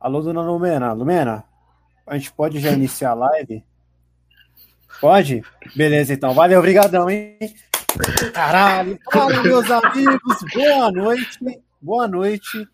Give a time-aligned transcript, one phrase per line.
[0.00, 0.94] Alô, dona Lumena.
[0.94, 1.44] Lumena,
[2.06, 3.62] a gente pode já iniciar a live?
[4.98, 5.42] Pode?
[5.76, 6.32] Beleza, então.
[6.32, 7.36] Valeu, obrigadão, hein?
[8.32, 8.98] Caralho.
[9.12, 10.38] Fala, meus amigos.
[10.54, 11.38] Boa noite.
[11.78, 12.66] Boa noite.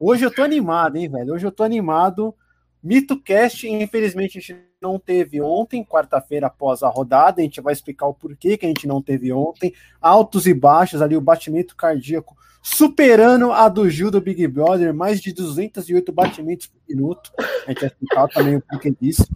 [0.00, 1.34] Hoje eu tô animado, hein, velho?
[1.34, 2.34] Hoje eu tô animado.
[2.82, 7.40] MitoCast, infelizmente, a gente não teve ontem, quarta-feira após a rodada.
[7.40, 9.72] A gente vai explicar o porquê que a gente não teve ontem.
[10.00, 15.20] Altos e baixos ali, o batimento cardíaco superando a do Gil do Big Brother, mais
[15.20, 17.32] de 208 batimentos por minuto.
[17.66, 19.26] A gente vai explicar também o porquê disso.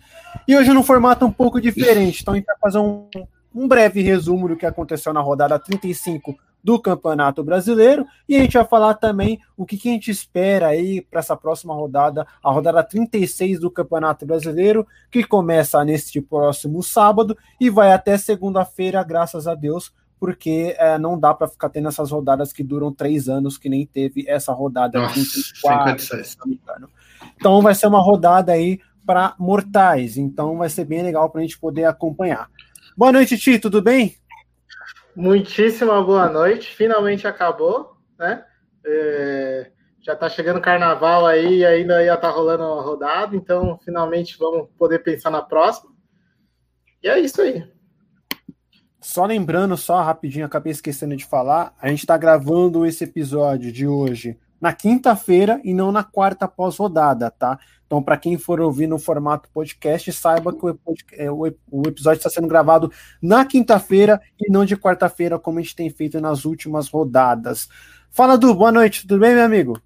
[0.46, 2.22] E hoje num formato um pouco diferente.
[2.22, 3.08] Então a gente vai fazer um,
[3.52, 8.54] um breve resumo do que aconteceu na rodada 35 do Campeonato Brasileiro e a gente
[8.54, 12.50] vai falar também o que, que a gente espera aí para essa próxima rodada, a
[12.50, 19.46] rodada 36 do Campeonato Brasileiro, que começa neste próximo sábado e vai até segunda-feira, graças
[19.46, 23.56] a Deus, porque é, não dá para ficar tendo essas rodadas que duram três anos,
[23.56, 26.90] que nem teve essa rodada Nossa, 24, se não me engano.
[27.36, 31.44] Então vai ser uma rodada aí para mortais, então vai ser bem legal para a
[31.44, 32.50] gente poder acompanhar.
[32.96, 34.16] Boa noite, Ti, tudo bem?
[35.16, 36.76] Muitíssima boa noite.
[36.76, 38.44] Finalmente acabou, né?
[38.84, 39.70] É,
[40.02, 44.98] já está chegando carnaval aí, ainda ia tá rolando uma rodada, então finalmente vamos poder
[44.98, 45.90] pensar na próxima.
[47.02, 47.66] E é isso aí.
[49.00, 53.86] Só lembrando, só rapidinho, acabei esquecendo de falar, a gente está gravando esse episódio de
[53.86, 57.58] hoje na quinta-feira e não na quarta pós-rodada, tá?
[57.86, 61.48] Então, para quem for ouvir no formato podcast, saiba que o, é,
[61.86, 62.90] episódio está sendo gravado
[63.22, 67.68] na quinta-feira e não de quarta-feira, como a gente tem feito nas últimas rodadas.
[68.10, 69.80] Fala, Du, boa noite, tudo bem, meu amigo?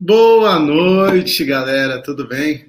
[0.00, 2.66] Boa noite, galera, tudo bem?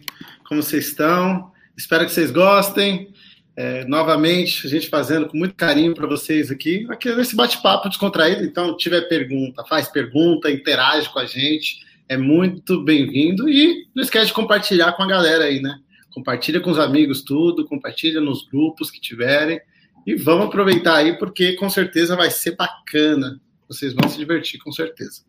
[0.47, 1.51] Como vocês estão?
[1.77, 3.13] Espero que vocês gostem.
[3.57, 8.43] É, novamente, a gente fazendo com muito carinho para vocês aqui, aqui nesse bate-papo descontraído.
[8.43, 13.47] Então, tiver pergunta, faz pergunta, interage com a gente, é muito bem-vindo.
[13.47, 15.79] E não esquece de compartilhar com a galera aí, né?
[16.13, 19.59] Compartilha com os amigos tudo, compartilha nos grupos que tiverem.
[20.05, 23.39] E vamos aproveitar aí, porque com certeza vai ser bacana.
[23.67, 25.23] Vocês vão se divertir, com certeza.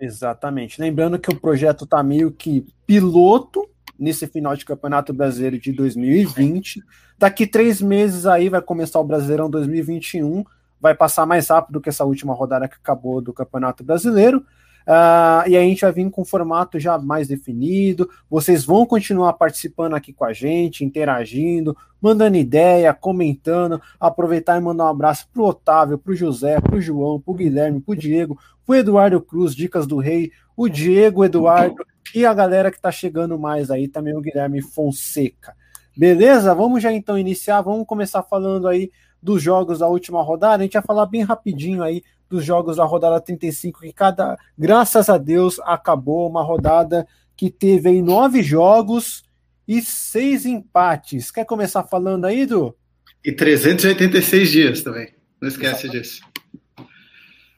[0.00, 0.80] Exatamente.
[0.80, 3.68] Lembrando que o projeto está meio que piloto
[3.98, 6.82] nesse final de Campeonato Brasileiro de 2020.
[7.18, 10.44] Daqui três meses aí vai começar o Brasileirão 2021.
[10.80, 14.44] Vai passar mais rápido que essa última rodada que acabou do Campeonato Brasileiro.
[14.86, 18.08] Uh, e a gente vai vir com um formato já mais definido.
[18.30, 23.82] Vocês vão continuar participando aqui com a gente, interagindo, mandando ideia, comentando.
[23.98, 28.38] Aproveitar e mandar um abraço pro Otávio, pro José, pro João, pro Guilherme, pro Diego,
[28.64, 33.36] pro Eduardo Cruz, Dicas do Rei, o Diego, Eduardo e a galera que tá chegando
[33.38, 35.54] mais aí também, o Guilherme Fonseca.
[35.98, 36.54] Beleza?
[36.54, 37.60] Vamos já então iniciar.
[37.60, 40.62] Vamos começar falando aí dos jogos da última rodada.
[40.62, 45.08] A gente vai falar bem rapidinho aí dos jogos da rodada 35, que cada, graças
[45.08, 47.04] a Deus, acabou uma rodada
[47.36, 49.24] que teve aí nove jogos
[49.66, 51.32] e seis empates.
[51.32, 52.76] Quer começar falando aí, Du?
[53.24, 55.08] E 386 dias também.
[55.40, 56.20] Não esquece disso.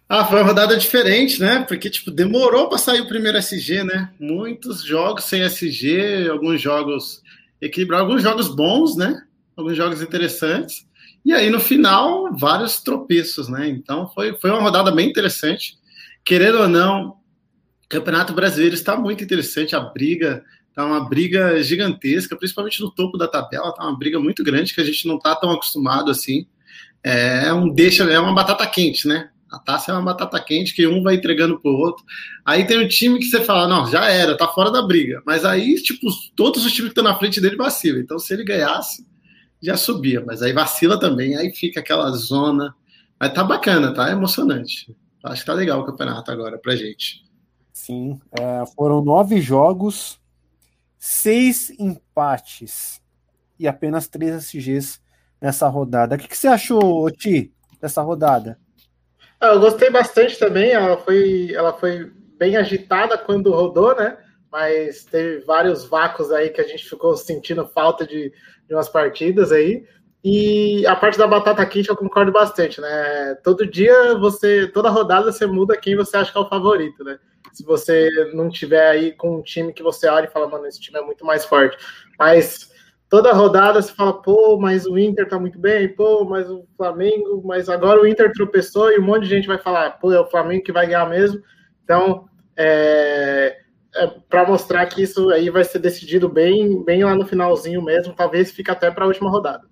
[0.09, 1.63] Ah, foi uma rodada diferente, né?
[1.69, 4.11] Porque, tipo, demorou para sair o primeiro SG, né?
[4.19, 7.23] Muitos jogos sem SG, alguns jogos
[7.61, 9.23] equilibrados, alguns jogos bons, né?
[9.57, 10.87] Alguns jogos interessantes.
[11.25, 13.69] E aí, no final, vários tropeços, né?
[13.69, 15.79] Então, foi, foi uma rodada bem interessante.
[16.25, 17.09] Querendo ou não,
[17.85, 19.77] o Campeonato Brasileiro está muito interessante.
[19.77, 20.43] A briga
[20.75, 24.81] tá uma briga gigantesca, principalmente no topo da tabela, tá uma briga muito grande que
[24.81, 26.47] a gente não tá tão acostumado assim.
[27.03, 29.31] É um deixa, é uma batata quente, né?
[29.51, 32.05] A taça é uma batata quente que um vai entregando pro outro.
[32.45, 35.23] Aí tem um time que você fala, não, já era, tá fora da briga.
[35.27, 36.07] Mas aí, tipo,
[36.37, 38.01] todos os times que estão na frente dele vacilam.
[38.01, 39.07] Então, se ele ganhasse,
[39.61, 42.75] já subia, mas aí vacila também, aí fica aquela zona.
[43.19, 44.95] Mas tá bacana, tá emocionante.
[45.23, 47.25] Acho que tá legal o campeonato agora pra gente.
[47.73, 50.21] Sim, é, foram nove jogos,
[50.99, 53.01] seis empates
[53.59, 55.01] e apenas três SGs
[55.41, 56.15] nessa rodada.
[56.15, 58.59] O que, que você achou, Ti, dessa rodada?
[59.41, 60.73] Ah, eu gostei bastante também.
[60.73, 64.19] Ela foi, ela foi bem agitada quando rodou, né?
[64.53, 68.33] Mas teve vários vácuos aí que a gente ficou sentindo falta de,
[68.69, 69.85] de umas partidas aí.
[70.23, 73.35] E a parte da batata quente eu concordo bastante, né?
[73.43, 77.19] Todo dia você, toda rodada você muda quem você acha que é o favorito, né?
[77.53, 80.81] Se você não tiver aí com um time que você olha e fala, mano, esse
[80.81, 81.79] time é muito mais forte.
[82.19, 82.70] Mas
[83.11, 87.43] toda rodada você fala, pô, mas o Inter tá muito bem, pô, mas o Flamengo,
[87.45, 90.31] mas agora o Inter tropeçou e um monte de gente vai falar, pô, é o
[90.31, 91.43] Flamengo que vai ganhar mesmo.
[91.83, 92.27] Então,
[92.57, 93.59] é,
[93.97, 98.15] é, para mostrar que isso aí vai ser decidido bem, bem lá no finalzinho mesmo,
[98.15, 99.69] talvez fique até para a última rodada.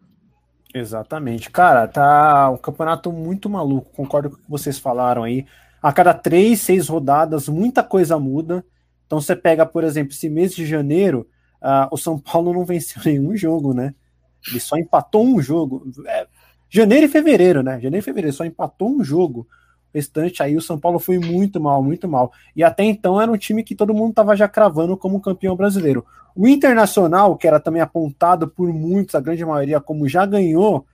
[0.75, 1.49] Exatamente.
[1.49, 5.47] Cara, tá um campeonato muito maluco, concordo com o que vocês falaram aí.
[5.81, 8.65] A cada três, seis rodadas, muita coisa muda.
[9.07, 11.27] Então você pega, por exemplo, esse mês de janeiro,
[11.63, 13.95] uh, o São Paulo não venceu nenhum jogo, né?
[14.49, 15.91] Ele só empatou um jogo.
[16.07, 16.27] É,
[16.69, 17.75] janeiro e fevereiro, né?
[17.81, 19.47] Janeiro e fevereiro só empatou um jogo.
[19.93, 22.33] O restante aí o São Paulo foi muito mal, muito mal.
[22.55, 26.05] E até então era um time que todo mundo estava já cravando como campeão brasileiro.
[26.35, 30.87] O Internacional, que era também apontado por muitos, a grande maioria, como já ganhou,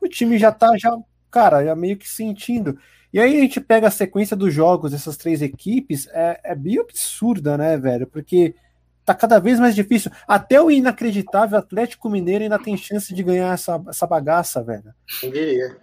[0.00, 0.96] o time já tá já,
[1.30, 2.78] cara, já meio que sentindo.
[3.12, 6.78] E aí a gente pega a sequência dos jogos dessas três equipes, é, é bem
[6.80, 8.06] absurda, né, velho?
[8.08, 8.56] Porque
[9.04, 10.10] tá cada vez mais difícil.
[10.26, 14.94] Até o inacreditável Atlético Mineiro ainda tem chance de ganhar essa, essa bagaça, velho.
[15.20, 15.76] Quem diria?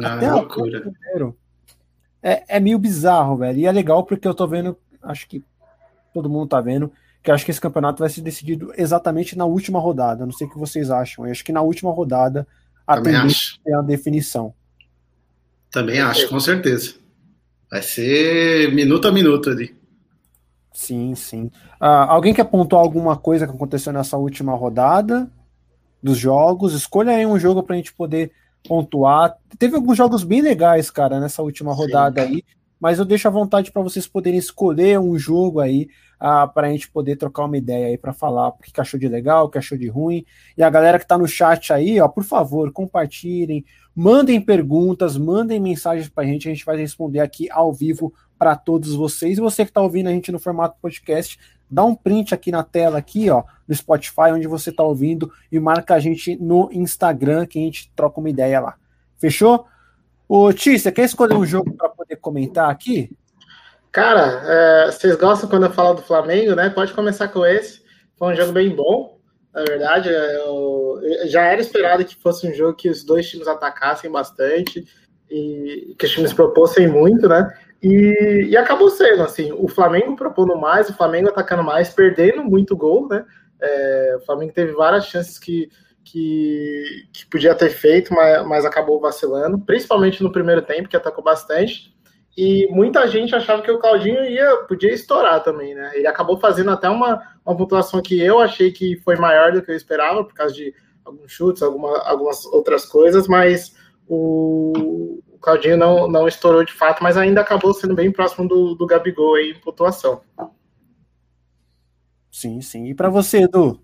[0.00, 0.80] Até é loucura.
[0.84, 1.36] Mineiro.
[2.22, 3.58] É, é meio bizarro, velho.
[3.58, 5.42] E é legal porque eu tô vendo, acho que
[6.12, 6.92] todo mundo tá vendo,
[7.22, 10.24] que acho que esse campeonato vai ser decidido exatamente na última rodada.
[10.26, 11.24] Não sei o que vocês acham.
[11.24, 12.46] Eu acho que na última rodada
[12.86, 13.58] a Também acho.
[13.66, 14.54] é a definição.
[15.70, 16.94] Também acho, com certeza.
[17.70, 19.77] Vai ser minuto a minuto ali.
[20.72, 21.46] Sim, sim.
[21.80, 25.30] Uh, alguém quer pontuar alguma coisa que aconteceu nessa última rodada
[26.02, 26.74] dos jogos?
[26.74, 28.32] Escolha aí um jogo para a gente poder
[28.66, 29.36] pontuar.
[29.58, 32.28] Teve alguns jogos bem legais, cara, nessa última rodada sim.
[32.28, 32.44] aí,
[32.80, 35.88] mas eu deixo à vontade para vocês poderem escolher um jogo aí
[36.20, 39.08] uh, para a gente poder trocar uma ideia aí para falar o que achou de
[39.08, 40.24] legal, o que achou de ruim.
[40.56, 43.64] E a galera que está no chat aí, ó, por favor, compartilhem,
[44.00, 48.54] Mandem perguntas, mandem mensagens para a gente, a gente vai responder aqui ao vivo para
[48.54, 49.38] todos vocês.
[49.38, 51.36] E você que está ouvindo a gente no formato podcast,
[51.68, 55.58] dá um print aqui na tela, aqui, ó, no Spotify, onde você está ouvindo, e
[55.58, 58.76] marca a gente no Instagram, que a gente troca uma ideia lá.
[59.18, 59.66] Fechou?
[60.28, 63.10] Ô, Ti, você quer escolher um jogo para poder comentar aqui?
[63.90, 66.70] Cara, é, vocês gostam quando eu falo do Flamengo, né?
[66.70, 67.82] Pode começar com esse.
[68.16, 69.17] Foi um jogo bem bom.
[69.52, 74.10] Na verdade, eu, já era esperado que fosse um jogo que os dois times atacassem
[74.10, 74.86] bastante
[75.30, 77.48] e que os times propôssem muito, né?
[77.82, 82.76] E, e acabou sendo assim: o Flamengo propondo mais, o Flamengo atacando mais, perdendo muito
[82.76, 83.24] gol, né?
[83.60, 85.68] É, o Flamengo teve várias chances que,
[86.04, 91.24] que, que podia ter feito, mas, mas acabou vacilando, principalmente no primeiro tempo, que atacou
[91.24, 91.96] bastante.
[92.40, 95.90] E muita gente achava que o Claudinho ia, podia estourar também, né?
[95.92, 99.72] Ele acabou fazendo até uma, uma pontuação que eu achei que foi maior do que
[99.72, 100.72] eu esperava, por causa de
[101.04, 103.74] alguns chutes, alguma, algumas outras coisas, mas
[104.06, 108.76] o, o Claudinho não, não estourou de fato, mas ainda acabou sendo bem próximo do,
[108.76, 110.20] do Gabigol aí em pontuação.
[112.30, 112.86] Sim, sim.
[112.86, 113.80] E para você, Edu?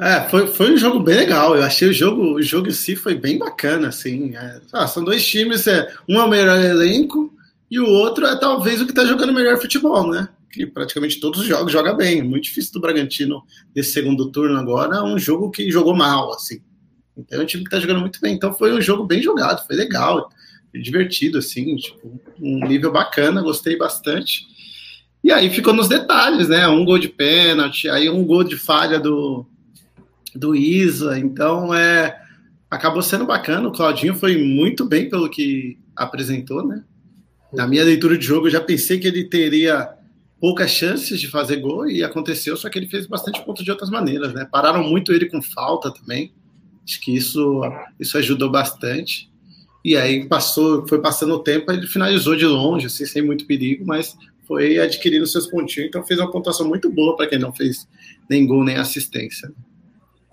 [0.00, 1.56] É, foi, foi um jogo bem legal.
[1.56, 4.36] Eu achei o jogo, o jogo em si foi bem bacana, assim.
[4.36, 7.34] É, ah, são dois times, é, um é o melhor elenco
[7.68, 10.28] e o outro é talvez o que está jogando melhor futebol, né?
[10.52, 12.22] Que praticamente todos os jogos joga bem.
[12.22, 13.42] Muito difícil do Bragantino
[13.74, 16.60] nesse segundo turno agora, é um jogo que jogou mal, assim.
[17.16, 18.34] Então é um time que está jogando muito bem.
[18.34, 20.30] Então foi um jogo bem jogado, foi legal,
[20.70, 24.46] foi divertido, assim, tipo, um nível bacana, gostei bastante.
[25.24, 26.68] E aí ficou nos detalhes, né?
[26.68, 29.44] Um gol de pênalti, aí um gol de falha do,
[30.34, 31.18] do Isa.
[31.18, 32.20] Então, é,
[32.70, 33.68] acabou sendo bacana.
[33.68, 36.84] O Claudinho foi muito bem pelo que apresentou, né?
[37.52, 39.88] Na minha leitura de jogo, eu já pensei que ele teria
[40.40, 43.90] poucas chances de fazer gol e aconteceu, só que ele fez bastante pontos de outras
[43.90, 44.46] maneiras, né?
[44.50, 46.32] Pararam muito ele com falta também.
[46.84, 47.60] Acho que isso,
[47.98, 49.30] isso ajudou bastante.
[49.84, 53.84] E aí passou, foi passando o tempo, ele finalizou de longe, assim, sem muito perigo,
[53.86, 54.16] mas
[54.46, 57.86] foi adquirindo seus pontinhos, então fez uma pontuação muito boa para quem não fez
[58.28, 59.52] nem gol nem assistência.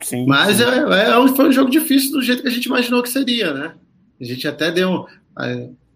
[0.02, 0.64] Sim, Mas sim.
[0.64, 3.76] É, é, foi um jogo difícil do jeito que a gente imaginou que seria, né?
[4.20, 5.06] A gente até deu.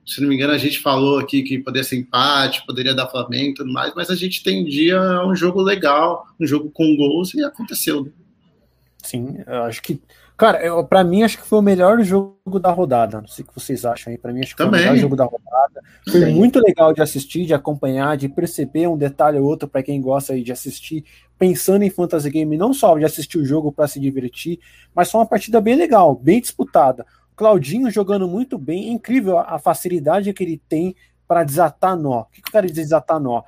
[0.06, 3.52] Se não me engano, a gente falou aqui que poderia ser empate, poderia dar Flamengo
[3.52, 7.34] e tudo mais, mas a gente tendia a um jogo legal, um jogo com gols,
[7.36, 8.04] e aconteceu.
[8.04, 8.12] Né?
[9.04, 10.02] Sim, eu acho que
[10.40, 13.20] Cara, para mim acho que foi o melhor jogo da rodada.
[13.20, 14.18] Não sei o que vocês acham aí.
[14.18, 14.80] Para mim acho que Também.
[14.80, 15.82] foi o melhor jogo da rodada.
[16.10, 16.34] Foi Sim.
[16.34, 20.32] muito legal de assistir, de acompanhar, de perceber um detalhe ou outro para quem gosta
[20.32, 21.04] aí de assistir,
[21.38, 24.62] pensando em fantasy game, não só de assistir o jogo para se divertir,
[24.96, 27.06] mas foi uma partida bem legal, bem disputada.
[27.36, 30.96] Claudinho jogando muito bem, é incrível a facilidade que ele tem
[31.28, 32.22] para desatar nó.
[32.22, 33.42] O que, que eu quero dizer desatar nó?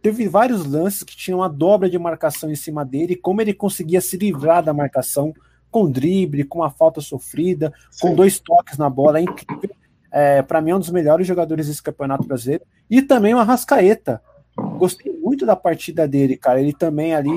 [0.00, 4.00] Teve vários lances que tinham uma dobra de marcação em cima dele, como ele conseguia
[4.00, 5.34] se livrar da marcação
[5.70, 8.08] com drible, com a falta sofrida, Sim.
[8.08, 9.76] com dois toques na bola, é incrível.
[10.10, 12.64] É, para mim é um dos melhores jogadores desse campeonato brasileiro.
[12.88, 14.22] E também o Arrascaeta.
[14.76, 16.60] Gostei muito da partida dele, cara.
[16.60, 17.30] Ele também ali,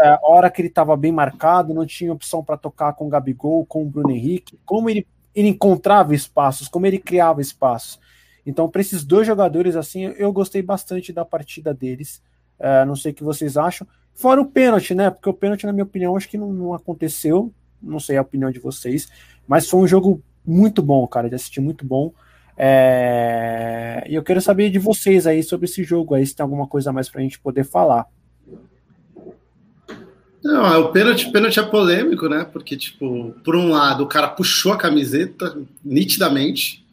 [0.00, 3.66] é, hora que ele estava bem marcado, não tinha opção para tocar com o Gabigol,
[3.66, 8.00] com o Bruno Henrique, como ele, ele encontrava espaços, como ele criava espaços.
[8.46, 12.22] Então, para esses dois jogadores, assim, eu gostei bastante da partida deles.
[12.58, 13.86] É, não sei o que vocês acham.
[14.14, 15.10] Fora o pênalti, né?
[15.10, 17.52] Porque o pênalti, na minha opinião, acho que não, não aconteceu
[17.84, 19.08] não sei a opinião de vocês,
[19.46, 22.12] mas foi um jogo muito bom, cara, de assistir muito bom.
[22.56, 24.04] É...
[24.08, 26.92] E eu quero saber de vocês aí sobre esse jogo aí, se tem alguma coisa
[26.92, 28.06] mais para a gente poder falar.
[30.42, 32.44] Não, é o pênalti, pênalti é polêmico, né?
[32.44, 36.84] Porque, tipo, por um lado, o cara puxou a camiseta nitidamente,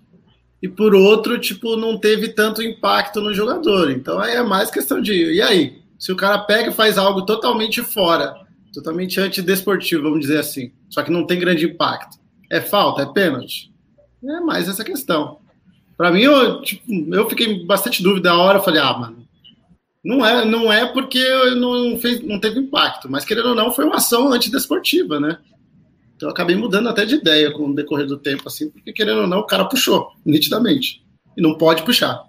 [0.62, 3.90] e por outro, tipo, não teve tanto impacto no jogador.
[3.90, 5.34] Então aí é mais questão de.
[5.34, 5.82] E aí?
[5.98, 8.36] Se o cara pega e faz algo totalmente fora,
[8.74, 12.18] totalmente antidesportivo, vamos dizer assim, só que não tem grande impacto.
[12.50, 13.02] É falta?
[13.02, 13.72] É pênalti?
[14.24, 15.40] É mais essa questão.
[15.98, 19.28] Para mim, eu, tipo, eu fiquei bastante dúvida a hora, eu falei, ah, mano,
[20.04, 21.24] não é, não é porque
[21.56, 25.38] não, fez, não teve impacto, mas querendo ou não, foi uma ação antidesportiva, né?
[26.16, 29.22] Então eu acabei mudando até de ideia com o decorrer do tempo, assim, porque querendo
[29.22, 31.04] ou não, o cara puxou, nitidamente.
[31.38, 32.24] E não pode puxar.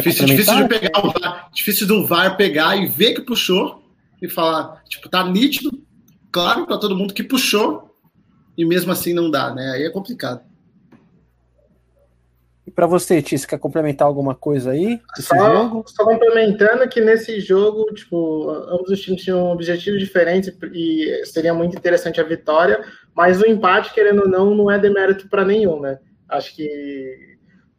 [0.00, 3.82] Difícil, difícil de pegar o VAR, difícil do VAR pegar e ver que puxou
[4.20, 5.70] e falar, tipo, tá nítido,
[6.30, 7.94] claro para todo mundo que puxou
[8.56, 9.72] e mesmo assim não dá, né?
[9.72, 10.42] Aí é complicado.
[12.66, 15.00] E para você, Tis, quer complementar alguma coisa aí?
[15.16, 15.84] Só, jogo?
[15.88, 21.76] só complementando que nesse jogo, tipo, ambos os times tinham objetivos diferentes e seria muito
[21.76, 22.84] interessante a vitória,
[23.14, 25.98] mas o empate, querendo ou não, não é demérito para nenhum, né?
[26.28, 27.31] Acho que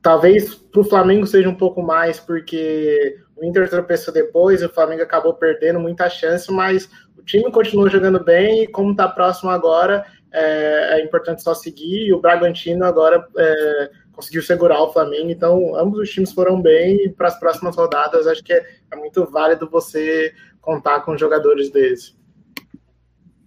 [0.04, 5.02] talvez para o Flamengo seja um pouco mais, porque o Inter tropeçou depois, o Flamengo
[5.02, 10.06] acabou perdendo muita chance, mas o time continuou jogando bem e como está próximo agora,
[10.32, 12.08] é, é, importante só seguir.
[12.08, 15.30] E o Bragantino agora é, conseguiu segurar o Flamengo.
[15.30, 18.96] Então, ambos os times foram bem e para as próximas rodadas acho que é, é,
[18.98, 22.16] muito válido você contar com jogadores desses.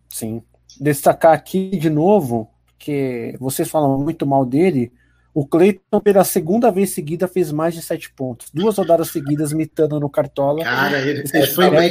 [0.08, 0.42] Sim.
[0.80, 4.90] Destacar aqui de novo que vocês falam muito mal dele.
[5.36, 8.48] O Cleiton, pela segunda vez seguida, fez mais de sete pontos.
[8.54, 10.64] Duas rodadas seguidas, mitando no Cartola.
[10.64, 11.90] Cara, ele, ele foi bem.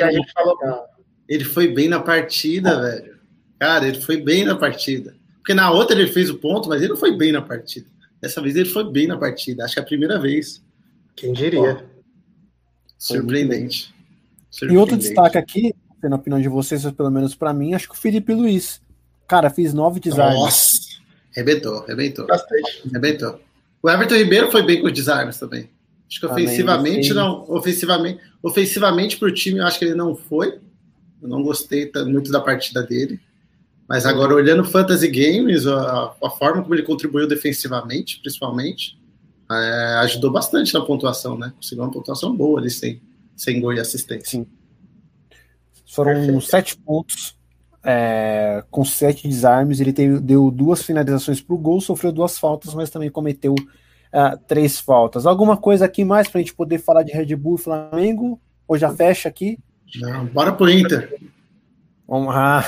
[1.29, 3.19] Ele foi bem na partida, velho.
[3.59, 5.15] Cara, ele foi bem na partida.
[5.35, 7.85] Porque na outra ele fez o ponto, mas ele não foi bem na partida.
[8.19, 9.63] Dessa vez ele foi bem na partida.
[9.63, 10.63] Acho que é a primeira vez.
[11.15, 11.85] Quem diria?
[12.97, 13.93] surpreendente.
[14.49, 14.73] surpreendente.
[14.73, 17.97] E outro destaque aqui, na opinião de vocês, pelo menos para mim, acho que o
[17.97, 18.81] Felipe Luiz.
[19.27, 20.39] Cara, fiz nove desarmes.
[20.39, 20.84] Nossa!
[21.35, 22.25] Rebentou, rebentou.
[22.25, 22.81] Bastante.
[22.91, 23.41] Rebentou.
[23.83, 25.69] O Everton Ribeiro foi bem com os desarmes também.
[26.09, 27.45] Acho que ofensivamente também, não.
[27.49, 30.59] Ofensivamente, ofensivamente para o time, eu acho que ele não foi.
[31.21, 33.19] Eu não gostei muito da partida dele.
[33.87, 38.97] Mas agora, olhando Fantasy Games, a, a forma como ele contribuiu defensivamente, principalmente,
[39.51, 41.53] é, ajudou bastante na pontuação, né?
[41.55, 43.01] Conseguiu uma pontuação boa ali, sem,
[43.35, 44.39] sem gol e assistência.
[44.39, 44.47] Sim.
[45.87, 46.41] Foram Perfeito.
[46.41, 47.34] sete pontos
[47.85, 49.79] é, com sete desarmes.
[49.79, 54.37] Ele teve, deu duas finalizações para o gol, sofreu duas faltas, mas também cometeu uh,
[54.47, 55.27] três faltas.
[55.27, 58.41] Alguma coisa aqui mais para a gente poder falar de Red Bull e Flamengo?
[58.67, 59.59] Ou já fecha aqui?
[60.01, 61.15] Não, bora pro Inter.
[62.07, 62.65] Vamos lá.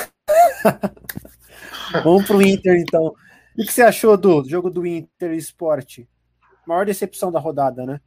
[2.03, 3.15] Vamos pro Inter, então.
[3.57, 6.07] O que você achou do jogo do Inter Esporte?
[6.67, 7.99] Maior decepção da rodada, né?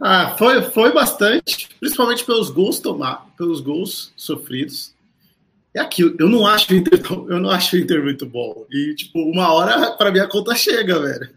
[0.00, 4.94] Ah, foi, foi bastante, principalmente pelos gols tomar, pelos gols sofridos.
[5.78, 8.66] É aquilo, eu não acho o Inter, eu não acho o Inter muito bom.
[8.68, 11.30] E tipo, uma hora para mim a conta chega, velho.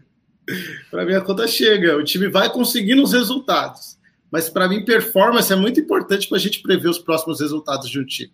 [0.90, 3.96] Para mim a conta chega, o time vai conseguindo os resultados.
[4.32, 8.00] Mas para mim performance é muito importante para a gente prever os próximos resultados de
[8.00, 8.32] um time.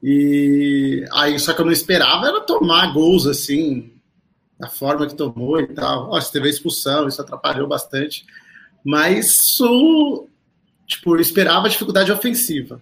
[0.00, 3.92] E aí, só que eu não esperava era tomar gols assim,
[4.56, 6.10] da forma que tomou e tal.
[6.10, 8.24] Nossa, teve a expulsão, isso atrapalhou bastante.
[8.84, 10.28] Mas o
[10.86, 12.80] tipo, eu esperava dificuldade ofensiva.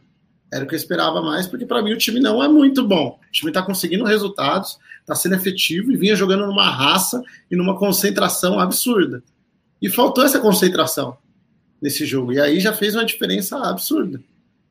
[0.52, 3.18] Era o que eu esperava mais, porque para mim o time não é muito bom.
[3.28, 7.78] O time está conseguindo resultados, está sendo efetivo e vinha jogando numa raça e numa
[7.78, 9.22] concentração absurda.
[9.80, 11.16] E faltou essa concentração
[11.80, 12.32] nesse jogo.
[12.32, 14.20] E aí já fez uma diferença absurda.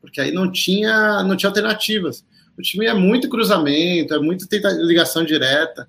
[0.01, 2.24] Porque aí não tinha, não tinha alternativas.
[2.57, 4.48] O time é muito cruzamento, é muito
[4.81, 5.88] ligação direta.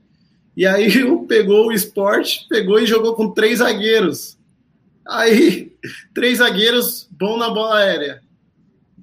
[0.57, 0.91] E aí
[1.27, 4.37] pegou o esporte, pegou e jogou com três zagueiros.
[5.07, 5.73] Aí,
[6.15, 8.23] três zagueiros bom na bola aérea.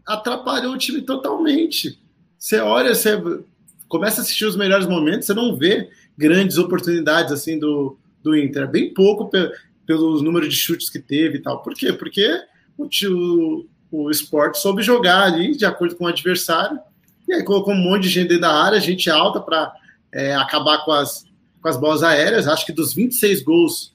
[0.05, 1.99] Atrapalhou o time totalmente.
[2.37, 3.21] Você olha, você
[3.87, 8.63] começa a assistir os melhores momentos, você não vê grandes oportunidades assim do, do Inter.
[8.63, 9.51] É bem pouco pe
[9.85, 11.61] pelos números de chutes que teve e tal.
[11.61, 11.93] Por quê?
[11.93, 12.27] Porque
[12.75, 16.79] o, o, o esporte soube jogar ali de acordo com o adversário
[17.27, 19.73] e aí colocou um monte de gente dentro da área, gente alta para
[20.11, 21.25] é, acabar com as,
[21.61, 22.47] com as bolas aéreas.
[22.47, 23.93] Acho que dos 26 gols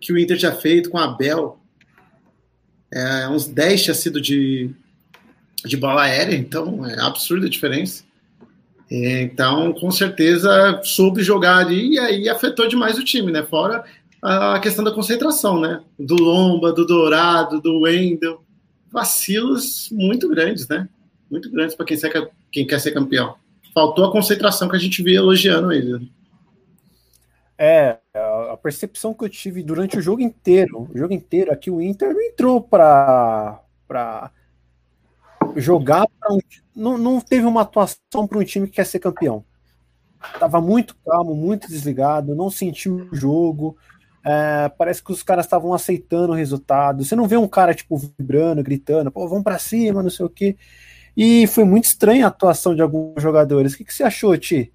[0.00, 1.60] que o Inter tinha feito com a Bel,
[2.92, 4.70] é, uns 10 tinha sido de,
[5.64, 8.04] de bola aérea, então é absurda a diferença.
[8.90, 13.42] Então, com certeza, soube jogar ali e aí afetou demais o time, né?
[13.42, 13.84] Fora
[14.20, 15.82] a questão da concentração, né?
[15.98, 18.44] Do Lomba, do Dourado, do Wendel.
[18.90, 20.88] Vacilos muito grandes, né?
[21.30, 21.96] Muito grandes para quem
[22.50, 23.34] quem quer ser campeão.
[23.74, 26.10] Faltou a concentração que a gente via elogiando ele.
[27.56, 31.72] É, a percepção que eu tive durante o jogo inteiro, o jogo inteiro, aqui é
[31.72, 33.60] o Inter não entrou para
[35.56, 36.38] jogar um,
[36.74, 39.44] não, não teve uma atuação para um time que quer ser campeão.
[40.38, 43.76] Tava muito calmo, muito desligado, não sentiu o jogo.
[44.24, 47.04] É, parece que os caras estavam aceitando o resultado.
[47.04, 50.30] Você não vê um cara tipo vibrando, gritando, pô, vamos para cima, não sei o
[50.30, 50.56] quê.
[51.16, 53.74] E foi muito estranha a atuação de alguns jogadores.
[53.74, 54.72] O que, que você achou, Ti?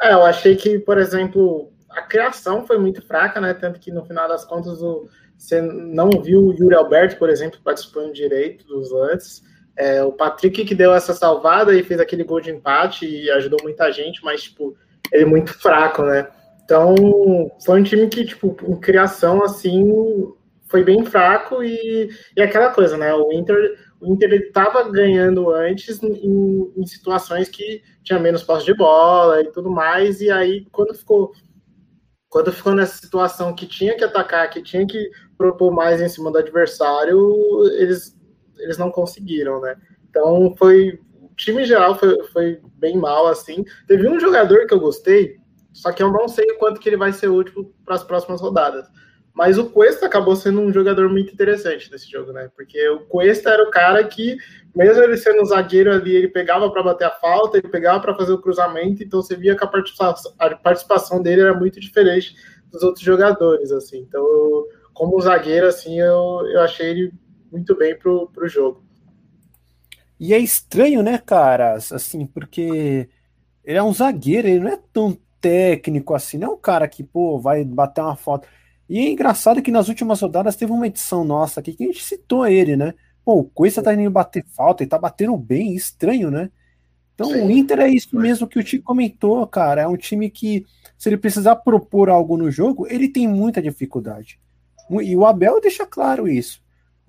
[0.00, 3.54] É, eu achei que, por exemplo, a criação foi muito fraca, né?
[3.54, 7.60] Tanto que no final das contas o, você não viu o Yuri Alberto, por exemplo,
[7.64, 9.42] participando direito dos lances.
[9.76, 13.58] É, o Patrick que deu essa salvada e fez aquele gol de empate e ajudou
[13.62, 14.76] muita gente, mas tipo,
[15.10, 16.28] ele é muito fraco, né?
[16.64, 16.94] Então,
[17.64, 19.84] foi um time que, tipo, em criação, assim,
[20.68, 23.12] foi bem fraco e, e aquela coisa, né?
[23.12, 28.74] O Inter, o Inter estava ganhando antes em, em, situações que tinha menos posse de
[28.74, 31.32] bola e tudo mais, e aí quando ficou
[32.30, 36.32] quando ficou nessa situação que tinha que atacar, que tinha que propor mais em cima
[36.32, 37.20] do adversário,
[37.78, 38.16] eles
[38.62, 39.76] eles não conseguiram, né?
[40.08, 41.00] Então foi.
[41.20, 43.64] O time em geral foi, foi bem mal, assim.
[43.86, 45.36] Teve um jogador que eu gostei,
[45.72, 48.40] só que eu não sei o quanto que ele vai ser útil para as próximas
[48.40, 48.86] rodadas.
[49.34, 52.50] Mas o Cuesta acabou sendo um jogador muito interessante nesse jogo, né?
[52.54, 54.36] Porque o Cuesta era o cara que,
[54.76, 58.14] mesmo ele sendo um zagueiro ali, ele pegava para bater a falta, ele pegava para
[58.14, 62.36] fazer o cruzamento, então você via que a participação, dele era muito diferente
[62.70, 64.00] dos outros jogadores, assim.
[64.00, 64.22] Então,
[64.92, 67.12] como zagueiro, assim, eu, eu achei ele
[67.52, 68.82] muito bem pro, pro jogo.
[70.18, 71.74] E é estranho, né, cara?
[71.74, 73.08] Assim, porque
[73.62, 77.02] ele é um zagueiro, ele não é tão técnico assim, não é um cara que,
[77.02, 78.48] pô, vai bater uma foto.
[78.88, 82.02] E é engraçado que nas últimas rodadas teve uma edição nossa aqui que a gente
[82.02, 82.94] citou ele, né?
[83.24, 86.50] Pô, o Coisa tá indo bater falta e tá batendo bem, estranho, né?
[87.14, 87.42] Então Sim.
[87.42, 89.82] o Inter é isso mesmo que o Tico comentou, cara.
[89.82, 90.64] É um time que,
[90.96, 94.40] se ele precisar propor algo no jogo, ele tem muita dificuldade.
[94.90, 96.61] E o Abel deixa claro isso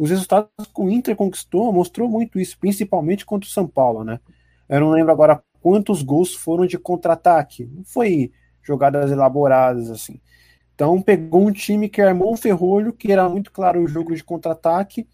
[0.04, 4.20] os resultados que o Inter conquistou mostrou muito isso, principalmente contra o São Paulo, né?
[4.68, 7.70] Eu não lembro agora quantos gols foram de contra-ataque.
[7.74, 10.20] Não foi jogadas elaboradas assim.
[10.76, 14.22] Então pegou um time que armou um ferrolho, que era muito claro o jogo de
[14.22, 15.08] contra-ataque,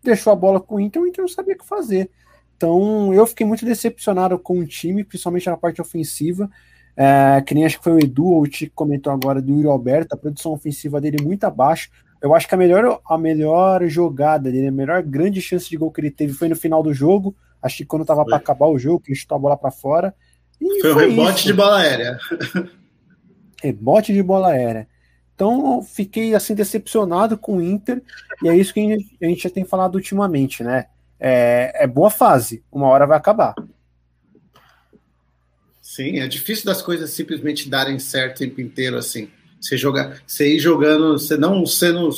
[0.00, 2.08] deixou a bola com o Inter, o Inter não sabia o que fazer.
[2.56, 6.48] Então eu fiquei muito decepcionado com o time, principalmente na parte ofensiva.
[6.96, 9.66] É, que nem acho que foi o Edu ou o Tico comentou agora do Yuri
[9.66, 11.90] Alberto, a produção ofensiva dele muito abaixo.
[12.20, 15.90] Eu acho que a melhor, a melhor jogada dele, a melhor grande chance de gol
[15.90, 17.36] que ele teve foi no final do jogo.
[17.62, 20.14] Acho que quando tava para acabar o jogo, que ele chutou a bola para fora.
[20.60, 21.46] E foi, foi um rebote isso.
[21.46, 22.18] de bola aérea.
[23.62, 24.88] Rebote de bola aérea.
[25.34, 28.02] Então, fiquei assim decepcionado com o Inter,
[28.42, 28.80] e é isso que
[29.20, 30.86] a gente já tem falado ultimamente, né?
[31.20, 33.54] É, é boa fase, uma hora vai acabar.
[35.82, 39.30] Sim, é difícil das coisas simplesmente darem certo o tempo inteiro assim.
[39.66, 42.08] Você, jogar, você ir jogando, você não sendo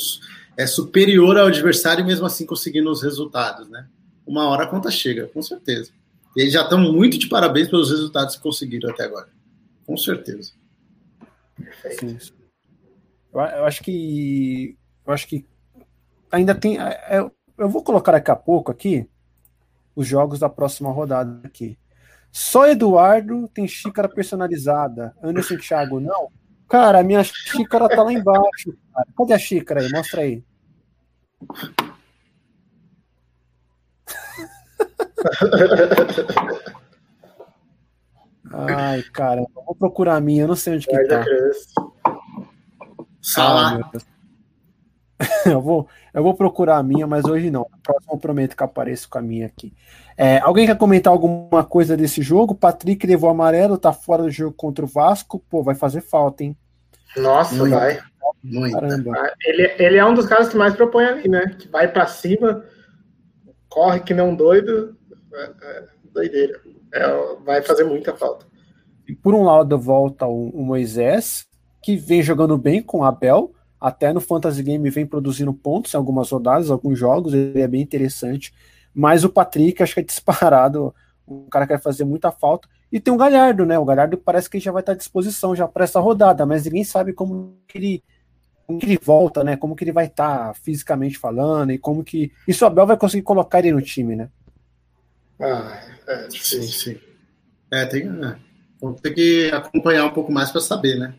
[0.55, 3.87] é, superior ao adversário e mesmo assim conseguindo os resultados, né?
[4.25, 5.91] Uma hora a conta chega, com certeza.
[6.35, 9.29] E eles já estão muito de parabéns pelos resultados que conseguiram até agora.
[9.83, 10.51] Com certeza.
[11.57, 12.33] Perfeito.
[13.33, 14.77] Eu, eu acho que.
[15.07, 15.43] Eu acho que
[16.31, 16.75] ainda tem.
[16.75, 19.09] Eu, é, é, eu vou colocar daqui a pouco aqui
[19.95, 21.79] os jogos da próxima rodada aqui.
[22.31, 25.15] Só Eduardo tem xícara personalizada.
[25.23, 26.29] Anderson Thiago não.
[26.69, 28.77] Cara, a minha xícara tá lá embaixo.
[28.93, 29.07] Cara.
[29.17, 29.91] Cadê a xícara aí?
[29.91, 30.43] Mostra aí.
[38.51, 41.23] Ai, cara, vou procurar a minha, eu não sei onde que tá.
[43.21, 43.91] Sala.
[45.45, 47.67] eu, vou, eu vou procurar a minha, mas hoje não.
[47.71, 49.73] No próximo eu prometo que apareço com a minha aqui.
[50.21, 52.53] É, alguém quer comentar alguma coisa desse jogo?
[52.53, 55.41] Patrick levou amarelo, tá fora do jogo contra o Vasco.
[55.49, 56.57] Pô, vai fazer falta, hein?
[57.15, 57.73] Nossa, Muito.
[57.73, 58.01] vai.
[58.43, 58.77] Muito.
[59.15, 61.55] Ah, ele, ele é um dos caras que mais propõe ali, né?
[61.57, 62.65] Que vai para cima,
[63.69, 64.97] corre que não doido.
[65.33, 66.59] É, é, doideira.
[66.93, 68.45] É, vai fazer muita falta.
[69.07, 71.47] E por um lado, volta o, o Moisés,
[71.81, 75.97] que vem jogando bem com o Abel até no Fantasy Game vem produzindo pontos em
[75.97, 78.53] algumas rodadas, alguns jogos, ele é bem interessante.
[78.99, 80.93] Mas o Patrick, acho que é disparado,
[81.25, 82.67] um cara que vai fazer muita falta.
[82.91, 83.79] E tem o Galhardo, né?
[83.79, 86.83] O Galhardo parece que já vai estar à disposição já para essa rodada, mas ninguém
[86.83, 88.03] sabe como que ele,
[88.67, 89.55] como que ele volta, né?
[89.55, 92.33] Como que ele vai estar fisicamente falando e como que.
[92.45, 94.29] Isso o Abel vai conseguir colocar ele no time, né?
[95.39, 96.99] Ah, é, sim, sim.
[97.71, 98.01] É, tem.
[98.01, 98.35] É.
[98.81, 101.13] Vamos ter que acompanhar um pouco mais para saber, né?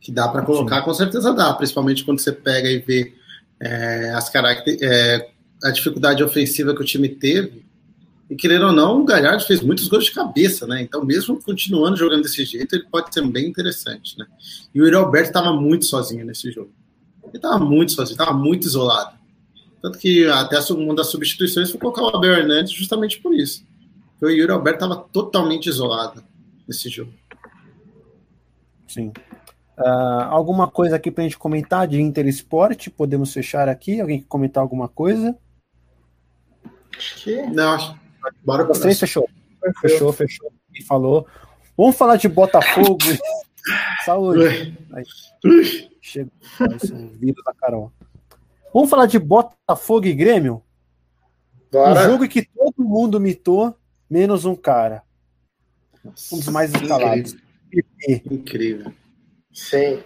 [0.00, 0.84] Que dá para colocar, sim.
[0.84, 3.14] com certeza dá, principalmente quando você pega e vê
[3.60, 4.88] é, as características.
[4.88, 7.64] É, a dificuldade ofensiva que o time teve,
[8.30, 10.80] E querendo ou não, o Galhardo fez muitos gols de cabeça, né?
[10.80, 14.24] Então, mesmo continuando jogando desse jeito, ele pode ser bem interessante, né?
[14.72, 16.70] E o Yuri Alberto estava muito sozinho nesse jogo.
[17.24, 19.18] Ele estava muito sozinho, estava muito isolado.
[19.82, 23.64] Tanto que até uma das substituições foi colocar o Abel Hernandes justamente por isso.
[24.12, 26.22] Porque o Yuri Alberto estava totalmente isolado
[26.68, 27.12] nesse jogo.
[28.86, 29.12] Sim.
[29.76, 32.90] Uh, alguma coisa aqui para a gente comentar de Inter Esporte?
[32.90, 34.00] Podemos fechar aqui?
[34.00, 35.36] Alguém quer comentar alguma coisa?
[36.96, 37.42] Acho que.
[37.42, 37.98] Não, acho.
[38.44, 39.28] Bora Vocês fechou.
[39.80, 40.52] Fechou, fechou.
[40.74, 41.26] E falou.
[41.76, 42.98] Vamos falar de Botafogo.
[44.04, 44.76] Saúde.
[44.92, 45.04] Aí,
[46.00, 46.30] chega
[46.92, 47.92] um vírus da Carol.
[48.72, 50.62] Vamos falar de Botafogo e Grêmio?
[51.70, 52.00] Bora.
[52.00, 53.76] Um jogo que todo mundo mitou,
[54.08, 55.02] menos um cara.
[56.32, 57.36] Um dos mais escalados.
[57.72, 58.32] Incrível.
[58.32, 58.92] Incrível.
[59.52, 60.02] Sim.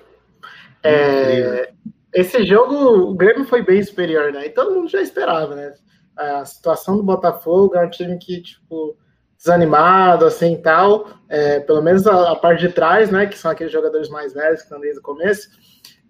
[0.82, 1.72] É,
[2.12, 2.74] esse jogo,
[3.10, 4.46] o Grêmio foi bem superior, né?
[4.46, 5.74] E todo mundo já esperava, né?
[6.16, 8.96] A situação do Botafogo é um time que, tipo,
[9.36, 11.08] desanimado, assim, tal.
[11.28, 13.26] É, pelo menos a, a, parte de trás, né?
[13.26, 15.48] Que são aqueles jogadores mais velhos que estão desde o começo.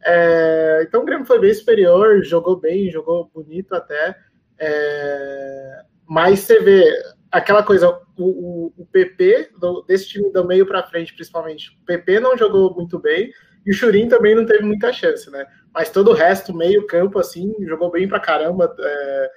[0.05, 4.15] É, então o Grêmio foi bem superior, jogou bem, jogou bonito até.
[4.59, 6.85] É, mas você vê
[7.31, 11.85] aquela coisa, o, o, o PP, do, desse time do meio para frente, principalmente, o
[11.85, 13.33] PP não jogou muito bem
[13.67, 15.45] e o Churin também não teve muita chance, né?
[15.73, 18.73] Mas todo o resto, meio campo, assim, jogou bem pra caramba.
[18.79, 19.31] É,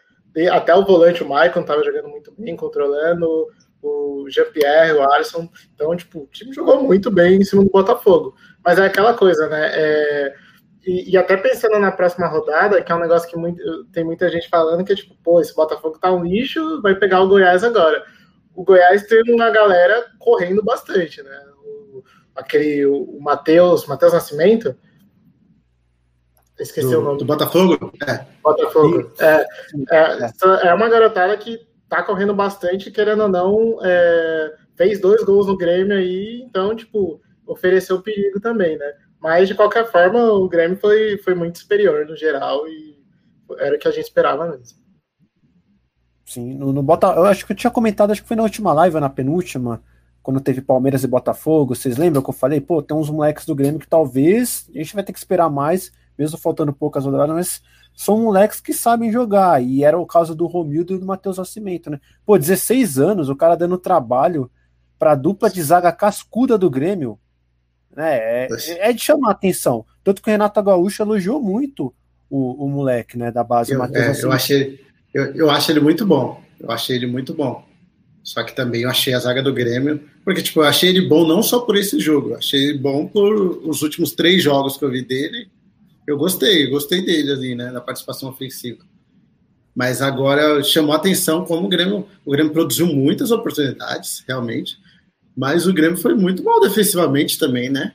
[0.46, 3.48] até o volante, o Maicon, tava jogando muito bem, controlando
[3.82, 5.50] o Jean-Pierre, o Alisson.
[5.74, 8.36] Então, tipo, o time jogou muito bem em cima do Botafogo.
[8.64, 9.72] Mas é aquela coisa, né?
[9.74, 10.36] É,
[10.86, 14.30] e, e, até pensando na próxima rodada, que é um negócio que muito, tem muita
[14.30, 17.64] gente falando que é tipo, pô, esse Botafogo tá um lixo, vai pegar o Goiás
[17.64, 18.06] agora.
[18.56, 21.44] O Goiás tem uma galera correndo bastante, né?
[21.64, 22.04] O,
[22.36, 24.76] aquele, o Matheus, Matheus Nascimento,
[26.64, 27.20] esqueci do, o nome.
[27.20, 27.92] Do Botafogo?
[28.08, 28.26] É.
[28.44, 29.12] Botafogo.
[29.20, 29.46] É,
[29.92, 35.48] é, é uma garotada que tá correndo bastante, querendo ou não, é, fez dois gols
[35.48, 38.94] no Grêmio aí, então, tipo, ofereceu perigo também, né?
[39.20, 42.98] Mas, de qualquer forma, o Grêmio foi, foi muito superior no geral e
[43.60, 44.78] era o que a gente esperava mesmo.
[46.26, 48.74] Sim, no, no Bota, eu acho que eu tinha comentado, acho que foi na última
[48.74, 49.82] live, na penúltima,
[50.22, 51.74] quando teve Palmeiras e Botafogo.
[51.74, 54.94] Vocês lembram que eu falei, pô, tem uns moleques do Grêmio que talvez a gente
[54.94, 57.62] vai ter que esperar mais, mesmo faltando poucas rodadas, mas
[57.96, 59.62] são moleques que sabem jogar.
[59.64, 62.00] E era o caso do Romildo e do Matheus Nascimento, né?
[62.26, 64.50] Pô, 16 anos, o cara dando trabalho
[65.00, 67.20] pra dupla de zaga cascuda do Grêmio.
[67.96, 68.18] Né?
[68.18, 68.48] É,
[68.90, 69.86] é, de chamar a atenção.
[70.04, 71.94] Tanto que o Renato Gaúcho elogiou muito
[72.30, 73.74] o, o moleque né, da base.
[73.74, 74.80] Eu, é, eu, achei,
[75.14, 76.42] eu, eu acho ele muito bom.
[76.60, 77.66] Eu achei ele muito bom.
[78.28, 81.26] Só que também eu achei a zaga do Grêmio, porque tipo, eu achei ele bom
[81.26, 84.84] não só por esse jogo, eu achei ele bom por os últimos três jogos que
[84.84, 85.48] eu vi dele.
[86.08, 88.80] Eu gostei, gostei dele ali, né, na participação ofensiva.
[89.76, 94.78] Mas agora chamou a atenção como o Grêmio, o Grêmio produziu muitas oportunidades, realmente.
[95.36, 97.94] Mas o Grêmio foi muito mal defensivamente também, né?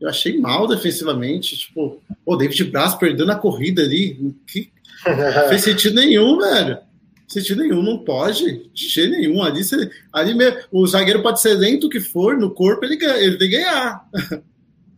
[0.00, 1.56] Eu achei mal defensivamente.
[1.56, 4.36] Tipo, o David Braz perdendo a corrida ali.
[4.46, 4.70] Que...
[5.04, 6.78] Não fez sentido nenhum, velho.
[7.26, 8.70] Sentido nenhum, não pode.
[8.72, 9.42] De jeito nenhum.
[9.42, 9.90] Ali, você...
[10.12, 13.56] ali mesmo, o zagueiro pode ser lento que for, no corpo ele, ele tem que
[13.56, 14.08] ganhar.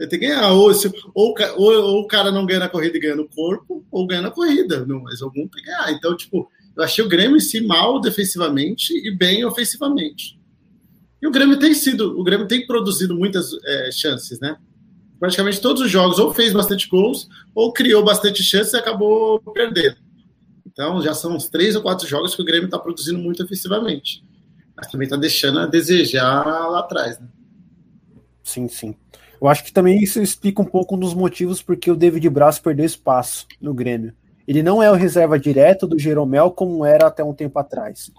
[0.08, 0.50] Tem que ganhar.
[0.52, 3.84] Ou, se, ou, ou, ou, o cara não ganha na corrida e ganha no corpo,
[3.90, 4.84] ou ganha na corrida.
[4.86, 5.92] Não, mas algum tem que ganhar.
[5.92, 10.38] Então, tipo, eu achei o Grêmio em si mal defensivamente e bem ofensivamente.
[11.20, 14.56] E o Grêmio tem sido, o Grêmio tem produzido muitas é, chances, né?
[15.18, 19.96] Praticamente todos os jogos ou fez bastante gols ou criou bastante chances e acabou perdendo.
[20.66, 24.24] Então já são uns três ou quatro jogos que o Grêmio está produzindo muito efetivamente.
[24.74, 27.28] Mas também está deixando a desejar lá atrás, né?
[28.42, 28.96] Sim, sim.
[29.40, 32.58] Eu acho que também isso explica um pouco um dos motivos porque o David Braz
[32.58, 34.12] perdeu espaço no Grêmio.
[34.46, 38.10] Ele não é o reserva direto do Jeromel como era até um tempo atrás.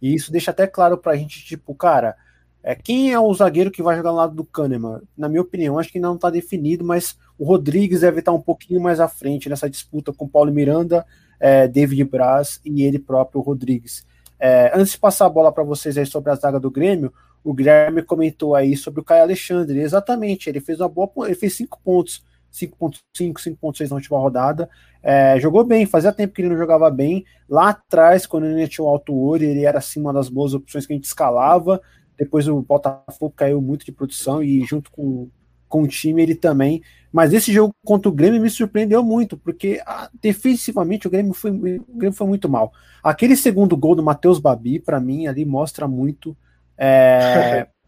[0.00, 2.14] E isso deixa até claro pra gente, tipo, cara,
[2.62, 5.00] é, quem é o zagueiro que vai jogar no lado do Kahneman?
[5.16, 8.40] Na minha opinião, acho que ainda não está definido, mas o Rodrigues deve estar um
[8.40, 11.06] pouquinho mais à frente nessa disputa com Paulo Miranda,
[11.40, 14.06] é, David Braz e ele próprio, o Rodrigues.
[14.38, 17.12] É, antes de passar a bola para vocês aí sobre a zaga do Grêmio,
[17.48, 19.80] o Guilherme comentou aí sobre o Caio Alexandre.
[19.80, 24.68] Exatamente, ele fez uma boa, ele fez 5 pontos, 5.5, 5.6 na última rodada.
[25.02, 27.24] É, jogou bem, fazia tempo que ele não jogava bem.
[27.48, 30.86] Lá atrás, quando ele tinha o Alto Ouro, ele era assim uma das boas opções
[30.86, 31.80] que a gente escalava.
[32.18, 35.30] Depois o Botafogo caiu muito de produção e junto com,
[35.70, 36.82] com o time ele também.
[37.10, 39.80] Mas esse jogo contra o Grêmio me surpreendeu muito, porque
[40.20, 42.74] defensivamente o Grêmio, foi, o Grêmio foi muito mal.
[43.02, 46.36] Aquele segundo gol do Matheus Babi, para mim, ali mostra muito
[46.78, 47.66] é,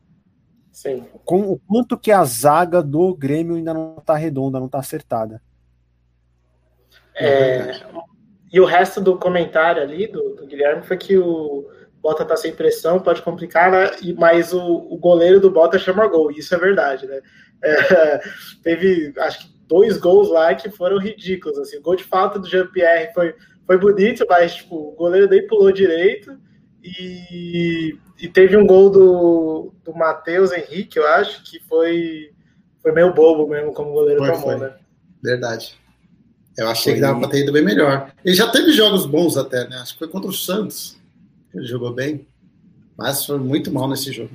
[1.25, 5.41] com o quanto que a zaga do Grêmio ainda não está redonda, não está acertada.
[7.15, 7.73] É,
[8.53, 11.69] e o resto do comentário ali do, do Guilherme foi que o
[12.03, 13.91] Bota tá sem pressão, pode complicar, né?
[14.03, 17.21] E, mas o, o goleiro do Bota chama gol, isso é verdade, né?
[17.63, 18.21] É,
[18.65, 22.49] teve, acho que dois gols lá que foram ridículos, assim, o gol de falta do
[22.49, 23.35] Jean-Pierre foi,
[23.67, 26.37] foi bonito, mas, tipo, o goleiro daí pulou direito,
[26.83, 32.33] e, e teve um gol do, do Matheus Henrique, eu acho, que foi,
[32.83, 34.59] foi meio bobo mesmo, como o goleiro foi, tomou, foi.
[34.59, 34.75] né?
[35.23, 35.79] Verdade.
[36.57, 36.95] Eu achei foi.
[36.95, 38.13] que dava pra ter ido bem melhor.
[38.25, 39.77] Ele já teve jogos bons até, né?
[39.77, 40.99] Acho que foi contra o Santos.
[41.55, 42.27] Ele jogou bem.
[42.97, 44.31] Mas foi muito mal nesse jogo.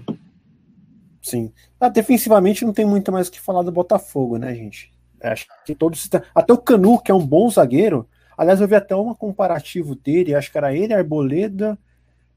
[1.22, 1.52] Sim.
[1.80, 4.92] Ah, defensivamente não tem muito mais o que falar do Botafogo, né, gente?
[5.22, 6.10] Acho que todos.
[6.34, 8.08] Até o Canu, que é um bom zagueiro.
[8.38, 11.78] Aliás, eu vi até um comparativo dele, acho que era ele, Arboleda,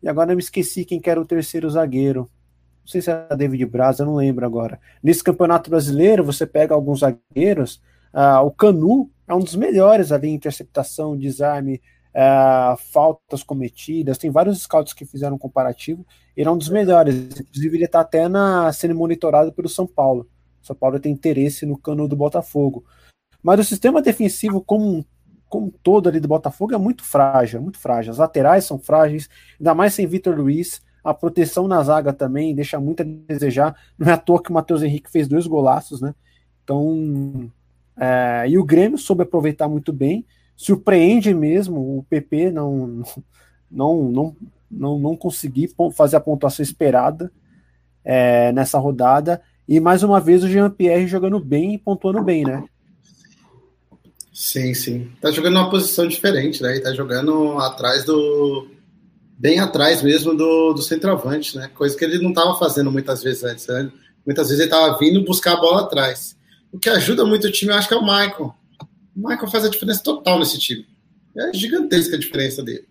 [0.03, 2.31] e agora eu me esqueci quem que era o terceiro zagueiro.
[2.89, 4.81] Não sei se era David Braz, eu não lembro agora.
[5.03, 7.83] Nesse campeonato brasileiro, você pega alguns zagueiros,
[8.15, 11.83] uh, o Canu é um dos melhores ali em interceptação, desarme,
[12.15, 14.17] uh, faltas cometidas.
[14.17, 16.07] Tem vários scouts que fizeram um comparativo.
[16.37, 17.15] Ele é um dos melhores.
[17.39, 20.29] Inclusive, ele está até na, sendo monitorado pelo São Paulo.
[20.63, 22.85] São Paulo tem interesse no Canu do Botafogo.
[23.43, 25.05] Mas o sistema defensivo como um
[25.49, 28.13] como todo ali do Botafogo é muito frágil, muito frágil.
[28.13, 30.81] As laterais são frágeis, ainda mais sem Vitor Luiz.
[31.03, 33.77] A proteção na zaga também deixa muito a desejar.
[33.99, 36.15] Não é à toa que o Matheus Henrique fez dois golaços, né?
[36.63, 37.51] Então,
[37.97, 40.27] é, e o Grêmio soube aproveitar muito bem.
[40.57, 43.03] Surpreende mesmo o PP não
[43.71, 44.37] não não
[44.71, 47.33] não, não conseguir fazer a pontuação esperada
[48.05, 49.41] é, nessa rodada.
[49.67, 52.65] E mais uma vez o Jean Pierre jogando bem e pontuando bem, né?
[54.39, 55.11] Sim, sim.
[55.21, 56.77] Tá jogando numa posição diferente, né?
[56.77, 58.69] E tá jogando atrás do.
[59.37, 61.69] Bem atrás mesmo do, do centroavante, né?
[61.75, 63.67] Coisa que ele não estava fazendo muitas vezes antes.
[63.67, 63.91] Né?
[64.25, 66.37] Muitas vezes ele estava vindo buscar a bola atrás.
[66.73, 68.55] O que ajuda muito o time, eu acho que é o Michael.
[69.17, 70.87] O Michael faz a diferença total nesse time.
[71.37, 72.87] É gigantesca a diferença dele.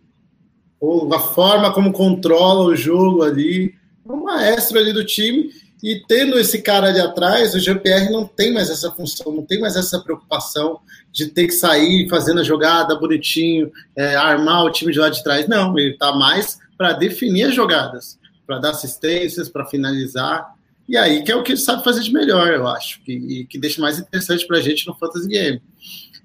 [0.81, 3.73] Ou a forma como controla o jogo ali.
[4.05, 5.49] É um maestro ali do time.
[5.83, 9.59] E tendo esse cara ali atrás, o Jean-Pierre não tem mais essa função, não tem
[9.59, 10.79] mais essa preocupação
[11.11, 15.23] de ter que sair fazendo a jogada bonitinho, é, armar o time de lá de
[15.23, 15.47] trás.
[15.47, 20.55] Não, ele está mais para definir as jogadas, para dar assistências, para finalizar.
[20.89, 23.59] E aí que é o que ele sabe fazer de melhor, eu acho, e que
[23.59, 25.61] deixa mais interessante para a gente no Fantasy Game.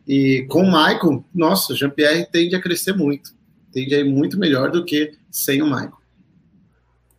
[0.07, 3.33] E com o Michael, nossa, o Jean-Pierre tende a crescer muito,
[3.73, 6.02] tende a ir muito melhor do que sem o Michael.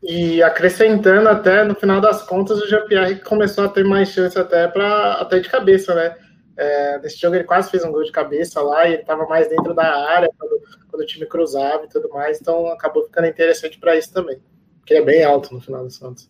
[0.04, 4.68] E acrescentando até, no final das contas, o Jean-Pierre começou a ter mais chance até
[4.68, 6.18] para até de cabeça, né?
[6.58, 9.48] É, nesse jogo ele quase fez um gol de cabeça lá e ele estava mais
[9.48, 13.80] dentro da área quando, quando, o time cruzava e tudo mais, então acabou ficando interessante
[13.80, 14.40] para isso também,
[14.78, 16.30] porque é bem alto no final das contas.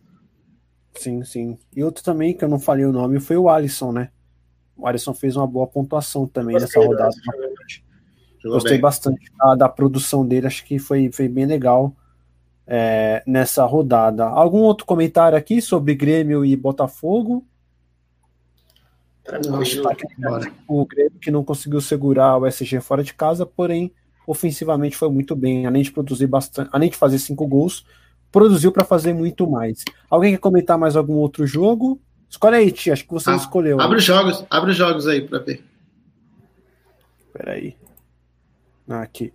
[0.94, 1.58] Sim, sim.
[1.76, 4.12] E outro também que eu não falei o nome foi o Alisson, né?
[4.78, 7.16] O Alisson fez uma boa pontuação também Gostei nessa rodada.
[8.46, 8.82] Gostei bem.
[8.82, 11.96] bastante da, da, produção dele, acho que foi, foi bem legal
[12.68, 14.26] é, nessa rodada.
[14.26, 17.46] Algum outro comentário aqui sobre Grêmio e Botafogo?
[20.68, 23.92] o Grêmio que não conseguiu segurar o SG fora de casa, porém
[24.28, 27.86] ofensivamente foi muito bem, além de produzir bastante, além de fazer cinco gols,
[28.32, 29.84] produziu para fazer muito mais.
[30.10, 32.02] Alguém quer comentar mais algum outro jogo?
[32.30, 33.80] Escolhe aí, Tia, acho que você ah, escolheu.
[33.80, 35.64] Abre os jogos, abre os jogos aí para ver.
[37.32, 37.78] Peraí.
[38.88, 39.32] Ah, aqui.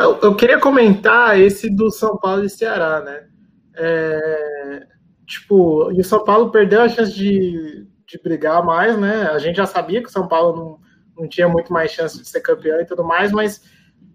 [0.00, 3.28] Eu, eu, queria comentar esse do São Paulo e Ceará, né?
[3.76, 4.86] É,
[5.26, 9.28] tipo, e o São Paulo perdeu a chance de, de brigar mais, né?
[9.30, 12.26] A gente já sabia que o São Paulo não, não tinha muito mais chance de
[12.26, 13.62] ser campeão e tudo mais, mas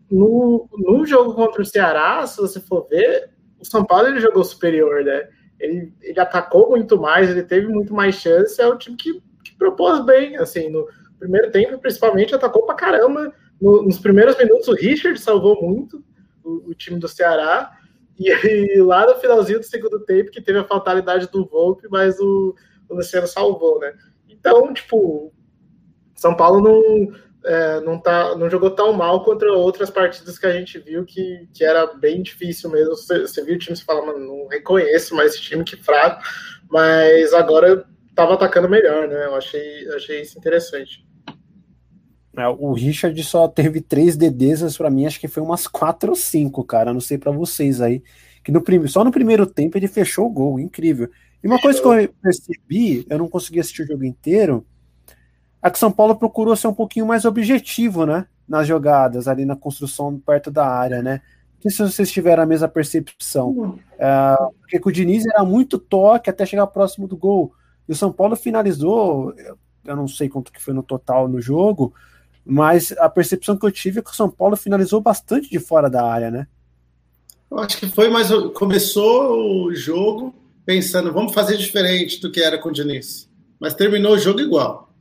[0.10, 4.44] no, no jogo contra o Ceará, se você for ver, o São Paulo ele jogou
[4.44, 5.30] superior, né?
[5.60, 9.56] Ele, ele atacou muito mais, ele teve muito mais chance, é o time que, que
[9.56, 10.88] propôs bem, assim, no
[11.20, 16.04] primeiro tempo, principalmente, atacou pra caramba no, nos primeiros minutos, o Richard salvou muito
[16.44, 17.72] o, o time do Ceará.
[18.18, 18.30] E,
[18.78, 22.56] e, lá no finalzinho do segundo tempo, que teve a fatalidade do Volpe, mas o,
[22.90, 23.94] o Luciano salvou, né?
[24.30, 25.34] Então, tipo,
[26.16, 27.16] São Paulo não,
[27.46, 31.48] é, não, tá, não jogou tão mal contra outras partidas que a gente viu que,
[31.54, 32.96] que era bem difícil mesmo.
[32.96, 36.22] Você, você viu o time e fala, mano, não reconheço mais esse time que fraco,
[36.70, 39.26] mas agora estava atacando melhor, né?
[39.26, 41.06] Eu achei, achei isso interessante.
[42.38, 46.16] É, o Richard só teve três DDs, para mim acho que foi umas quatro ou
[46.16, 46.94] cinco, cara.
[46.94, 48.04] Não sei para vocês aí.
[48.44, 48.86] Que no prim...
[48.88, 51.10] Só no primeiro tempo ele fechou o gol, incrível.
[51.44, 54.66] E uma coisa que eu percebi, eu não consegui assistir o jogo inteiro,
[55.62, 58.28] é que São Paulo procurou ser um pouquinho mais objetivo, né?
[58.48, 61.22] Nas jogadas, ali na construção perto da área, né?
[61.54, 63.80] Não sei se vocês tiveram a mesma percepção.
[63.98, 67.54] É, porque com o Diniz era muito toque até chegar próximo do gol.
[67.88, 69.34] E o São Paulo finalizou,
[69.84, 71.94] eu não sei quanto que foi no total no jogo,
[72.46, 75.90] Mas a percepção que eu tive é que o São Paulo finalizou bastante de fora
[75.90, 76.48] da área, né?
[77.50, 78.30] Eu acho que foi mais.
[78.54, 83.30] Começou o jogo pensando, vamos fazer diferente do que era com o Diniz.
[83.60, 84.94] Mas terminou o jogo igual.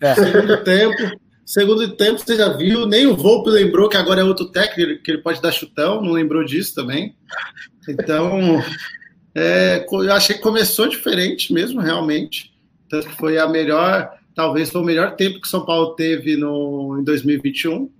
[0.00, 0.14] É.
[0.14, 4.46] Segundo tempo, segundo tempo, você já viu, nem o Volpe lembrou que agora é outro
[4.46, 7.16] técnico, que ele pode dar chutão, não lembrou disso também.
[7.88, 8.62] Então,
[9.34, 12.52] é, eu achei que começou diferente mesmo, realmente.
[12.90, 16.98] Tanto que foi a melhor, talvez foi o melhor tempo que São Paulo teve no,
[17.00, 17.90] em 2021.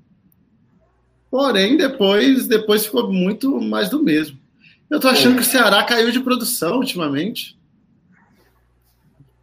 [1.31, 4.39] Porém, depois, depois ficou muito mais do mesmo.
[4.89, 7.59] Eu tô achando que o Ceará caiu de produção ultimamente.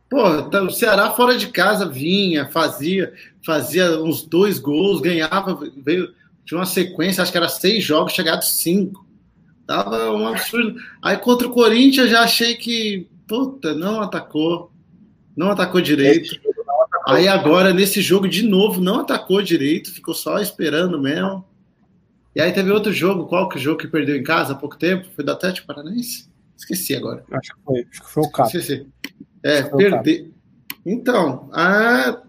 [0.07, 3.11] Pô, tá, o Ceará fora de casa vinha, fazia,
[3.43, 6.13] fazia uns dois gols, ganhava, veio,
[6.45, 9.03] tinha uma sequência, acho que era seis jogos, chegado cinco.
[9.65, 10.79] Tava um absurdo.
[11.01, 14.71] Aí contra o Corinthians já achei que, puta, não atacou,
[15.35, 16.39] não atacou direito.
[17.05, 21.45] Aí agora, nesse jogo, de novo, não atacou direito, ficou só esperando mesmo.
[22.35, 24.77] E aí teve outro jogo, qual que o jogo que perdeu em casa há pouco
[24.77, 25.07] tempo?
[25.15, 26.29] Foi do Atlético Paranaense?
[26.57, 27.23] Esqueci agora.
[27.31, 28.47] Acho que foi, acho que foi o Cap.
[28.47, 28.87] Esqueci.
[29.43, 30.31] É, perder.
[30.85, 32.21] Então, a...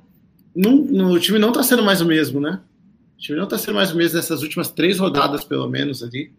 [0.55, 2.61] Não, no, o time não está sendo mais o mesmo, né?
[3.17, 6.33] O time não está sendo mais o mesmo nessas últimas três rodadas, pelo menos, ali.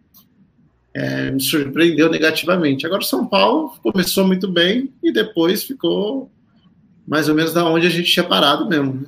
[0.93, 2.85] É, me surpreendeu negativamente.
[2.85, 6.31] Agora o São Paulo começou muito bem e depois ficou
[7.07, 8.93] mais ou menos da onde a gente tinha parado mesmo.
[8.93, 9.07] Né?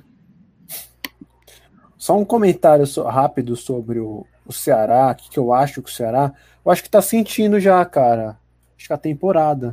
[1.98, 5.94] Só um comentário rápido sobre o, o Ceará, o que, que eu acho que o
[5.94, 6.32] Ceará.
[6.64, 8.38] Eu acho que tá sentindo já, cara.
[8.78, 9.72] Acho que a temporada.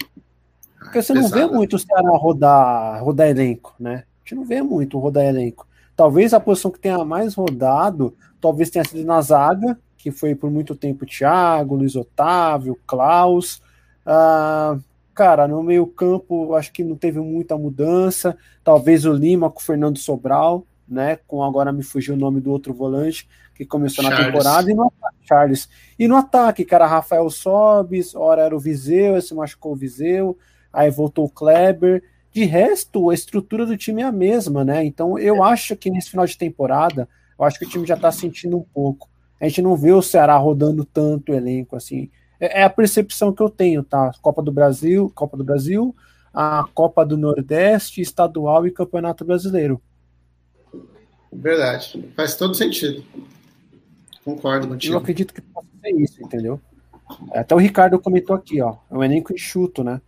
[0.78, 4.04] Porque você não vê muito o Ceará rodar, rodar elenco, né?
[4.04, 5.66] A gente não vê muito rodar elenco.
[5.94, 10.50] Talvez a posição que tenha mais rodado, talvez tenha sido na zaga, que foi por
[10.50, 13.62] muito tempo Thiago, Luiz Otávio, Klaus.
[14.04, 14.76] Ah,
[15.14, 18.36] cara, no meio campo, acho que não teve muita mudança.
[18.62, 21.18] Talvez o Lima com o Fernando Sobral, né?
[21.26, 24.20] Com agora me fugiu o nome do outro volante que começou Charles.
[24.20, 25.68] na temporada e no ataque, Charles.
[25.98, 30.36] E no ataque, cara, Rafael Sobis, ora era o Viseu, se machucou o Viseu,
[30.72, 32.02] aí voltou o Kleber.
[32.32, 34.84] De resto, a estrutura do time é a mesma, né?
[34.84, 38.10] Então eu acho que nesse final de temporada, eu acho que o time já tá
[38.10, 39.08] sentindo um pouco.
[39.40, 42.10] A gente não vê o Ceará rodando tanto o elenco assim.
[42.38, 44.12] É, é a percepção que eu tenho, tá?
[44.20, 45.94] Copa do Brasil, Copa do Brasil,
[46.32, 49.80] a Copa do Nordeste, estadual e Campeonato Brasileiro.
[51.32, 52.08] Verdade.
[52.16, 53.04] Faz todo sentido.
[54.24, 54.94] Concordo contigo.
[54.94, 56.60] Eu acredito que possa ser isso, entendeu?
[57.32, 58.76] Até o Ricardo comentou aqui, ó.
[58.90, 60.00] É um elenco enxuto, né?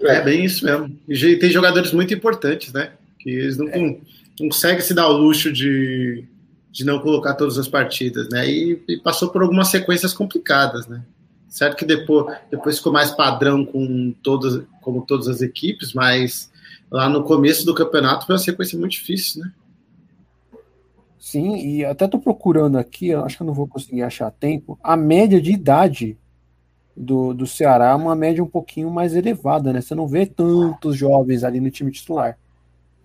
[0.00, 0.98] É bem isso mesmo.
[1.08, 2.92] E tem jogadores muito importantes, né?
[3.18, 3.96] Que eles não, é.
[4.38, 6.24] conseguem se dar o luxo de,
[6.72, 8.48] de não colocar todas as partidas, né?
[8.48, 11.04] E, e, passou por algumas sequências complicadas, né?
[11.46, 16.50] Certo que depois, depois ficou mais padrão com todas, como todas as equipes, mas
[16.90, 19.52] lá no começo do campeonato foi uma sequência muito difícil, né?
[21.18, 24.78] Sim, e até tô procurando aqui, acho que eu não vou conseguir achar tempo.
[24.82, 26.18] A média de idade
[26.96, 29.80] do, do Ceará é uma média um pouquinho mais elevada, né?
[29.82, 32.38] Você não vê tantos jovens ali no time titular.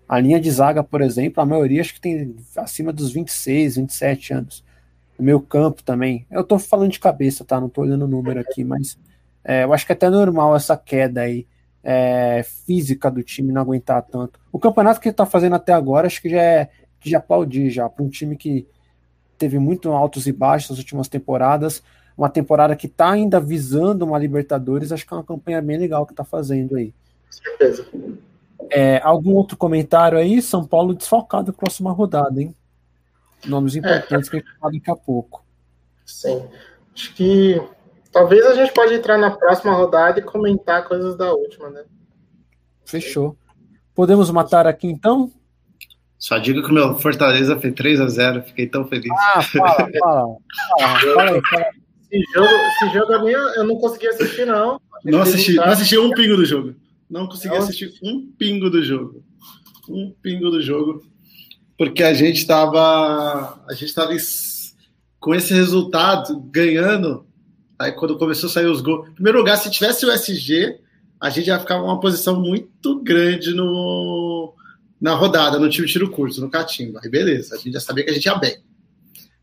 [0.08, 4.32] A linha de zaga, por exemplo, a maioria acho que tem acima dos 26, 27
[4.32, 4.64] anos.
[5.18, 6.26] O meu campo também.
[6.30, 7.60] Eu tô falando de cabeça, tá?
[7.60, 8.98] Não tô olhando o número aqui, mas
[9.44, 11.46] é, eu acho que é até normal essa queda aí
[11.82, 14.40] é, física do time não aguentar tanto.
[14.52, 17.88] O campeonato que ele tá fazendo até agora, acho que já é de aplaudir já,
[17.88, 18.66] para um time que
[19.36, 21.82] teve muito altos e baixos nas últimas temporadas,
[22.16, 26.04] uma temporada que está ainda visando uma Libertadores, acho que é uma campanha bem legal
[26.04, 26.92] que está fazendo aí.
[27.30, 27.86] Certeza.
[28.70, 30.42] É, algum outro comentário aí?
[30.42, 32.54] São Paulo desfalcado na próxima rodada, hein?
[33.46, 33.78] Nomes é.
[33.78, 34.30] importantes é.
[34.30, 35.44] que a gente fala daqui a pouco.
[36.04, 36.44] Sim.
[36.94, 37.60] Acho que
[38.10, 41.84] talvez a gente pode entrar na próxima rodada e comentar coisas da última, né?
[42.84, 43.36] Fechou.
[43.94, 45.30] Podemos matar aqui então?
[46.18, 49.10] Só digo que o meu Fortaleza fez 3 a 0 fiquei tão feliz.
[49.12, 49.88] Ah, fala, fala.
[50.00, 51.66] fala, fala, fala.
[52.10, 54.80] Esse jogo, esse jogo eu não consegui assistir, não.
[55.04, 56.74] Não assisti, não assisti um pingo do jogo.
[57.08, 57.62] Não consegui não.
[57.62, 59.24] assistir um pingo do jogo.
[59.88, 61.04] Um pingo do jogo.
[61.76, 63.62] Porque a gente estava.
[63.68, 64.14] A gente estava
[65.18, 67.26] com esse resultado, ganhando.
[67.78, 69.08] Aí quando começou a sair os gols.
[69.08, 70.80] Em primeiro lugar, se tivesse o SG,
[71.20, 74.52] a gente já ficava uma posição muito grande no,
[75.00, 77.00] na rodada, no time tiro curto, no Catimba.
[77.02, 78.56] Aí beleza, a gente já sabia que a gente ia bem.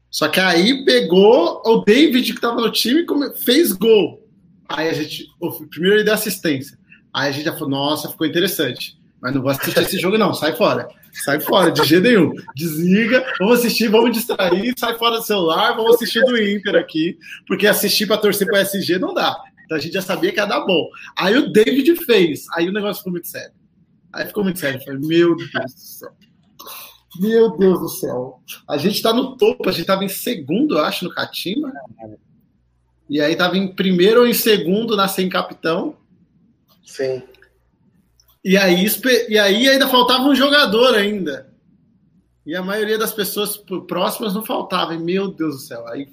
[0.09, 3.05] Só que aí pegou o David, que estava no time,
[3.35, 4.25] fez gol.
[4.67, 5.27] Aí a gente,
[5.69, 6.74] primeiro ele deu assistência.
[7.15, 8.99] Aí a gente já falou, nossa, ficou interessante.
[9.21, 10.89] Mas não vou assistir esse jogo, não, sai fora.
[11.13, 12.33] Sai fora, de jeito nenhum.
[12.53, 17.67] Desliga, vamos assistir, vamos distrair, sai fora do celular, vamos assistir do Inter aqui, porque
[17.67, 19.33] assistir para torcer para o SG não dá.
[19.63, 20.89] Então a gente já sabia que ia dar bom.
[21.17, 23.53] Aí o David fez, aí o negócio ficou muito sério.
[24.11, 24.83] Aí ficou muito sério.
[24.83, 26.11] Falei, meu Deus do céu.
[27.17, 28.41] Meu Deus do céu.
[28.67, 31.71] A gente tá no topo, a gente tava em segundo, eu acho, no Catima.
[33.09, 35.95] E aí tava em primeiro ou em segundo na sem capitão.
[36.85, 37.23] Sim.
[38.43, 38.85] E aí,
[39.27, 41.51] e aí ainda faltava um jogador ainda.
[42.45, 43.57] E a maioria das pessoas
[43.87, 44.93] próximas não faltava.
[44.93, 45.87] E, meu Deus do céu.
[45.87, 46.07] Aí,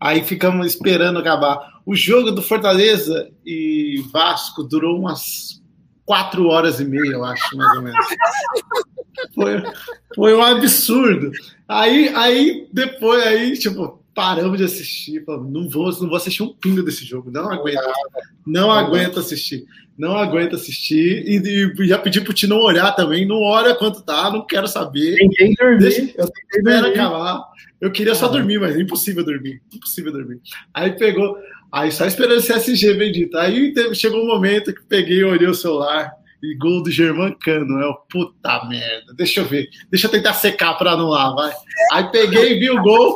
[0.00, 1.82] aí ficamos esperando acabar.
[1.84, 5.62] O jogo do Fortaleza e Vasco durou umas
[6.06, 8.06] quatro horas e meia, eu acho, mais ou menos.
[9.34, 9.62] Foi,
[10.14, 11.30] foi um absurdo.
[11.68, 15.24] Aí, aí depois, aí, tipo, paramos de assistir.
[15.24, 17.30] Falamos, não vou, não vou assistir um pingo desse jogo.
[17.30, 17.82] Não aguento.
[18.46, 19.64] Não aguento assistir
[19.96, 23.26] não aguento assistir e, e já pedi pro Ti não olhar também.
[23.26, 25.16] Não olha quanto tá, não quero saber.
[25.16, 25.78] Ninguém dormir.
[25.78, 27.44] Deixa, eu tentei acabar.
[27.80, 29.62] Eu queria só dormir, mas é impossível dormir.
[29.72, 30.40] Impossível dormir.
[30.72, 31.36] Aí pegou,
[31.70, 33.36] aí só esperando esse SG bendito.
[33.36, 36.12] Aí teve, chegou um momento que peguei, olhei o celular
[36.42, 37.80] e gol do Germancano.
[37.80, 39.14] É o puta merda.
[39.16, 39.68] Deixa eu ver.
[39.90, 41.52] Deixa eu tentar secar para anular, vai.
[41.92, 43.14] Aí peguei, vi o gol.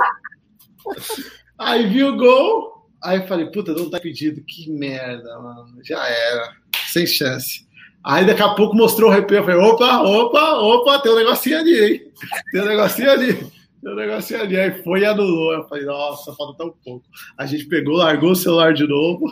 [1.59, 2.89] Aí vi o gol.
[3.03, 4.43] Aí falei, puta, não tá pedido.
[4.43, 5.79] Que merda, mano.
[5.85, 6.53] Já era
[6.89, 7.67] sem chance.
[8.03, 11.59] Aí daqui a pouco mostrou o replay, eu falei, opa, opa, opa, tem um negocinho
[11.59, 12.13] ali, hein?
[12.53, 14.57] Tem um negocinho ali, tem um negocinho ali.
[14.59, 15.53] Aí foi e anulou.
[15.53, 17.05] Eu falei, nossa, falta tão pouco.
[17.37, 19.27] A gente pegou, largou o celular de novo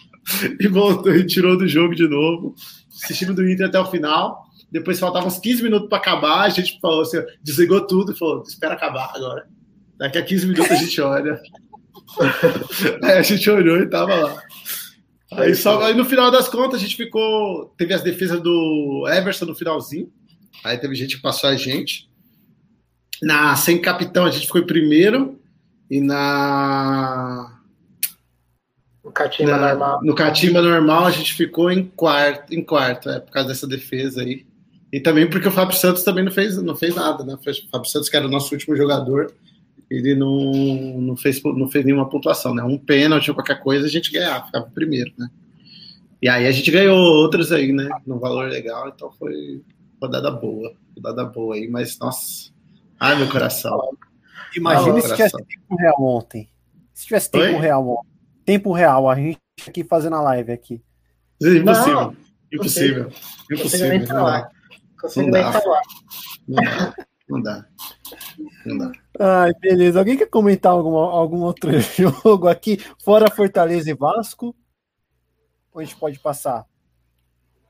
[0.58, 2.54] e voltou e tirou do jogo de novo.
[3.04, 4.48] Assistimos do Inter até o final.
[4.70, 6.40] Depois faltavam uns 15 minutos para acabar.
[6.40, 9.46] A gente falou assim, desligou tudo e falou: espera acabar agora.
[9.98, 11.40] Daqui a 15 minutos a gente olha.
[13.02, 14.42] Aí a gente olhou e tava lá.
[15.32, 17.74] Aí, só, aí no final das contas a gente ficou.
[17.76, 20.10] Teve as defesas do Everson no finalzinho.
[20.64, 22.08] Aí teve gente que passou a gente.
[23.22, 25.38] Na sem capitão a gente ficou em primeiro.
[25.90, 27.54] E na.
[29.04, 30.00] No Catimba na, normal.
[30.02, 34.22] No Catimba normal a gente ficou em quarto, em quarto, é, por causa dessa defesa
[34.22, 34.46] aí.
[34.92, 37.34] E também porque o Fábio Santos também não fez, não fez nada, né?
[37.34, 39.32] O Fábio Santos, que era o nosso último jogador,
[39.90, 40.52] ele não,
[41.00, 42.62] não, fez, não fez nenhuma pontuação, né?
[42.62, 45.28] Um pênalti ou qualquer coisa, a gente ganhava, ficava primeiro, né?
[46.20, 47.88] E aí a gente ganhou outros aí, né?
[48.06, 49.62] No valor legal, então foi
[50.00, 52.50] rodada boa, rodada boa aí, mas nossa,
[53.00, 53.78] ai meu coração.
[54.56, 56.50] Imagina se tivesse tempo real ontem.
[56.92, 57.60] Se tivesse tempo Oi?
[57.60, 58.08] real ontem.
[58.44, 60.82] Tempo real, a gente aqui fazendo a live aqui.
[61.40, 61.94] Impossível.
[61.94, 62.16] Não,
[62.52, 63.12] impossível.
[63.50, 63.96] Impossível.
[63.96, 63.98] Impossível.
[64.00, 64.50] Não dá.
[65.16, 65.52] Não dá.
[66.48, 66.94] Não dá.
[67.28, 67.66] Não dá.
[68.64, 68.92] Não dá.
[69.18, 69.98] Ai, beleza.
[69.98, 74.54] Alguém quer comentar algum, algum outro jogo aqui, fora Fortaleza e Vasco?
[75.72, 76.64] Ou a gente pode passar?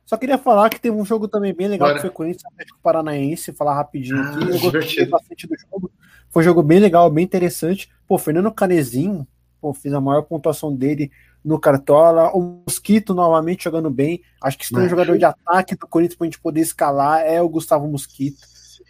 [0.07, 1.99] Só queria falar que teve um jogo também bem legal, Bora.
[1.99, 4.65] que foi Corinthians Atlético Paranaense, falar rapidinho ah, aqui.
[4.65, 5.93] Eu gostei bastante do jogo.
[6.31, 7.91] Foi um jogo bem legal, bem interessante.
[8.07, 9.27] Pô, Fernando Canezinho,
[9.61, 11.11] pô, fiz a maior pontuação dele
[11.45, 12.31] no Cartola.
[12.35, 14.23] O Mosquito novamente jogando bem.
[14.43, 17.43] Acho que se tem um jogador de ataque do Corinthians pra gente poder escalar é
[17.43, 18.47] o Gustavo Mosquito.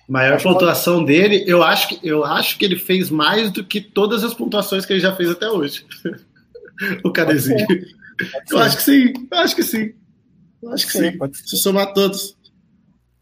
[0.08, 1.12] Maior pontuação que...
[1.12, 4.86] dele, eu acho, que, eu acho que ele fez mais do que todas as pontuações
[4.86, 5.84] que ele já fez até hoje.
[7.04, 7.66] o Canezinho.
[8.50, 9.92] Eu acho que sim, eu acho que sim.
[10.62, 11.12] Eu acho que sim.
[11.32, 12.36] Se somar todos.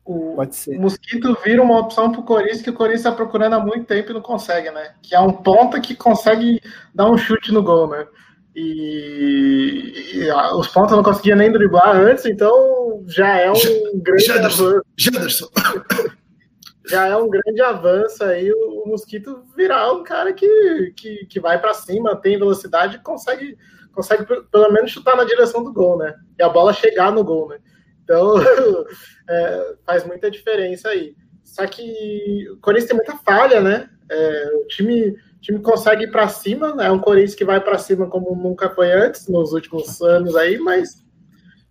[0.05, 3.61] O, o Mosquito vira uma opção para o Corinthians que o Corinthians está procurando há
[3.61, 4.95] muito tempo e não consegue, né?
[5.03, 6.62] Que é um ponta que consegue
[6.95, 8.07] dar um chute no gol, né?
[8.55, 14.24] E, e os pontos não conseguiam nem driblar antes, então já é um grande.
[14.24, 14.80] Janderson!
[14.97, 15.49] Janderson
[16.89, 21.41] já é um grande avanço aí o, o Mosquito virar um cara que, que, que
[21.41, 23.57] vai para cima, tem velocidade e consegue,
[23.93, 26.14] consegue pelo menos chutar na direção do gol, né?
[26.39, 27.59] E a bola chegar no gol, né?
[28.05, 28.34] Então
[29.28, 31.14] é, faz muita diferença aí.
[31.43, 33.89] Só que o Corinthians tem muita falha, né?
[34.09, 36.87] É, o time, time consegue ir para cima, né?
[36.87, 40.59] É um Corinthians que vai para cima como nunca foi antes, nos últimos anos aí,
[40.59, 41.05] mas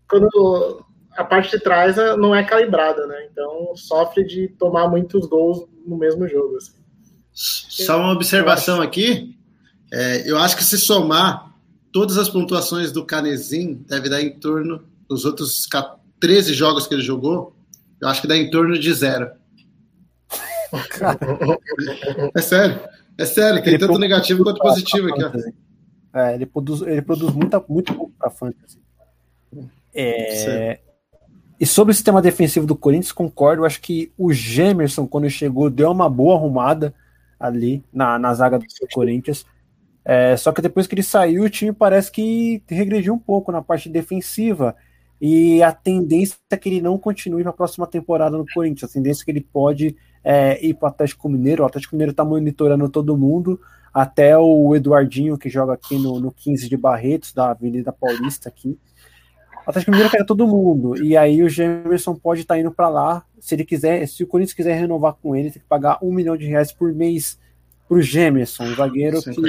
[0.09, 0.84] quando
[1.15, 3.27] a parte de trás não é calibrada, né?
[3.31, 6.57] Então sofre de tomar muitos gols no mesmo jogo.
[6.57, 6.73] Assim.
[7.33, 9.37] Só uma observação aqui.
[9.91, 11.53] É, eu acho que se somar
[11.91, 15.67] todas as pontuações do Canesim, deve dar em torno dos outros
[16.19, 17.55] 13 jogos que ele jogou,
[18.01, 19.31] eu acho que dá em torno de zero.
[22.35, 22.79] é sério,
[23.17, 25.23] é sério, tem ele tanto negativo quanto positivo aqui.
[25.23, 25.31] Ó.
[26.19, 28.81] É, ele produz, ele produz muita, muito pouco para fantasy.
[29.93, 30.81] É,
[31.59, 33.65] e sobre o sistema defensivo do Corinthians, concordo.
[33.65, 36.93] Acho que o Gemerson, quando chegou, deu uma boa arrumada
[37.39, 39.45] ali na, na zaga do Corinthians.
[40.03, 43.61] É, só que depois que ele saiu, o time parece que regrediu um pouco na
[43.61, 44.75] parte defensiva.
[45.19, 48.91] E a tendência é que ele não continue para a próxima temporada no Corinthians.
[48.91, 51.63] A tendência é que ele pode é, ir para o Atlético Mineiro.
[51.63, 53.59] O Atlético Mineiro está monitorando todo mundo,
[53.93, 58.77] até o Eduardinho, que joga aqui no, no 15 de Barretos, da Avenida Paulista aqui.
[59.65, 61.01] O Atlético Mineiro quer todo mundo.
[61.03, 63.25] E aí o Gemerson pode estar tá indo para lá.
[63.39, 66.37] Se ele quiser, se o Corinthians quiser renovar com ele, tem que pagar um milhão
[66.37, 67.39] de reais por mês
[67.87, 69.41] pro Gemerson, um zagueiro Sim, que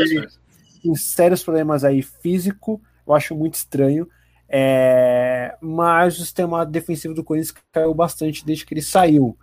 [0.82, 2.80] tem sérios problemas aí físico.
[3.06, 4.08] Eu acho muito estranho.
[4.48, 9.36] É, mas o sistema defensivo do Corinthians caiu bastante desde que ele saiu.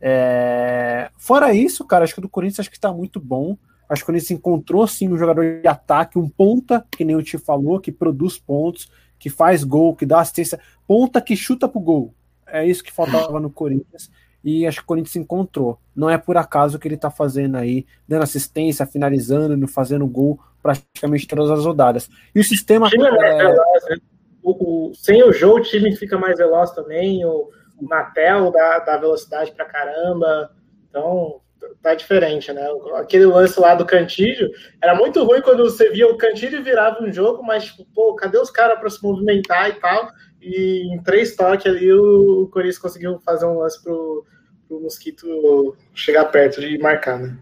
[0.00, 3.56] É, fora isso, cara, acho que o do Corinthians acho que está muito bom.
[3.88, 7.22] Acho que o Corinthians encontrou sim um jogador de ataque, um ponta, que nem o
[7.22, 11.80] Ti falou, que produz pontos, que faz gol, que dá assistência, ponta que chuta pro
[11.80, 12.14] gol.
[12.46, 14.10] É isso que faltava no Corinthians.
[14.42, 15.78] E acho que o Corinthians encontrou.
[15.94, 21.26] Não é por acaso que ele tá fazendo aí, dando assistência, finalizando, fazendo gol praticamente
[21.26, 22.08] todas as rodadas.
[22.34, 22.86] E o sistema.
[22.86, 23.36] O time é mais é...
[23.38, 23.96] veloz, né?
[24.42, 27.24] o, o, sem o jogo, o time fica mais veloz também.
[27.24, 30.50] O, o Natel dá, dá velocidade pra caramba.
[30.88, 31.40] Então,
[31.82, 32.66] tá diferente, né?
[32.96, 34.50] Aquele lance lá do Cantídio
[34.82, 38.38] era muito ruim quando você via o Cantídio virava um jogo, mas, tipo, pô, cadê
[38.38, 40.08] os caras para se movimentar e tal?
[40.40, 44.24] E em três toques ali o Corinthians conseguiu fazer um lance pro,
[44.66, 47.38] pro Mosquito chegar perto de marcar, né?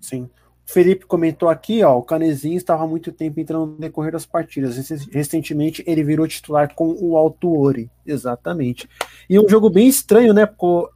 [0.00, 0.30] Sim.
[0.68, 4.26] O Felipe comentou aqui, ó, o Canezinho estava há muito tempo entrando no decorrer das
[4.26, 4.76] partidas.
[5.12, 7.88] Recentemente ele virou titular com o Altuori.
[8.04, 8.88] Exatamente.
[9.30, 10.44] E um jogo bem estranho, né?
[10.44, 10.95] Porque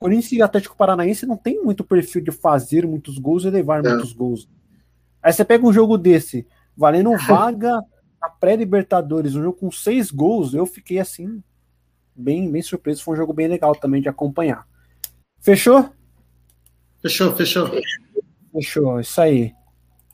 [0.00, 3.88] Corinthians e Atlético Paranaense não tem muito perfil de fazer muitos gols e levar é.
[3.90, 4.48] muitos gols.
[5.22, 7.82] Aí você pega um jogo desse, valendo vaga
[8.20, 11.42] na pré-Libertadores, um jogo com seis gols, eu fiquei assim,
[12.16, 13.04] bem, bem surpreso.
[13.04, 14.66] Foi um jogo bem legal também de acompanhar.
[15.38, 15.90] Fechou?
[17.02, 17.70] Fechou, fechou.
[18.52, 19.52] Fechou, isso aí.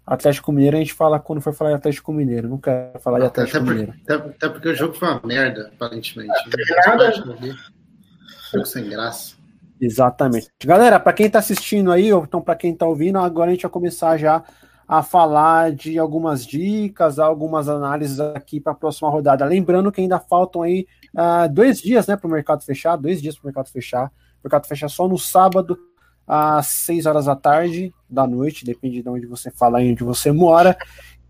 [0.04, 2.48] Atlético Mineiro a gente fala quando for falar de Atlético Mineiro.
[2.48, 3.94] Não quero falar de Atlético até Mineiro.
[4.02, 6.32] Até, até, porque o jogo foi uma merda, aparentemente.
[6.86, 7.12] Nada.
[8.52, 9.35] Jogo sem graça.
[9.80, 10.48] Exatamente.
[10.64, 13.62] Galera, para quem está assistindo aí, ou então para quem está ouvindo, agora a gente
[13.62, 14.42] vai começar já
[14.88, 19.44] a falar de algumas dicas, algumas análises aqui para a próxima rodada.
[19.44, 23.36] Lembrando que ainda faltam aí uh, dois dias né, para o mercado fechar, dois dias
[23.36, 24.06] para o mercado fechar.
[24.06, 25.76] O mercado fecha só no sábado,
[26.26, 30.32] às 6 horas da tarde, da noite, depende de onde você fala e onde você
[30.32, 30.76] mora.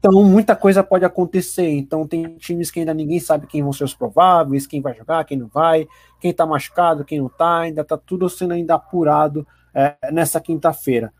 [0.06, 1.68] Então, muita coisa pode acontecer.
[1.68, 5.24] Então, tem times que ainda ninguém sabe quem vão ser os prováveis, quem vai jogar,
[5.24, 5.88] quem não vai,
[6.20, 7.60] quem tá machucado, quem não tá.
[7.60, 9.44] Ainda tá tudo sendo ainda apurado
[9.74, 11.12] é, nessa quinta-feira.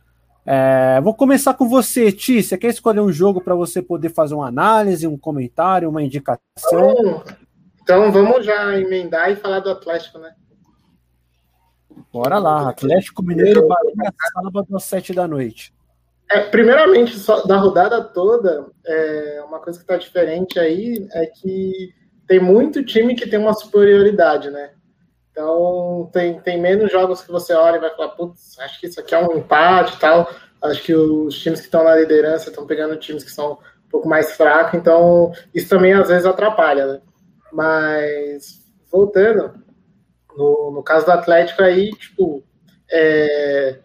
[0.45, 2.41] É, vou começar com você, Ti.
[2.41, 6.41] Você quer escolher um jogo para você poder fazer uma análise, um comentário, uma indicação?
[6.63, 7.25] Então,
[7.83, 10.33] então, vamos já emendar e falar do Atlético, né?
[12.13, 15.76] Bora lá, Atlético Mineiro, Bahia, sábado às sete da noite.
[16.31, 17.17] É, primeiramente,
[17.47, 21.95] da rodada toda, é, uma coisa que está diferente aí é que
[22.27, 24.71] tem muito time que tem uma superioridade, né?
[25.31, 28.99] Então, tem, tem menos jogos que você olha e vai falar, putz, acho que isso
[28.99, 30.29] aqui é um empate e tal.
[30.63, 34.09] Acho que os times que estão na liderança estão pegando times que são um pouco
[34.09, 37.01] mais fracos, então isso também às vezes atrapalha, né?
[37.53, 39.55] Mas, voltando,
[40.37, 42.43] no, no caso do Atlético aí, tipo,
[42.91, 43.79] é,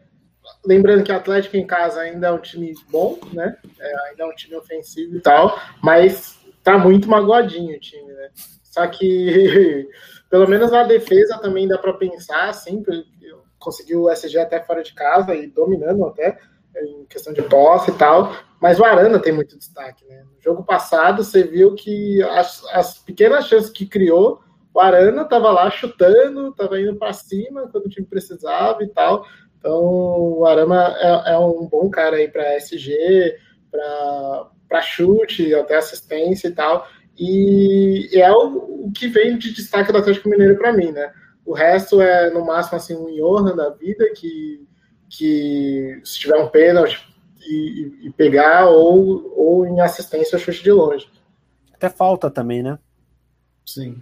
[0.65, 3.57] lembrando que o Atlético em casa ainda é um time bom, né?
[3.79, 8.29] É, ainda é um time ofensivo e tal, mas tá muito magoadinho o time, né?
[8.63, 9.87] Só que
[10.29, 12.83] pelo menos na defesa também dá para pensar, assim,
[13.59, 16.39] conseguiu o SG até fora de casa e dominando até
[16.75, 20.23] em questão de posse e tal, mas o Arana tem muito destaque, né?
[20.23, 24.41] No jogo passado você viu que as, as pequenas chances que criou,
[24.73, 29.25] o Arana estava lá chutando, estava indo para cima quando o time precisava e tal.
[29.61, 33.37] Então, o Arama é, é um bom cara aí para SG,
[34.67, 36.87] para chute, até assistência e tal.
[37.17, 41.13] E é o, o que vem de destaque do Atlético Mineiro para mim, né?
[41.45, 44.67] O resto é, no máximo, assim, um Johan da vida, que,
[45.07, 47.07] que se tiver um pênalti
[47.41, 51.07] e, e, pegar, ou, ou em assistência, chute de longe.
[51.71, 52.79] Até falta também, né?
[53.63, 54.01] Sim.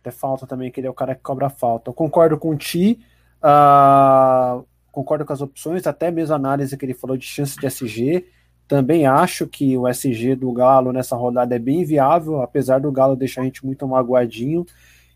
[0.00, 1.90] Até falta também, que ele é o cara que cobra falta.
[1.90, 3.00] Eu concordo com o Ti,
[3.42, 7.66] Uh, concordo com as opções, até mesmo a análise que ele falou de chance de
[7.66, 8.26] SG.
[8.68, 13.16] Também acho que o SG do Galo nessa rodada é bem viável, apesar do Galo
[13.16, 14.64] deixar a gente muito magoadinho.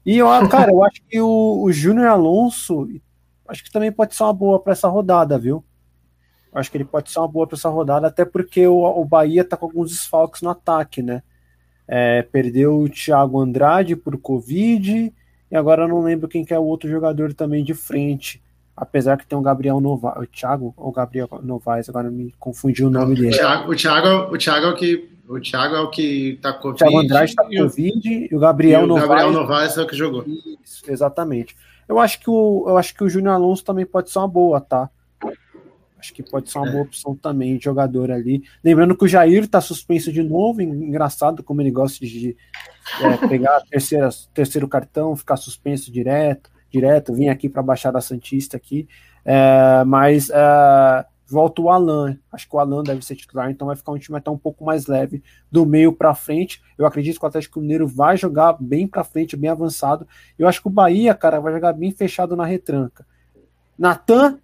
[0.04, 2.88] E, eu, cara, eu acho que o, o Júnior Alonso,
[3.46, 5.64] acho que também pode ser uma boa para essa rodada, viu?
[6.52, 9.44] Acho que ele pode ser uma boa para essa rodada, até porque o, o Bahia
[9.44, 11.22] tá com alguns desfalques no ataque, né?
[11.86, 15.12] É, perdeu o Thiago Andrade por Covid,
[15.54, 18.42] e agora eu não lembro quem que é o outro jogador também de frente.
[18.76, 22.90] Apesar que tem o Gabriel Novaes, o Thiago ou Gabriel Novaes, agora me confundi o
[22.90, 23.28] nome dele.
[23.28, 26.52] O Thiago, o Thiago, o Thiago é o que o Thiago é o que tá
[26.54, 26.74] Covid.
[26.74, 29.08] O Thiago Andrade tá com Covid e o Gabriel e o Novaes.
[29.08, 30.24] Gabriel Novaes é o que jogou.
[30.64, 31.56] Isso, exatamente.
[31.88, 34.60] Eu acho que o eu acho que o Júnior Alonso também pode ser uma boa,
[34.60, 34.90] tá?
[36.04, 36.72] Acho que pode ser uma é.
[36.72, 38.44] boa opção também de jogador ali.
[38.62, 42.36] Lembrando que o Jair está suspenso de novo, engraçado como ele gosta de
[43.00, 48.58] é, pegar terceira, terceiro cartão, ficar suspenso direto, direto, vir aqui para a Baixada Santista
[48.58, 48.86] aqui.
[49.24, 52.18] É, mas é, volta o Alan.
[52.30, 54.62] Acho que o Alan deve ser titular, então vai ficar um time até um pouco
[54.62, 56.62] mais leve do meio para frente.
[56.76, 60.06] Eu acredito que o Atlético Mineiro vai jogar bem para frente, bem avançado.
[60.38, 63.06] Eu acho que o Bahia, cara, vai jogar bem fechado na retranca.
[63.78, 64.38] Natan,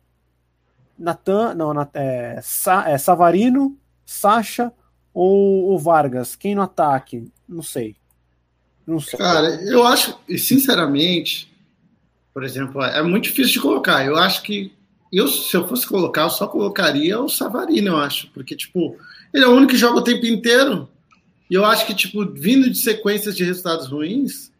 [1.00, 4.70] Natan, não, é, Sa, é, Savarino, Sacha
[5.14, 6.36] ou, ou Vargas?
[6.36, 7.24] Quem no ataque?
[7.48, 7.96] Não sei.
[8.86, 9.18] Não sei.
[9.18, 11.50] Cara, eu acho, sinceramente,
[12.34, 14.04] por exemplo, é muito difícil de colocar.
[14.04, 14.72] Eu acho que
[15.10, 18.96] eu, se eu fosse colocar, eu só colocaria o Savarino, eu acho, porque, tipo,
[19.32, 20.86] ele é o único que joga o tempo inteiro.
[21.50, 24.52] E eu acho que, tipo, vindo de sequências de resultados ruins,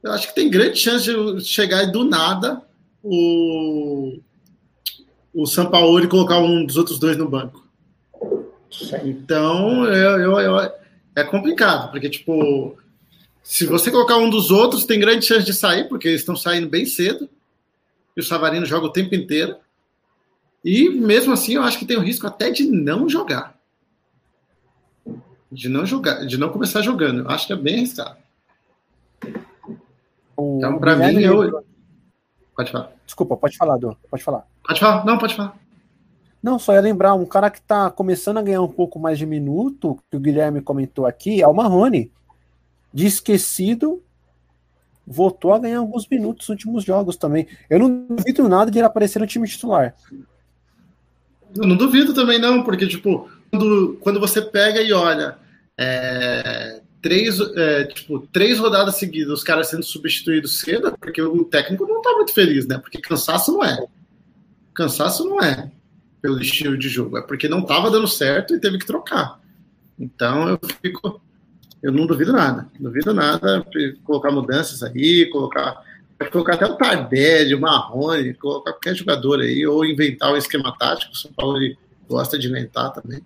[0.00, 2.62] eu acho que tem grande chance de chegar e do nada
[3.02, 4.18] o,
[5.34, 7.66] o São Paulo e colocar um dos outros dois no banco.
[9.04, 10.72] Então, eu, eu, eu,
[11.14, 12.76] é complicado, porque, tipo,
[13.42, 16.68] se você colocar um dos outros, tem grande chance de sair, porque eles estão saindo
[16.68, 17.28] bem cedo.
[18.16, 19.56] E o Savarino joga o tempo inteiro.
[20.64, 23.58] E mesmo assim, eu acho que tem o risco até de não jogar.
[25.50, 27.20] De não jogar, de não começar jogando.
[27.20, 28.16] Eu acho que é bem arriscado.
[30.38, 31.64] Então, para mim, eu.
[32.54, 32.92] Pode falar.
[33.04, 33.96] Desculpa, pode falar, Dô.
[34.08, 34.46] Pode falar.
[34.64, 35.04] Pode falar.
[35.04, 35.56] Não, pode falar.
[36.42, 39.24] Não, só ia lembrar, um cara que está começando a ganhar um pouco mais de
[39.24, 42.10] minuto, que o Guilherme comentou aqui, é o Marrone.
[42.92, 44.02] De esquecido,
[45.06, 47.46] voltou a ganhar alguns minutos nos últimos jogos também.
[47.70, 49.94] Eu não duvido nada de ele aparecer no time titular.
[51.54, 55.36] Eu não duvido também, não, porque, tipo, quando, quando você pega e olha
[55.78, 61.44] é, três, é, tipo, três rodadas seguidas, os caras sendo substituídos cedo, é porque o
[61.44, 62.78] técnico não tá muito feliz, né?
[62.78, 63.86] Porque cansaço não é.
[64.74, 65.70] Cansaço não é
[66.20, 69.40] pelo estilo de jogo, é porque não tava dando certo e teve que trocar.
[69.98, 71.20] Então eu fico.
[71.82, 72.68] Eu não duvido nada.
[72.78, 73.66] Não duvido nada
[74.04, 75.82] colocar mudanças aí, colocar
[76.30, 81.12] colocar até o Tardelli, o Marrone, colocar qualquer jogador aí, ou inventar um esquema tático.
[81.12, 81.58] O São Paulo
[82.08, 83.20] gosta de inventar também.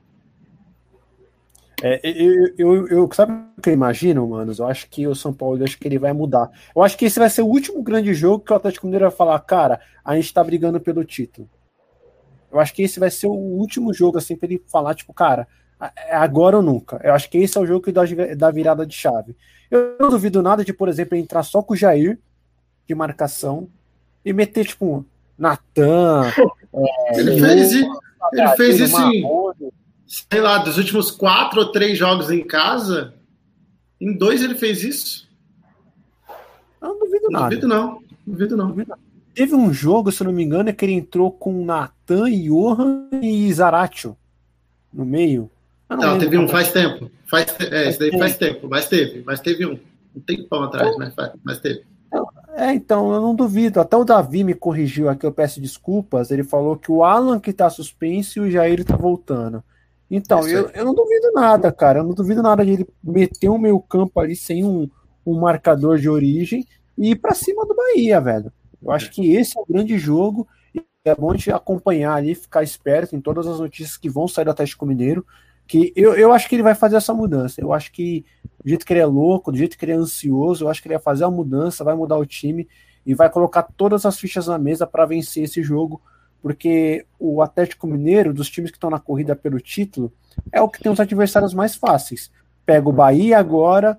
[1.82, 4.58] É, eu, eu, eu, sabe o que eu imagino, manos?
[4.58, 6.50] Eu acho que o São Paulo, acho que ele vai mudar.
[6.74, 9.14] Eu acho que esse vai ser o último grande jogo que o Atlético Mineiro vai
[9.14, 11.48] falar, cara, a gente tá brigando pelo título.
[12.50, 15.46] Eu acho que esse vai ser o último jogo, assim, pra ele falar, tipo, cara,
[16.08, 16.98] é agora ou nunca.
[17.04, 18.02] Eu acho que esse é o jogo que dá,
[18.36, 19.36] dá virada de chave.
[19.70, 22.18] Eu não duvido nada de, por exemplo, entrar só com o Jair,
[22.86, 23.68] de marcação
[24.24, 25.04] e meter, tipo,
[25.36, 26.32] Natan.
[26.72, 29.22] É, ele fez, ele fez isso em,
[30.06, 33.14] sei lá, dos últimos quatro ou três jogos em casa,
[34.00, 35.28] em dois ele fez isso.
[36.80, 37.48] Eu não duvido não nada.
[37.48, 38.02] Duvido não.
[38.26, 38.68] Duvido não.
[38.68, 38.94] Duvido.
[39.34, 43.08] Teve um jogo, se eu não me engano, é que ele entrou com Natan, Johan
[43.20, 44.16] e Zaratio
[44.92, 45.50] no meio.
[45.90, 47.10] não, não teve um faz tempo.
[47.26, 49.22] Faz, é, esse daí faz tempo, mas teve.
[49.26, 49.78] Mas teve um.
[50.14, 51.84] Um tempão atrás, então, mas, mas teve.
[52.54, 53.78] É, então, eu não duvido.
[53.78, 56.30] Até o Davi me corrigiu aqui, eu peço desculpas.
[56.30, 59.62] Ele falou que o Alan que tá suspenso e o Jair tá voltando.
[60.10, 62.00] Então, eu, eu não duvido nada, cara.
[62.00, 64.88] Eu não duvido nada de ele meter um meio campo ali sem um,
[65.24, 68.52] um marcador de origem e ir pra cima do Bahia, velho.
[68.82, 70.46] Eu acho que esse é o grande jogo.
[70.74, 74.44] E é bom de acompanhar ali, ficar esperto em todas as notícias que vão sair
[74.44, 75.26] do Atlético Mineiro.
[75.66, 77.60] Que eu, eu acho que ele vai fazer essa mudança.
[77.60, 78.24] Eu acho que
[78.62, 80.86] do jeito que ele é louco, do jeito que ele é ansioso, eu acho que
[80.88, 82.68] ele vai fazer a mudança, vai mudar o time
[83.04, 86.00] e vai colocar todas as fichas na mesa para vencer esse jogo,
[86.42, 90.12] porque o Atlético Mineiro, dos times que estão na corrida pelo título,
[90.52, 92.30] é o que tem os adversários mais fáceis.
[92.64, 93.98] Pega o Bahia agora,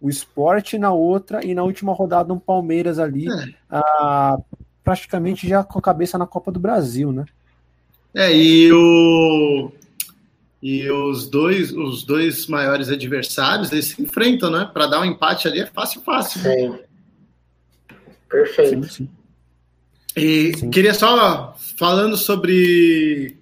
[0.00, 3.54] o Sport na outra, e na última rodada um Palmeiras ali, é.
[3.70, 4.38] ah,
[4.82, 7.24] praticamente já com a cabeça na Copa do Brasil, né?
[8.14, 9.72] É, e o,
[10.62, 14.70] e os dois, os dois maiores adversários, eles se enfrentam, né?
[14.72, 16.40] Para dar um empate ali é fácil, fácil.
[16.40, 16.78] Sim.
[18.28, 18.84] Perfeito.
[18.84, 19.10] Sim, sim.
[20.16, 20.70] E sim.
[20.70, 23.36] queria só, falando sobre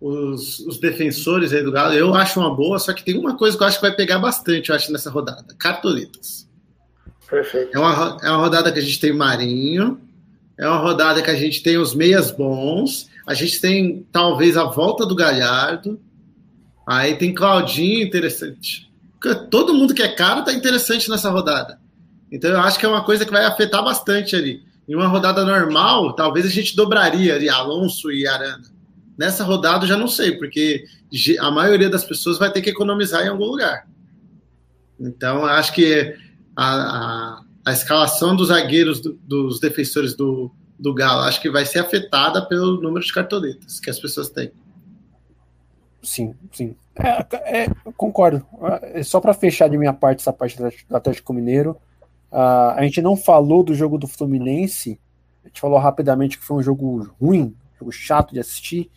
[0.00, 3.56] os, os, defensores aí do Galo, eu acho uma boa, só que tem uma coisa
[3.56, 6.48] que eu acho que vai pegar bastante, eu acho, nessa rodada: cartoletas.
[7.28, 7.76] Perfeito.
[7.76, 10.00] É uma, é uma rodada que a gente tem Marinho,
[10.56, 14.64] é uma rodada que a gente tem os meias bons, a gente tem talvez a
[14.64, 16.00] volta do Galhardo,
[16.90, 18.90] Aí tem Claudinho interessante.
[19.48, 21.78] Todo mundo que é caro tá interessante nessa rodada.
[22.32, 24.64] Então eu acho que é uma coisa que vai afetar bastante ali.
[24.90, 28.68] Em uma rodada normal, talvez a gente dobraria ali Alonso e Arana.
[29.16, 30.84] Nessa rodada eu já não sei, porque
[31.38, 33.86] a maioria das pessoas vai ter que economizar em algum lugar.
[34.98, 36.12] Então acho que
[36.56, 41.22] a, a, a escalação dos zagueiros, do, dos defensores do, do Galo.
[41.22, 44.50] Acho que vai ser afetada pelo número de cartoletas que as pessoas têm.
[46.02, 46.74] Sim, sim.
[46.96, 48.44] É, é, concordo.
[48.82, 51.76] É, só para fechar de minha parte essa parte do Atlético Mineiro,
[52.32, 54.98] uh, a gente não falou do jogo do Fluminense.
[55.44, 58.90] A gente falou rapidamente que foi um jogo ruim, um jogo chato de assistir.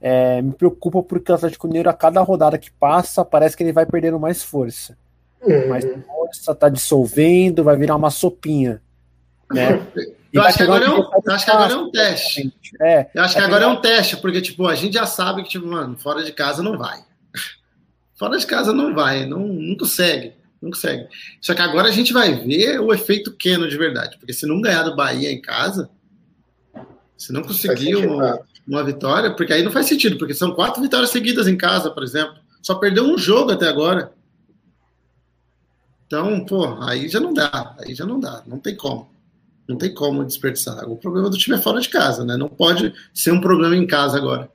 [0.00, 3.72] É, me preocupa porque o Atlético Mineiro, a cada rodada que passa, parece que ele
[3.72, 4.96] vai perdendo mais força.
[5.42, 5.68] Uhum.
[5.68, 8.80] Mais força, tá dissolvendo, vai virar uma sopinha.
[9.52, 9.80] Né?
[10.32, 12.52] Eu acho que, agora é um, acho que agora é um teste.
[12.80, 15.48] É, eu acho que agora é um teste, porque tipo, a gente já sabe que,
[15.48, 17.00] tipo, mano, fora de casa não vai.
[18.14, 20.34] Fora de casa não vai, não, não consegue.
[20.60, 21.06] Não consegue.
[21.40, 24.18] Só que agora a gente vai ver o efeito Keno de verdade.
[24.18, 25.88] Porque se não ganhar do Bahia em casa,
[27.16, 31.10] se não conseguir uma, uma, vitória, porque aí não faz sentido, porque são quatro vitórias
[31.10, 32.36] seguidas em casa, por exemplo.
[32.62, 34.12] Só perdeu um jogo até agora.
[36.06, 37.76] Então, pô, aí já não dá.
[37.78, 38.42] Aí já não dá.
[38.46, 39.10] Não tem como.
[39.68, 40.88] Não tem como desperdiçar.
[40.88, 42.36] O problema do time é fora de casa, né?
[42.36, 44.50] Não pode ser um problema em casa agora.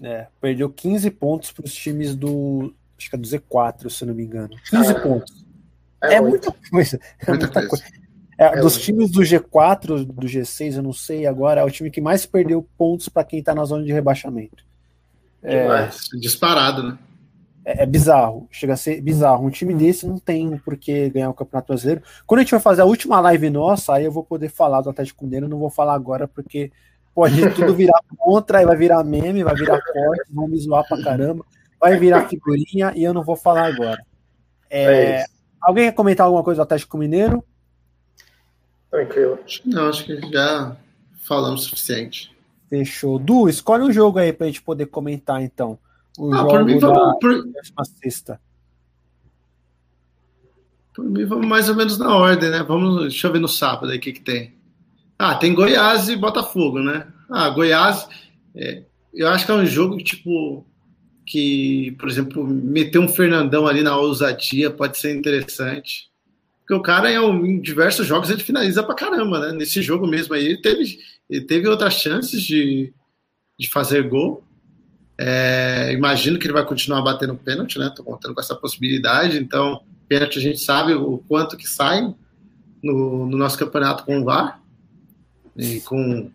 [0.00, 2.72] É, perdeu 15 pontos para os times do.
[2.98, 4.50] Acho que é do Z4, se não me engano.
[4.70, 5.46] 15 ah, pontos.
[6.02, 7.00] É, é muita coisa.
[7.20, 7.68] É muita, muita coisa.
[7.68, 7.84] coisa.
[8.36, 11.90] É, é, dos times do G4, do G6, eu não sei agora, é o time
[11.90, 14.64] que mais perdeu pontos para quem está na zona de rebaixamento.
[15.42, 15.88] É,
[16.20, 16.98] disparado, né?
[17.68, 19.46] é, é, bizarro, chega a ser bizarro.
[19.46, 22.02] Um time desse não tem por que ganhar o Campeonato Brasileiro.
[22.26, 24.88] Quando a gente vai fazer a última live nossa, aí eu vou poder falar do
[24.88, 26.72] Atlético Mineiro, não vou falar agora porque
[27.14, 31.02] pode tudo virar contra, aí vai virar meme, vai virar corte, vão me zoar pra
[31.02, 31.44] caramba,
[31.80, 34.02] vai virar figurinha e eu não vou falar agora.
[34.70, 35.24] É, é
[35.60, 37.44] alguém quer comentar alguma coisa do Atlético Mineiro?
[38.90, 39.38] Tranquilo.
[39.64, 40.76] Não, acho que já
[41.22, 42.34] falamos o suficiente.
[42.68, 43.18] Fechou.
[43.18, 45.78] Du, escolhe um jogo aí pra gente poder comentar então
[46.18, 47.86] o ah, por mim, vamos, por...
[48.02, 48.40] sexta.
[50.92, 52.64] Por mim, vamos mais ou menos na ordem, né?
[52.64, 54.52] Vamos, deixa eu ver no sábado aí o que, que tem.
[55.16, 57.06] Ah, tem Goiás e Botafogo, né?
[57.30, 58.08] Ah, Goiás,
[58.54, 58.82] é,
[59.14, 60.66] eu acho que é um jogo tipo
[61.28, 66.08] que, por exemplo, meter um Fernandão ali na ousadia pode ser interessante.
[66.60, 69.52] Porque o cara, em, diversos jogos, ele finaliza pra caramba, né?
[69.52, 70.98] Nesse jogo mesmo aí, ele teve,
[71.28, 72.92] ele teve outras chances de,
[73.58, 74.42] de fazer gol.
[75.18, 77.92] É, imagino que ele vai continuar batendo pênalti, né?
[77.94, 79.38] Tô contando com essa possibilidade.
[79.38, 82.14] Então, pênalti a gente sabe o quanto que sai
[82.82, 84.60] no, no nosso campeonato com o VAR.
[85.56, 86.30] E com.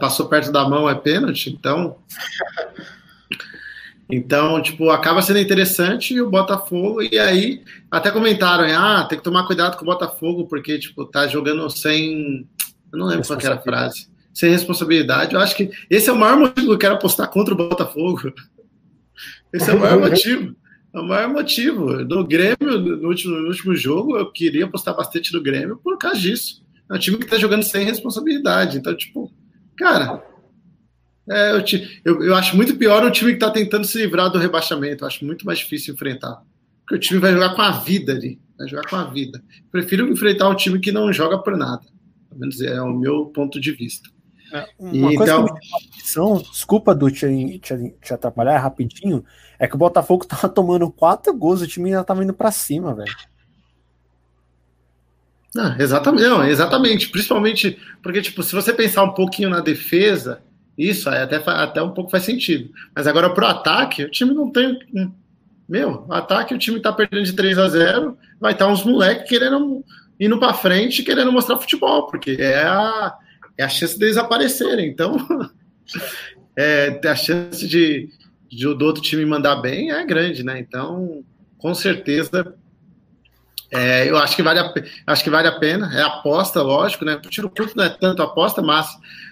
[0.00, 1.98] Passou perto da mão é pênalti, então.
[4.14, 9.46] Então, tipo, acaba sendo interessante o Botafogo, e aí até comentaram, ah, tem que tomar
[9.46, 12.46] cuidado com o Botafogo, porque, tipo, tá jogando sem.
[12.92, 15.34] Eu não lembro qual era a frase sem responsabilidade.
[15.34, 18.34] Eu acho que esse é o maior motivo que eu quero apostar contra o Botafogo.
[19.50, 20.54] Esse é o maior motivo.
[20.92, 22.04] É o maior motivo.
[22.04, 26.20] Do Grêmio, no último, no último jogo, eu queria apostar bastante no Grêmio por causa
[26.20, 26.62] disso.
[26.90, 28.76] É um time que tá jogando sem responsabilidade.
[28.76, 29.32] Então, tipo,
[29.74, 30.22] cara,
[31.28, 34.30] é, eu, te, eu, eu, acho muito pior o time que tá tentando se livrar
[34.30, 35.04] do rebaixamento.
[35.04, 36.42] Eu acho muito mais difícil enfrentar.
[36.80, 38.40] Porque o time vai jogar com a vida ali.
[38.58, 39.42] Vai jogar com a vida.
[39.70, 41.82] Prefiro enfrentar um time que não joga por nada.
[42.28, 44.10] Pelo menos é o meu ponto de vista.
[44.52, 45.46] É, uma coisa então...
[45.46, 45.58] que me
[45.96, 49.24] atenção, desculpa do te, te, te, atrapalhar rapidinho,
[49.58, 52.94] é que o Botafogo tava tomando quatro gols, o time ainda tava indo para cima,
[52.94, 53.14] velho.
[55.56, 57.08] Ah, exatamente, não, exatamente.
[57.08, 60.42] Principalmente porque, tipo, se você pensar um pouquinho na defesa,
[60.76, 62.70] isso até, até um pouco faz sentido.
[62.94, 64.78] Mas agora pro ataque, o time não tem.
[65.68, 69.28] Meu, ataque, o time tá perdendo de 3 a 0 vai estar tá uns moleques
[69.28, 69.84] querendo
[70.18, 73.14] indo para frente querendo mostrar futebol, porque é a,
[73.58, 74.88] é a chance deles aparecerem.
[74.88, 75.16] Então,
[76.56, 78.08] é, a chance de,
[78.48, 80.58] de do outro time mandar bem é grande, né?
[80.60, 81.24] Então,
[81.58, 82.54] com certeza,
[83.72, 84.74] é, eu acho que, vale a,
[85.06, 85.90] acho que vale a pena.
[85.94, 87.14] É aposta, lógico, né?
[87.14, 88.86] O tiro curto não é tanto aposta, mas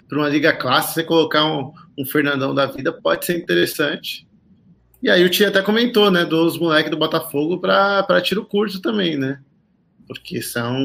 [0.09, 4.27] para uma liga clássica, você colocar um, um Fernandão da vida pode ser interessante.
[5.01, 9.17] E aí o Tia até comentou, né, dos moleques do Botafogo para tiro curto também,
[9.17, 9.39] né?
[10.07, 10.75] Porque são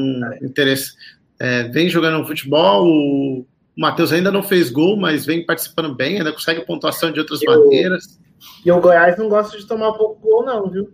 [0.41, 0.95] interesses
[1.39, 2.87] é, vem jogando futebol.
[2.87, 3.45] O
[3.75, 7.45] Matheus ainda não fez gol, mas vem participando bem, ainda consegue pontuação de outras e
[7.45, 8.05] maneiras.
[8.05, 10.91] O, e o Goiás não gosta de tomar pouco gol, não, viu?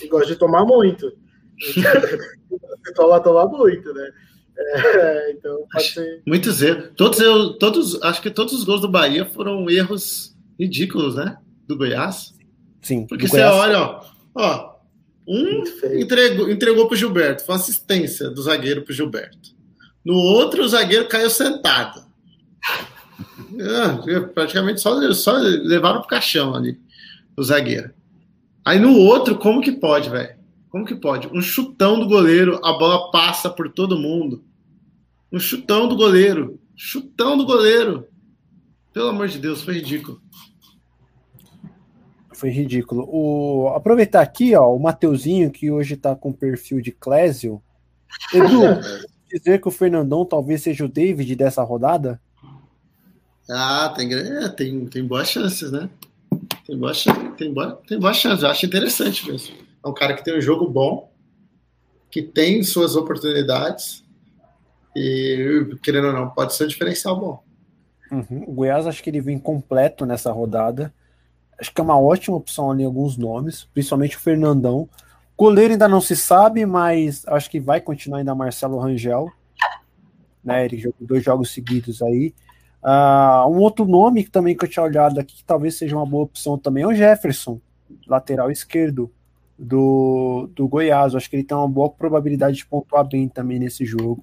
[0.00, 1.12] Ele gosta de tomar muito.
[2.94, 4.10] Toma, tomar muito, né?
[4.58, 6.22] É, então pode ser.
[6.26, 6.90] Muitos erros.
[6.96, 11.36] Todos, eu, todos, acho que todos os gols do Bahia foram erros ridículos, né?
[11.66, 12.34] Do Goiás.
[12.80, 13.06] Sim.
[13.06, 13.54] Porque você Goiás...
[13.54, 14.04] olha, ó,
[14.34, 14.76] ó,
[15.28, 19.54] um entregou, entregou para Gilberto, foi assistência do zagueiro para Gilberto.
[20.04, 22.06] No outro, o zagueiro caiu sentado.
[23.58, 26.78] É, praticamente só, só levaram pro caixão ali,
[27.36, 27.90] o zagueiro.
[28.64, 30.35] Aí no outro, como que pode, velho?
[30.70, 31.28] Como que pode?
[31.28, 34.44] Um chutão do goleiro, a bola passa por todo mundo.
[35.32, 36.60] Um chutão do goleiro.
[36.74, 38.06] Chutão do goleiro.
[38.92, 40.20] Pelo amor de Deus, foi ridículo.
[42.32, 43.08] Foi ridículo.
[43.10, 43.68] O...
[43.68, 47.62] Aproveitar aqui, ó, o Mateuzinho, que hoje está com perfil de Clésio.
[48.32, 48.62] Edu,
[49.32, 52.20] dizer que o Fernandão talvez seja o David dessa rodada?
[53.48, 55.88] Ah, tem, é, tem, tem boas chances, né?
[56.66, 57.04] Tem boas,
[57.36, 58.42] tem, boa, tem boas chances.
[58.42, 59.54] Eu acho interessante mesmo.
[59.86, 61.12] É um cara que tem um jogo bom,
[62.10, 64.04] que tem suas oportunidades
[64.96, 67.44] e, querendo ou não, pode ser um diferencial bom.
[68.10, 68.42] Uhum.
[68.48, 70.92] O Goiás acho que ele vem completo nessa rodada.
[71.56, 74.88] Acho que é uma ótima opção ali alguns nomes, principalmente o Fernandão.
[75.38, 79.30] Goleiro ainda não se sabe, mas acho que vai continuar ainda Marcelo Rangel.
[80.42, 82.34] Né, ele jogou dois jogos seguidos aí.
[82.82, 86.06] Uh, um outro nome que também que eu tinha olhado aqui, que talvez seja uma
[86.06, 87.60] boa opção também, é o Jefferson,
[88.08, 89.12] lateral esquerdo
[89.58, 91.12] do, do Goiás.
[91.12, 94.22] Eu acho que ele tem uma boa probabilidade de pontuar bem também nesse jogo.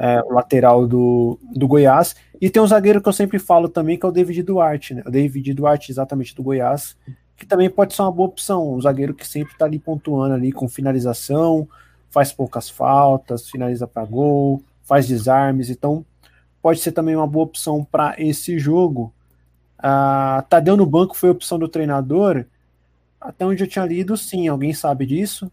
[0.00, 2.14] É, o lateral do, do Goiás.
[2.40, 5.02] E tem um zagueiro que eu sempre falo também, que é o David Duarte, né?
[5.04, 6.96] O David Duarte, exatamente do Goiás,
[7.36, 8.74] que também pode ser uma boa opção.
[8.74, 11.66] Um zagueiro que sempre está ali pontuando ali com finalização,
[12.10, 15.68] faz poucas faltas, finaliza para gol, faz desarmes.
[15.68, 16.04] Então,
[16.62, 19.12] pode ser também uma boa opção para esse jogo.
[19.78, 22.44] Uh, Tadeu no banco foi opção do treinador.
[23.20, 24.48] Até onde eu tinha lido, sim.
[24.48, 25.50] Alguém sabe disso?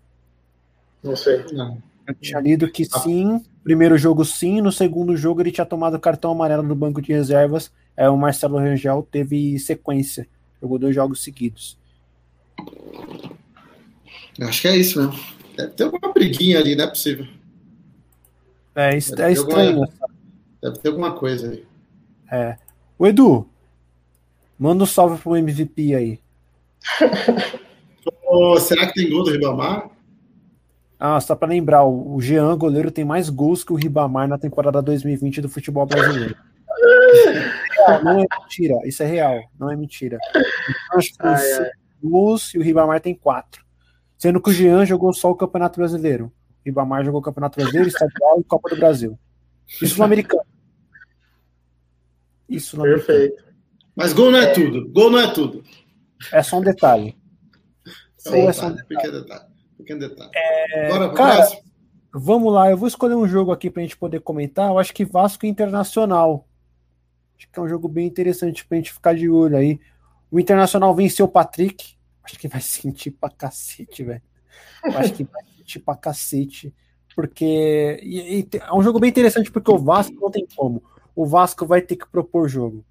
[1.04, 1.46] Não sei.
[1.52, 1.82] Não.
[2.08, 3.00] Eu tinha lido que ah.
[3.00, 3.44] sim.
[3.64, 4.62] Primeiro jogo, sim.
[4.62, 7.72] No segundo jogo, ele tinha tomado cartão amarelo do banco de reservas.
[7.98, 10.28] É, o Marcelo Rangel teve sequência.
[10.62, 11.78] Jogou dois jogos seguidos.
[14.38, 15.20] Eu acho que é isso mesmo.
[15.56, 17.26] Deve ter alguma briguinha ali, não é possível.
[18.76, 19.84] É, é estranho.
[19.84, 19.90] Alguma...
[20.62, 21.66] Deve ter alguma coisa aí.
[22.32, 22.58] É.
[22.98, 23.48] O Edu,
[24.60, 26.20] manda um salve pro MVP aí.
[28.26, 29.90] Oh, será que tem gol do Ribamar?
[31.00, 34.82] Ah, só para lembrar, o Jean, goleiro, tem mais gols que o Ribamar na temporada
[34.82, 36.36] 2020 do futebol brasileiro.
[38.04, 40.18] Não é mentira, isso é real, não é mentira.
[40.94, 41.70] Acho que ai,
[42.04, 43.64] gols e o Ribamar tem quatro.
[44.18, 46.26] Sendo que o Jean jogou só o Campeonato Brasileiro.
[46.26, 46.32] O
[46.66, 49.20] Ribamar jogou o Campeonato Brasileiro, Estadual e Copa do Brasil.
[49.82, 50.46] Isso no americano.
[52.50, 53.44] Isso Perfeito.
[53.96, 54.90] Mas gol não é, tudo.
[54.90, 55.64] Gol não é tudo.
[56.32, 57.18] É só um detalhe.
[58.18, 58.88] Sim, é só um detalhe.
[58.88, 59.46] Pequeno detalhe.
[59.78, 60.32] Pequeno detalhe.
[60.34, 60.90] É...
[60.90, 61.62] Bora pro Cara, próximo.
[62.14, 64.70] Vamos lá, eu vou escolher um jogo aqui para a gente poder comentar.
[64.70, 66.48] Eu acho que Vasco Internacional.
[67.38, 69.80] Acho que é um jogo bem interessante para a gente ficar de olho aí.
[70.32, 71.96] O Internacional venceu o Patrick.
[72.24, 74.22] Acho que vai sentir pra cacete, velho.
[74.84, 76.74] Acho que vai sentir pra cacete.
[77.16, 80.84] Porque e, e, é um jogo bem interessante porque o Vasco não tem como
[81.16, 82.84] o Vasco vai ter que propor jogo.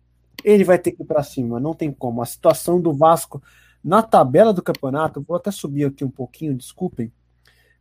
[0.42, 2.22] Ele vai ter que ir para cima, não tem como.
[2.22, 3.42] A situação do Vasco
[3.84, 7.12] na tabela do campeonato, vou até subir aqui um pouquinho, desculpem.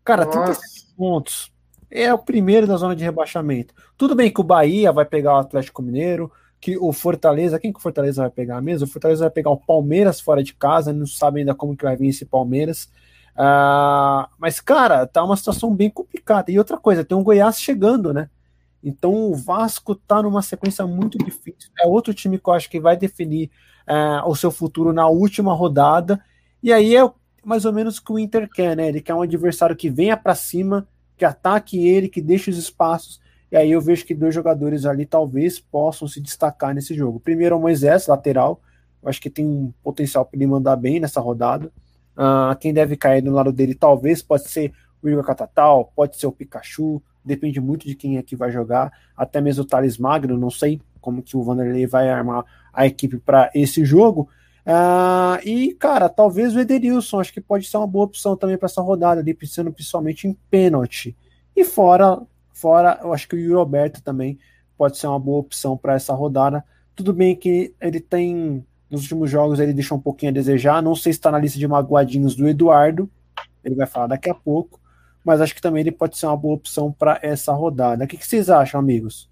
[0.03, 0.43] Cara, Nossa.
[0.43, 1.53] 37 pontos.
[1.89, 3.73] É o primeiro da zona de rebaixamento.
[3.97, 6.29] Tudo bem que o Bahia vai pegar o Atlético Mineiro,
[6.59, 8.87] que o Fortaleza, quem que o Fortaleza vai pegar mesmo?
[8.87, 11.95] O Fortaleza vai pegar o Palmeiras fora de casa, não sabe ainda como que vai
[11.95, 12.89] vir esse Palmeiras.
[13.35, 16.51] Uh, mas, cara, tá uma situação bem complicada.
[16.51, 18.29] E outra coisa, tem um Goiás chegando, né?
[18.83, 21.71] Então o Vasco está numa sequência muito difícil.
[21.79, 23.49] É outro time que eu acho que vai definir
[23.87, 26.19] é, o seu futuro na última rodada.
[26.61, 27.09] E aí é
[27.45, 28.87] mais ou menos o que o Inter quer, né?
[28.89, 33.21] Ele quer um adversário que venha para cima, que ataque ele, que deixe os espaços.
[33.51, 37.19] E aí eu vejo que dois jogadores ali talvez possam se destacar nesse jogo.
[37.19, 38.61] Primeiro é o Moisés, lateral.
[39.01, 41.71] Eu acho que tem um potencial para ele mandar bem nessa rodada.
[42.17, 46.27] Uh, quem deve cair no lado dele talvez pode ser o Igor Catatal, pode ser
[46.27, 50.37] o Pikachu, depende muito de quem é que vai jogar, até mesmo o Thales Magno,
[50.37, 54.29] não sei como que o Vanderlei vai armar a equipe para esse jogo.
[54.65, 58.67] Uh, e, cara, talvez o Ederilson, acho que pode ser uma boa opção também para
[58.67, 61.15] essa rodada, ali, pensando principalmente em pênalti.
[61.55, 62.21] E fora,
[62.53, 64.39] fora, eu acho que o Yuri Roberto também
[64.77, 66.63] pode ser uma boa opção para essa rodada.
[66.95, 70.81] Tudo bem que ele tem, nos últimos jogos, ele deixou um pouquinho a desejar.
[70.81, 73.09] Não sei se está na lista de magoadinhos do Eduardo,
[73.63, 74.79] ele vai falar daqui a pouco
[75.23, 78.03] mas acho que também ele pode ser uma boa opção para essa rodada.
[78.03, 79.29] O que, que, vocês acham, amigos?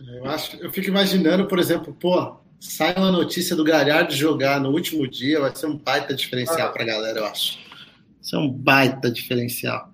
[0.00, 4.70] Eu, acho, eu fico imaginando, por exemplo, pô, sai uma notícia do Galhardo jogar no
[4.70, 6.72] último dia, vai ser um baita diferencial ah.
[6.72, 7.58] para a galera, eu acho.
[8.20, 9.92] Isso é um baita diferencial.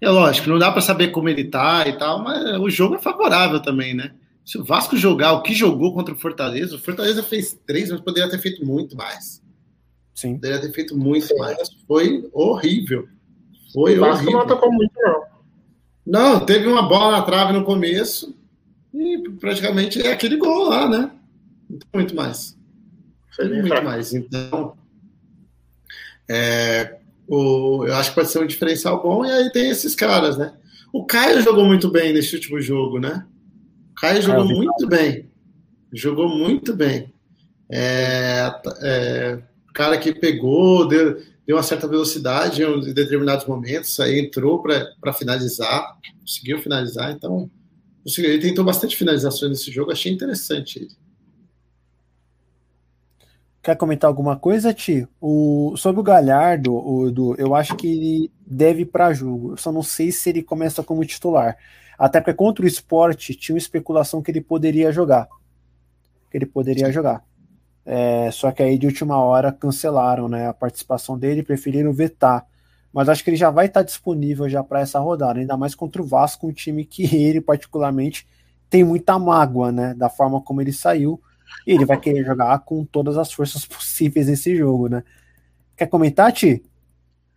[0.00, 2.98] É lógico, não dá para saber como ele tá e tal, mas o jogo é
[2.98, 4.12] favorável também, né?
[4.44, 8.00] Se o Vasco jogar o que jogou contra o Fortaleza, o Fortaleza fez três, mas
[8.00, 9.42] poderia ter feito muito mais.
[10.14, 10.34] Sim.
[10.34, 11.68] Poderia ter feito muito mais.
[11.86, 13.08] Foi horrível.
[13.76, 14.32] Foi o Vasco horrível.
[14.32, 15.22] não atacou muito, não.
[16.06, 18.34] Não, teve uma bola na trave no começo
[18.94, 21.10] e praticamente é aquele gol lá, né?
[21.92, 22.56] Muito mais.
[23.34, 23.84] Foi muito fraco.
[23.84, 24.14] mais.
[24.14, 24.78] Então,
[26.26, 26.96] é,
[27.28, 30.54] o, eu acho que pode ser um diferencial bom e aí tem esses caras, né?
[30.90, 33.26] O Caio jogou muito bem nesse último jogo, né?
[33.90, 35.30] O Caio jogou muito bem.
[35.92, 37.12] Jogou muito bem.
[37.70, 38.50] É,
[38.80, 39.38] é,
[39.76, 45.98] cara que pegou, deu, deu uma certa velocidade em determinados momentos, aí entrou para finalizar,
[46.18, 47.50] conseguiu finalizar, então
[48.02, 50.88] conseguiu, ele tentou bastante finalizações nesse jogo, achei interessante ele.
[53.62, 55.06] Quer comentar alguma coisa, Ti?
[55.20, 59.52] O, sobre o Galhardo, o, do, eu acho que ele deve ir para jogo.
[59.52, 61.58] Eu só não sei se ele começa como titular.
[61.98, 65.26] Até porque contra o esporte tinha uma especulação que ele poderia jogar.
[66.30, 67.24] Que ele poderia jogar.
[67.86, 72.44] É, só que aí de última hora cancelaram né, a participação dele, preferiram vetar.
[72.92, 76.02] Mas acho que ele já vai estar disponível já para essa rodada, ainda mais contra
[76.02, 78.26] o Vasco, um time que ele particularmente
[78.68, 81.22] tem muita mágoa, né, da forma como ele saiu
[81.64, 85.04] e ele vai querer jogar com todas as forças possíveis nesse jogo, né?
[85.76, 86.64] Quer comentar, Ti?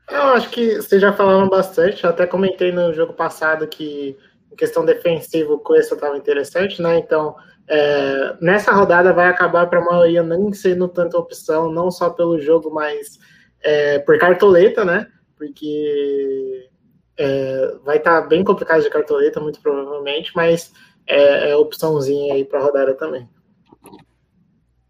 [0.09, 2.03] Eu acho que vocês já falaram bastante.
[2.03, 4.17] Eu até comentei no jogo passado que
[4.51, 6.97] em questão defensiva o Cuesta estava interessante, né?
[6.97, 7.35] Então,
[7.67, 12.39] é, nessa rodada vai acabar para a maioria nem sendo tanta opção, não só pelo
[12.39, 13.19] jogo, mas
[13.61, 15.07] é, por cartoleta, né?
[15.37, 16.69] Porque
[17.17, 20.71] é, vai estar tá bem complicado de cartoleta, muito provavelmente, mas
[21.05, 23.27] é, é opçãozinha aí para a rodada também.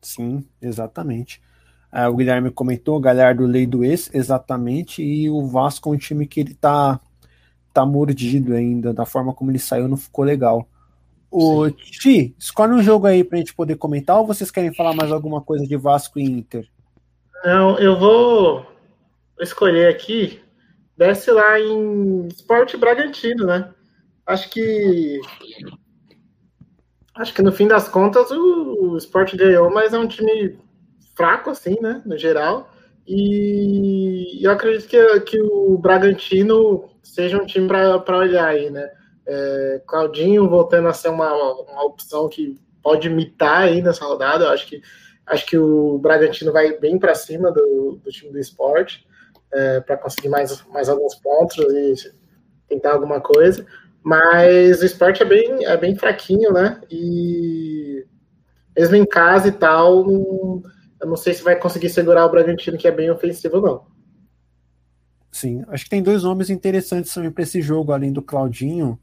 [0.01, 1.41] Sim, exatamente.
[1.91, 6.27] É, o Guilherme comentou, Galhardo lei do ex, exatamente, e o Vasco é um time
[6.27, 6.99] que ele tá,
[7.73, 10.67] tá mordido ainda, da forma como ele saiu não ficou legal.
[11.31, 15.11] O Ti, escolhe um jogo aí pra gente poder comentar, ou vocês querem falar mais
[15.11, 16.67] alguma coisa de Vasco e Inter?
[17.45, 18.65] Não, eu vou
[19.39, 20.41] escolher aqui,
[20.97, 23.71] desce lá em Esporte Bragantino, né?
[24.25, 25.21] Acho que
[27.19, 30.57] Acho que no fim das contas o, o Sport ganhou, mas é um time
[31.17, 32.01] fraco, assim, né?
[32.05, 32.71] No geral.
[33.05, 38.89] E eu acredito que, que o Bragantino seja um time para olhar aí, né?
[39.25, 44.45] É, Claudinho voltando a ser uma, uma opção que pode imitar aí nessa rodada.
[44.45, 44.81] Eu acho que,
[45.25, 49.05] acho que o Bragantino vai bem para cima do, do time do esporte
[49.51, 52.11] é, para conseguir mais, mais alguns pontos e
[52.67, 53.65] tentar alguma coisa.
[54.01, 56.81] Mas o esporte é bem, é bem fraquinho, né?
[56.89, 58.05] E
[58.75, 62.87] mesmo em casa e tal, eu não sei se vai conseguir segurar o Bragantino, que
[62.87, 63.98] é bem ofensivo, não.
[65.31, 68.99] Sim, acho que tem dois nomes interessantes também para esse jogo, além do Claudinho,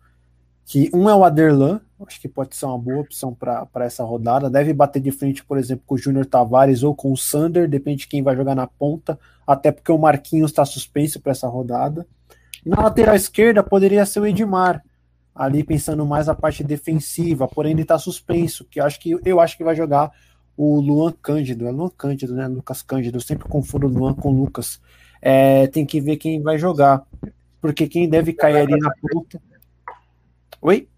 [0.65, 4.51] que um é o Aderlan, acho que pode ser uma boa opção para essa rodada.
[4.51, 8.01] Deve bater de frente, por exemplo, com o Júnior Tavares ou com o Sander, depende
[8.01, 9.17] de quem vai jogar na ponta,
[9.47, 12.05] até porque o Marquinhos está suspenso para essa rodada.
[12.65, 14.83] Na lateral esquerda poderia ser o Edmar,
[15.33, 19.57] ali pensando mais a parte defensiva, porém ele está suspenso, que acho que eu acho
[19.57, 20.11] que vai jogar
[20.57, 22.49] o Luan Cândido, é Luan Cândido, né?
[22.49, 24.81] Lucas Cândido, eu sempre confundo Luan com Lucas.
[25.21, 27.05] É, tem que ver quem vai jogar,
[27.61, 29.41] porque quem deve cair ali na ponta.
[30.63, 30.89] Oi?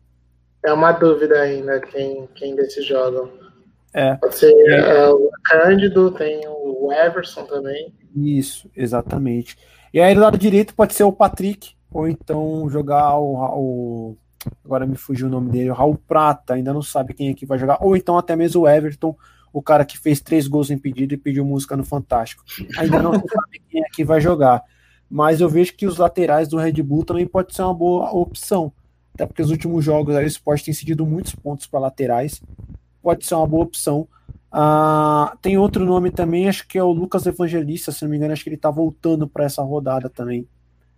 [0.64, 3.30] É uma dúvida ainda quem, quem desses jogam.
[3.94, 4.14] É.
[4.16, 4.98] Pode ser é.
[4.98, 7.92] é o Cândido, tem o Everson também.
[8.14, 9.56] Isso, exatamente.
[9.92, 14.16] E aí do lado direito pode ser o Patrick, ou então jogar o, o
[14.64, 17.46] agora me fugiu o nome dele, o Raul Prata, ainda não sabe quem é que
[17.46, 19.16] vai jogar, ou então até mesmo o Everton,
[19.59, 22.44] o cara que fez três gols impedido e pediu música no Fantástico.
[22.78, 24.62] Ainda não sabe quem é que vai jogar.
[25.11, 28.72] Mas eu vejo que os laterais do Red Bull também pode ser uma boa opção.
[29.12, 32.40] Até porque os últimos jogos aí, o esporte tem cedido muitos pontos para laterais.
[33.02, 34.06] Pode ser uma boa opção.
[34.52, 38.32] Ah, tem outro nome também, acho que é o Lucas Evangelista, se não me engano,
[38.32, 40.46] acho que ele está voltando para essa rodada também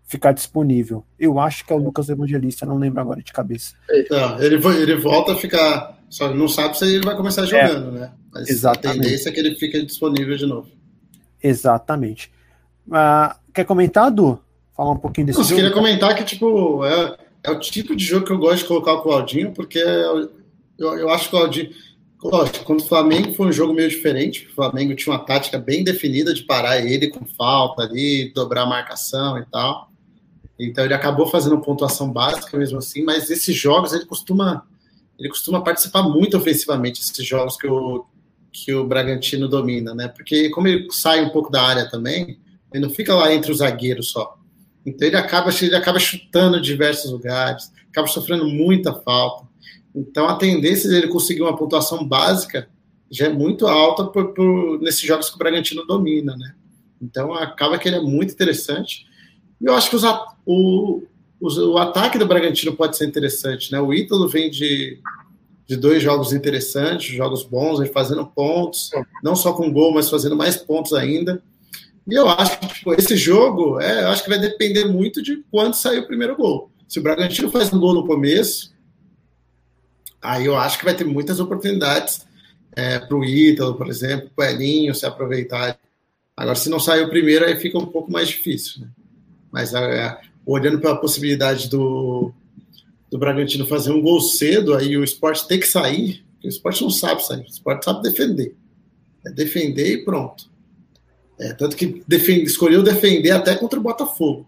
[0.04, 1.02] ficar disponível.
[1.18, 3.74] Eu acho que é o Lucas Evangelista, não lembro agora de cabeça.
[4.10, 5.98] Não, ele, ele volta a ficar.
[6.10, 8.12] Só não sabe se ele vai começar jogando, é, né?
[8.32, 8.98] Mas exatamente.
[8.98, 10.68] a tendência é que ele fique disponível de novo.
[11.40, 12.32] Exatamente.
[12.88, 14.38] Uh, quer comentar, Du?
[14.76, 15.60] Falar um pouquinho desse não, jogo?
[15.60, 18.64] Eu queria comentar que, tipo, é, é o tipo de jogo que eu gosto de
[18.64, 20.28] colocar o Claudinho, porque eu,
[20.78, 21.70] eu acho que o Claudinho.
[22.22, 25.82] Lógico, quando o Flamengo foi um jogo meio diferente, o Flamengo tinha uma tática bem
[25.82, 29.90] definida de parar ele com falta ali, dobrar a marcação e tal.
[30.58, 34.66] Então ele acabou fazendo pontuação básica mesmo assim, mas esses jogos ele costuma
[35.20, 38.06] ele costuma participar muito ofensivamente esses jogos que o
[38.52, 40.08] que o Bragantino domina, né?
[40.08, 42.40] Porque como ele sai um pouco da área também,
[42.72, 44.36] ele não fica lá entre os zagueiros só.
[44.84, 49.46] Então ele acaba ele acaba chutando diversos lugares, acaba sofrendo muita falta.
[49.94, 52.68] Então a tendência dele conseguir uma pontuação básica
[53.10, 56.54] já é muito alta por, por, nesses jogos que o Bragantino domina, né?
[57.00, 59.06] Então acaba que ele é muito interessante.
[59.60, 60.02] E eu acho que os,
[60.46, 61.02] o,
[61.40, 63.80] o, ataque do Bragantino pode ser interessante, né?
[63.80, 64.98] O Ítalo vem de,
[65.66, 68.90] de dois jogos interessantes, jogos bons, fazendo pontos,
[69.22, 71.42] não só com gol, mas fazendo mais pontos ainda.
[72.06, 75.42] E eu acho que tipo, esse jogo, é, eu acho que vai depender muito de
[75.50, 76.70] quando sair o primeiro gol.
[76.86, 78.72] Se o Bragantino faz um gol no começo,
[80.20, 82.26] aí eu acho que vai ter muitas oportunidades
[82.76, 85.78] é, para o Ítalo, por exemplo, para o Elinho se aproveitar.
[86.36, 88.82] Agora, se não sair o primeiro, aí fica um pouco mais difícil.
[88.82, 88.88] Né?
[89.52, 90.20] Mas é,
[90.52, 92.32] olhando pela possibilidade do,
[93.10, 96.90] do Bragantino fazer um gol cedo, aí o esporte tem que sair, o esporte não
[96.90, 98.56] sabe sair, o esporte sabe defender.
[99.24, 100.50] É defender e pronto.
[101.38, 104.46] É, tanto que defende, escolheu defender até contra o Botafogo.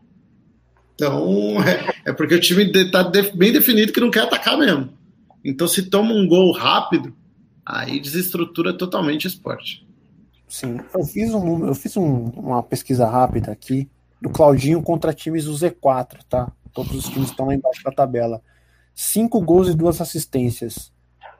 [0.95, 4.91] Então, é, é porque o time está de, bem definido que não quer atacar mesmo.
[5.45, 7.15] Então, se toma um gol rápido,
[7.65, 9.87] aí desestrutura totalmente o esporte.
[10.49, 13.89] Sim, eu fiz, um, eu fiz um, uma pesquisa rápida aqui
[14.23, 16.51] do Claudinho contra times do Z4, tá?
[16.73, 18.41] Todos os times estão lá embaixo da tabela.
[18.95, 20.93] Cinco gols e duas assistências.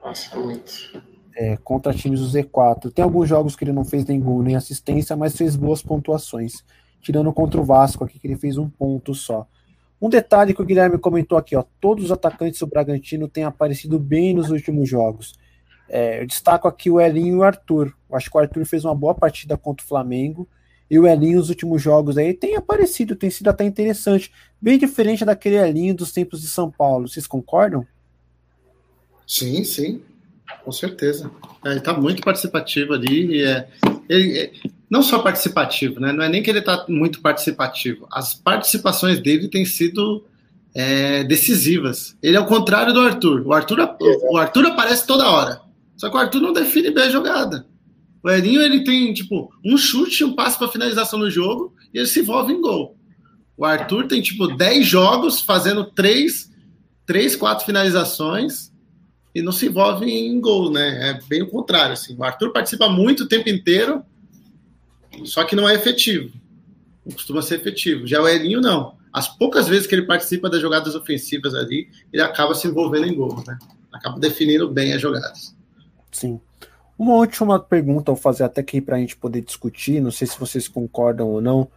[0.03, 1.01] Nossa, muito.
[1.35, 2.91] É, contra times do Z4.
[2.91, 6.63] Tem alguns jogos que ele não fez nem gol nem assistência, mas fez boas pontuações.
[7.01, 9.47] Tirando contra o Vasco aqui, que ele fez um ponto só.
[10.01, 13.97] Um detalhe que o Guilherme comentou aqui, ó, todos os atacantes do Bragantino têm aparecido
[13.97, 15.33] bem nos últimos jogos.
[15.87, 17.93] É, eu destaco aqui o Elinho e o Arthur.
[18.09, 20.47] Eu acho que o Arthur fez uma boa partida contra o Flamengo.
[20.89, 24.31] E o Elinho, nos últimos jogos aí, tem aparecido, tem sido até interessante.
[24.61, 27.07] Bem diferente daquele Elinho dos tempos de São Paulo.
[27.07, 27.85] Vocês concordam?
[29.25, 30.01] Sim, sim.
[30.63, 31.31] Com certeza.
[31.65, 33.43] É, ele está muito participativo ali.
[33.43, 33.67] É,
[34.07, 34.51] ele, é,
[34.89, 36.11] não só participativo, né?
[36.11, 38.07] Não é nem que ele está muito participativo.
[38.11, 40.23] As participações dele têm sido
[40.75, 42.15] é, decisivas.
[42.21, 43.45] Ele é o contrário do Arthur.
[43.45, 43.97] O Arthur,
[44.29, 45.61] o Arthur aparece toda hora.
[45.97, 47.65] Só que o Arthur não define bem a jogada.
[48.23, 52.07] O Elinho ele tem tipo um chute, um passe para finalização no jogo e ele
[52.07, 52.95] se envolve em gol.
[53.57, 56.51] O Arthur tem tipo 10 jogos fazendo três,
[57.05, 58.71] três, quatro finalizações
[59.35, 61.09] e não se envolve em gol, né?
[61.09, 61.93] É bem o contrário.
[61.93, 62.15] Assim.
[62.17, 64.03] O Arthur participa muito o tempo inteiro,
[65.25, 66.31] só que não é efetivo.
[67.05, 68.07] Não costuma ser efetivo.
[68.07, 68.95] Já o Elinho, não.
[69.11, 73.15] As poucas vezes que ele participa das jogadas ofensivas ali, ele acaba se envolvendo em
[73.15, 73.57] gol, né?
[73.91, 75.55] Acaba definindo bem as jogadas.
[76.11, 76.39] Sim.
[76.97, 80.27] Uma última pergunta eu vou fazer até aqui para a gente poder discutir, não sei
[80.27, 81.67] se vocês concordam ou não.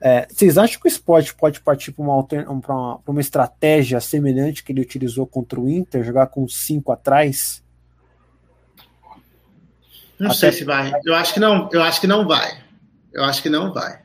[0.00, 4.70] É, vocês acham que o esporte pode partir para uma, uma, uma, estratégia semelhante que
[4.70, 7.64] ele utilizou contra o Inter, jogar com cinco atrás?
[10.18, 10.92] Não Até sei se vai.
[11.04, 11.68] Eu acho que não.
[11.72, 12.62] Eu acho que não vai.
[13.12, 14.00] Eu acho que não vai.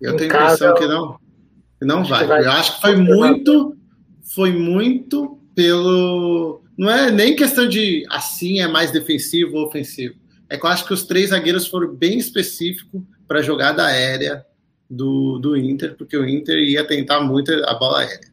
[0.00, 1.18] Eu em tenho a impressão que não.
[1.78, 2.20] Que não vai.
[2.20, 2.44] Que vai.
[2.44, 3.76] Eu acho que foi muito.
[4.34, 6.62] Foi muito pelo.
[6.76, 10.14] Não é nem questão de assim é mais defensivo ou ofensivo.
[10.48, 14.44] É que eu acho que os três zagueiros foram bem específicos para a jogada aérea
[14.88, 18.30] do, do Inter, porque o Inter ia tentar muito a bola aérea.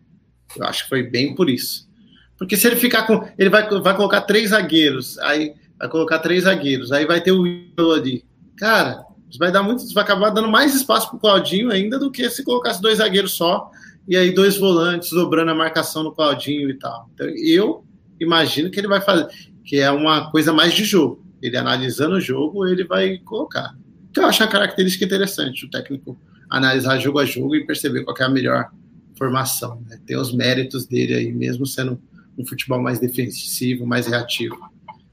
[0.55, 1.89] Eu acho que foi bem por isso.
[2.37, 3.27] Porque se ele ficar com.
[3.37, 7.47] Ele vai, vai colocar três zagueiros, aí vai colocar três zagueiros, aí vai ter o
[7.47, 8.25] Ídolo ali.
[8.57, 9.03] Cara,
[9.39, 9.91] vai dar muito.
[9.93, 13.71] Vai acabar dando mais espaço pro Claudinho ainda do que se colocasse dois zagueiros só,
[14.07, 17.09] e aí dois volantes dobrando a marcação no Claudinho e tal.
[17.13, 17.83] Então, eu
[18.23, 19.27] imagino que ele vai fazer,
[19.63, 21.23] que é uma coisa mais de jogo.
[21.41, 23.75] Ele analisando o jogo, ele vai colocar.
[24.13, 26.17] Que eu acho uma característica interessante, o técnico
[26.49, 28.69] analisar jogo a jogo e perceber qual é a melhor
[29.17, 29.81] formação.
[29.87, 29.99] Né?
[30.05, 31.99] Tem os méritos dele aí, mesmo sendo
[32.37, 34.57] um futebol mais defensivo, mais reativo.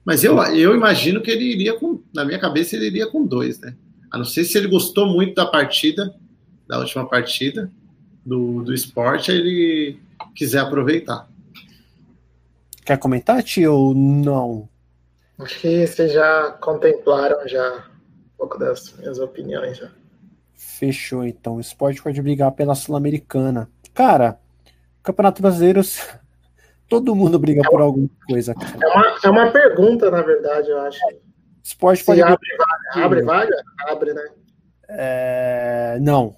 [0.04, 3.58] Mas eu, eu imagino que ele iria com, na minha cabeça, ele iria com dois,
[3.60, 3.74] né?
[4.10, 6.14] A não ser se ele gostou muito da partida,
[6.66, 7.70] da última partida
[8.24, 9.98] do, do esporte, ele
[10.34, 11.29] quiser aproveitar.
[12.84, 14.68] Quer comentar, tio, ou não?
[15.38, 17.84] Acho que vocês já contemplaram já
[18.34, 19.78] um pouco das minhas opiniões.
[19.78, 19.90] Já.
[20.54, 21.56] Fechou, então.
[21.56, 23.68] O esporte pode brigar pela Sul-Americana.
[23.94, 24.38] Cara,
[25.02, 25.80] Campeonato Brasileiro,
[26.88, 28.54] todo mundo briga é por alguma coisa.
[28.80, 31.00] É uma, é uma pergunta, na verdade, eu acho.
[31.62, 33.62] Esporte pode abre, vaga, abre vaga?
[33.88, 34.28] Abre, né?
[34.88, 36.36] É, não.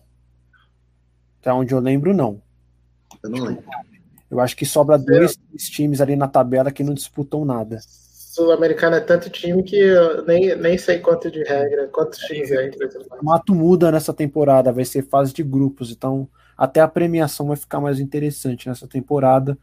[1.40, 2.40] Até onde eu lembro, não.
[3.22, 3.64] Eu não lembro.
[4.32, 5.36] Eu acho que sobra dois
[5.70, 7.78] times ali na tabela que não disputam nada.
[7.82, 12.70] Sul-Americana é tanto time que eu nem, nem sei quanto de regra, quantos times é.
[12.70, 16.26] O formato muda nessa temporada, vai ser fase de grupos, então
[16.56, 19.58] até a premiação vai ficar mais interessante nessa temporada.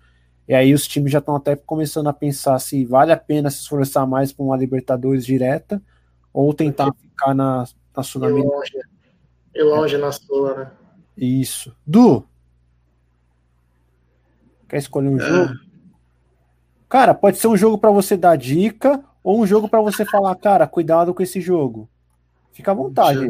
[0.47, 3.61] E aí os times já estão até começando a pensar se vale a pena se
[3.61, 5.81] esforçar mais para uma Libertadores direta
[6.31, 7.65] ou tentar ficar na,
[7.97, 8.53] na Sul-Americana.
[8.53, 8.79] E longe,
[9.55, 10.71] e longe na Sul, né?
[11.17, 11.75] Isso.
[11.87, 12.23] Du,
[14.69, 15.27] quer escolher um é.
[15.27, 15.59] jogo?
[16.87, 20.35] Cara, pode ser um jogo para você dar dica ou um jogo para você falar,
[20.35, 21.89] cara, cuidado com esse jogo.
[22.53, 23.27] Fica à vontade.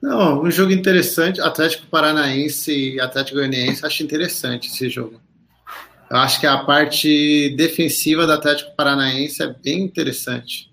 [0.00, 5.20] Não, um jogo interessante, Atlético Paranaense e Atlético Goianiense, acho interessante esse jogo.
[6.10, 10.70] Eu acho que a parte defensiva do Atlético Paranaense é bem interessante.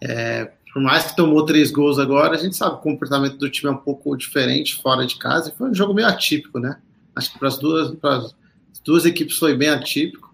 [0.00, 3.48] É, por mais que tomou três gols agora, a gente sabe que o comportamento do
[3.48, 5.54] time é um pouco diferente fora de casa.
[5.56, 6.78] Foi um jogo meio atípico, né?
[7.14, 7.94] Acho que para as duas,
[8.84, 10.32] duas equipes foi bem atípico.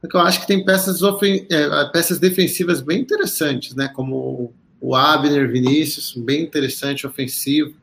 [0.00, 3.88] Porque eu acho que tem peças, ofen é, peças defensivas bem interessantes, né?
[3.88, 7.74] Como o Abner Vinícius, bem interessante, ofensivo.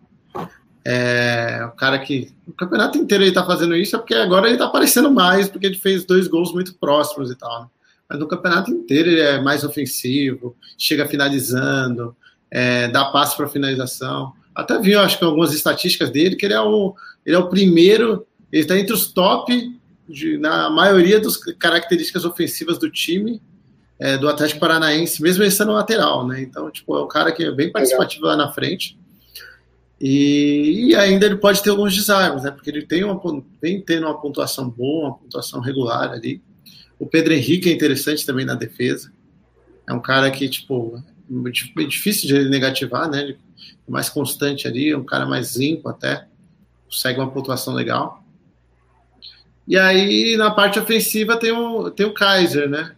[0.85, 4.57] É, o cara que o campeonato inteiro ele tá fazendo isso é porque agora ele
[4.57, 7.61] tá aparecendo mais, porque ele fez dois gols muito próximos e tal.
[7.61, 7.67] Né?
[8.09, 12.15] Mas no campeonato inteiro ele é mais ofensivo, chega finalizando,
[12.51, 14.33] é, dá passe para finalização.
[14.53, 16.93] Até vi, acho que algumas estatísticas dele, que ele é o,
[17.25, 19.73] ele é o primeiro, ele está entre os top
[20.07, 23.41] de, na maioria das características ofensivas do time
[23.99, 26.41] é, do Atlético Paranaense, mesmo ele sendo lateral, né?
[26.41, 28.97] Então, tipo, é um cara que é bem participativo lá na frente.
[29.99, 32.51] E, e, ainda ele pode ter alguns desarmes, né?
[32.51, 33.21] Porque ele tem uma,
[33.61, 36.41] vem tendo uma pontuação boa, uma pontuação regular ali.
[36.99, 39.11] O Pedro Henrique é interessante também na defesa.
[39.87, 41.01] É um cara que, tipo,
[41.77, 43.21] é difícil de negativar, né?
[43.21, 43.39] Ele
[43.87, 46.27] é mais constante ali, é um cara mais limpo até.
[46.85, 48.22] Consegue uma pontuação legal.
[49.67, 52.93] E aí, na parte ofensiva, tem o, tem o Kaiser, né?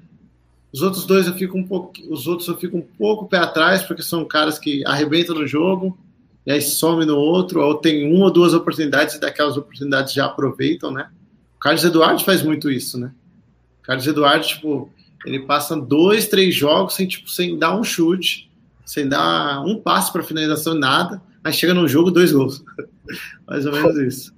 [0.73, 3.83] Os outros dois eu fico um pouco, os outros eu fico um pouco pé atrás,
[3.83, 5.97] porque são caras que arrebentam no jogo,
[6.45, 10.25] e aí some no outro, ou tem uma ou duas oportunidades, e daquelas oportunidades já
[10.25, 11.09] aproveitam, né?
[11.55, 13.11] O Carlos Eduardo faz muito isso, né?
[13.79, 14.89] O Carlos Eduardo, tipo,
[15.25, 18.51] ele passa dois, três jogos sem, tipo, sem dar um chute,
[18.85, 22.63] sem dar um passe para finalização, nada, aí chega num jogo, dois gols.
[23.47, 24.35] Mais ou menos isso.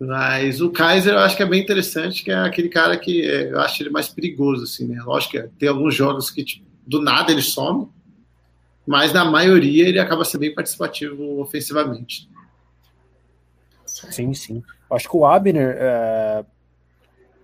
[0.00, 3.52] Mas o Kaiser eu acho que é bem interessante, que é aquele cara que é,
[3.52, 4.98] eu acho ele mais perigoso, assim, né?
[5.04, 7.86] Lógico que tem alguns jogos que tipo, do nada ele some,
[8.86, 12.30] mas na maioria ele acaba sendo bem participativo ofensivamente.
[13.84, 14.62] Sim, sim.
[14.90, 16.44] Acho que o Abner é...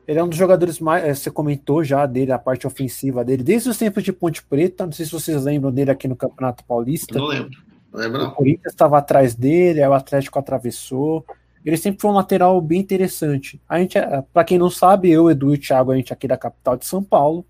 [0.09, 1.05] ele é um dos jogadores mais.
[1.05, 4.87] É, você comentou já dele, a parte ofensiva dele, desde os tempos de Ponte Preta.
[4.87, 7.19] Não sei se vocês lembram dele aqui no Campeonato Paulista.
[7.19, 7.51] Não lembro.
[7.93, 8.29] Não lembro não.
[8.29, 11.23] O Corinthians estava atrás dele, aí o Atlético atravessou.
[11.67, 13.61] Ele sempre foi um lateral bem interessante.
[13.69, 16.29] A gente, é, para quem não sabe, eu, Edu e o Thiago, a gente aqui
[16.29, 17.45] da capital de São Paulo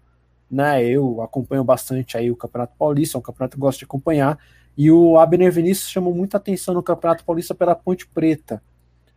[0.50, 0.84] né?
[0.84, 4.38] Eu acompanho bastante aí o Campeonato Paulista, é um campeonato que eu gosto de acompanhar.
[4.76, 8.62] E o Abner Vinícius chamou muita atenção no Campeonato Paulista pela Ponte Preta,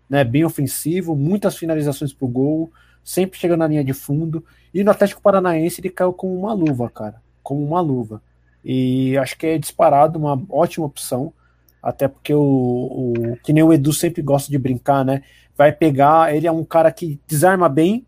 [0.09, 0.23] né?
[0.23, 2.71] Bem ofensivo, muitas finalizações pro gol,
[3.03, 4.43] sempre chegando na linha de fundo.
[4.73, 8.21] E no Atlético Paranaense ele caiu como uma luva, cara, como uma luva.
[8.63, 11.34] E acho que é disparado uma ótima opção,
[11.81, 15.23] até porque o, o que nem o Edu sempre gosta de brincar, né?
[15.57, 18.06] Vai pegar, ele é um cara que desarma bem,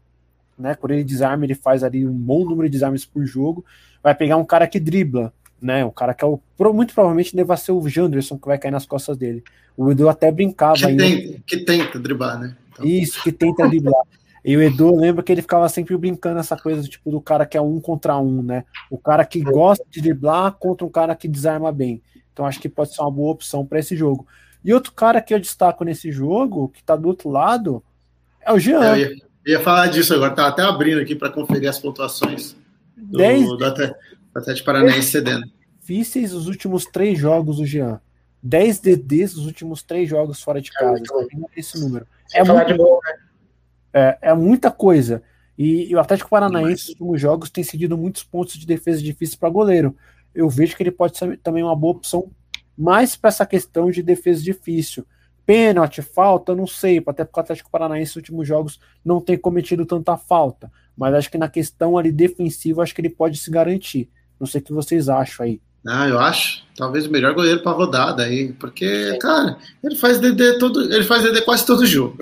[0.57, 0.75] né?
[0.75, 3.65] Quando ele desarma, ele faz ali um bom número de desarmes por jogo.
[4.03, 5.83] Vai pegar um cara que dribla, né?
[5.83, 6.39] O cara que é o.
[6.73, 9.43] Muito provavelmente deve ser o Janderson que vai cair nas costas dele.
[9.75, 11.03] O Edu até brincava que ainda.
[11.03, 12.55] Tenta, que tenta driblar, né?
[12.71, 12.85] Então...
[12.85, 14.03] Isso, que tenta driblar.
[14.43, 17.55] E o Edu lembra que ele ficava sempre brincando essa coisa tipo do cara que
[17.55, 18.65] é um contra um, né?
[18.89, 22.01] O cara que gosta de driblar contra um cara que desarma bem.
[22.31, 24.25] Então acho que pode ser uma boa opção para esse jogo.
[24.63, 27.83] E outro cara que eu destaco nesse jogo, que tá do outro lado,
[28.41, 28.83] é o Jean.
[28.83, 29.15] É, eu, ia,
[29.47, 32.55] ia falar disso agora, estava até abrindo aqui para conferir as pontuações
[32.95, 33.65] do, Dez, do
[34.35, 35.45] Atlético Paranaense cedendo.
[35.79, 37.99] Difíceis os últimos três jogos do Jean.
[38.43, 41.03] 10 DDs nos últimos três jogos fora de é casa.
[41.55, 42.07] É esse número.
[42.33, 43.13] é, muito, bom, né?
[43.93, 45.21] é, é, muita coisa.
[45.57, 49.35] E, e o Atlético Paranaense, nos últimos jogos, tem cedido muitos pontos de defesa difíceis
[49.35, 49.95] para goleiro.
[50.33, 52.31] Eu vejo que ele pode ser também uma boa opção,
[52.77, 55.05] mais para essa questão de defesa difícil.
[55.45, 59.85] Pênalti, falta, não sei, até porque o Atlético Paranaense nos últimos jogos não tem cometido
[59.85, 60.71] tanta falta.
[60.95, 64.09] Mas acho que na questão ali defensiva, acho que ele pode se garantir.
[64.39, 65.61] Não sei o que vocês acham aí.
[65.85, 70.59] Ah, eu acho talvez o melhor goleiro para rodada aí, porque, cara, ele faz DD
[70.59, 72.17] todo, ele faz DD quase todo jogo.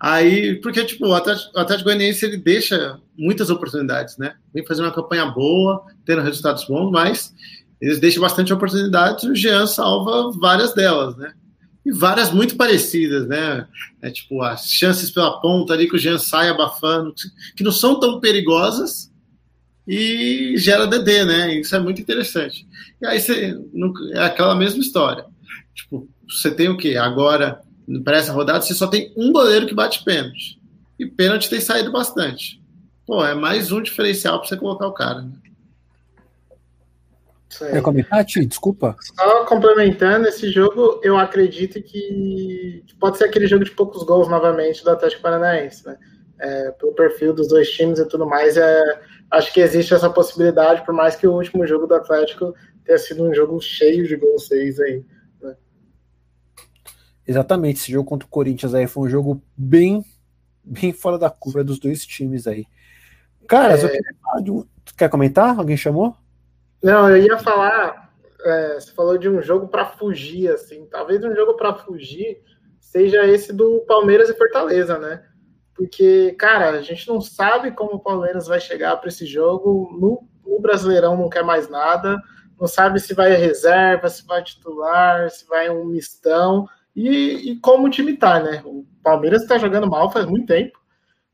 [0.00, 4.34] Aí, porque, tipo, o Atlético, o Atlético Goianiense ele deixa muitas oportunidades, né?
[4.52, 7.34] Vem fazer uma campanha boa, tendo resultados bons, mas
[7.80, 11.34] eles deixam bastante oportunidades e o Jean salva várias delas, né?
[11.84, 13.66] e várias muito parecidas, né?
[14.02, 17.14] É, tipo, as chances pela ponta ali que o Jean sai abafando,
[17.56, 19.10] que não são tão perigosas
[19.86, 21.54] e gera DD, né?
[21.58, 22.66] Isso é muito interessante.
[23.00, 23.58] E aí você,
[24.12, 25.24] é aquela mesma história.
[25.74, 26.96] Tipo, você tem o quê?
[26.96, 27.60] Agora,
[28.04, 30.60] para essa rodada, você só tem um goleiro que bate pênalti.
[30.98, 32.60] E pênalti tem saído bastante.
[33.06, 35.22] Pô, é mais um diferencial para você colocar o cara.
[35.22, 35.32] Né?
[37.58, 38.46] Quer comentar, Ti?
[38.46, 38.96] Desculpa.
[39.00, 44.84] Só complementando, esse jogo eu acredito que pode ser aquele jogo de poucos gols novamente
[44.84, 45.98] do Atlético Paranaense, né?
[46.38, 49.00] É, pelo perfil dos dois times e tudo mais, é,
[49.30, 52.54] acho que existe essa possibilidade, por mais que o último jogo do Atlético
[52.84, 55.04] tenha sido um jogo cheio de gols seis aí.
[57.30, 60.04] Exatamente, esse jogo contra o Corinthians aí foi um jogo bem,
[60.64, 62.66] bem fora da curva dos dois times aí.
[63.46, 64.50] Cara, é...
[64.50, 64.66] um...
[64.98, 65.56] quer comentar?
[65.56, 66.16] Alguém chamou?
[66.82, 68.10] Não, eu ia falar.
[68.44, 70.86] É, você falou de um jogo para fugir, assim.
[70.86, 72.42] Talvez um jogo para fugir
[72.80, 75.22] seja esse do Palmeiras e Fortaleza, né?
[75.72, 79.96] Porque, cara, a gente não sabe como o Palmeiras vai chegar para esse jogo.
[80.00, 82.20] No, no, Brasileirão não quer mais nada,
[82.58, 86.66] não sabe se vai a reserva, se vai titular, se vai um mistão.
[86.94, 88.62] E, e como o time tá, né?
[88.64, 90.78] O Palmeiras está jogando mal faz muito tempo,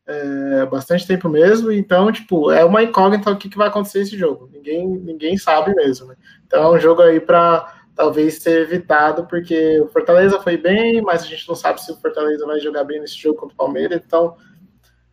[0.06, 1.72] é, bastante tempo mesmo.
[1.72, 4.48] Então, tipo, é uma incógnita o que, que vai acontecer esse jogo.
[4.52, 6.08] Ninguém, ninguém sabe mesmo.
[6.08, 6.16] Né?
[6.46, 11.22] Então, é um jogo aí para talvez ser evitado, porque o Fortaleza foi bem, mas
[11.22, 14.02] a gente não sabe se o Fortaleza vai jogar bem nesse jogo contra o Palmeiras,
[14.04, 14.36] então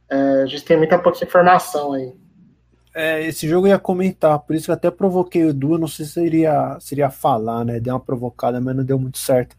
[0.09, 2.13] é, a gente tem muita pouca informação aí.
[2.95, 5.87] É, esse jogo eu ia comentar, por isso que eu até provoquei o Edu, não
[5.87, 7.79] sei se seria, seria falar, né?
[7.79, 9.55] Deu uma provocada, mas não deu muito certo.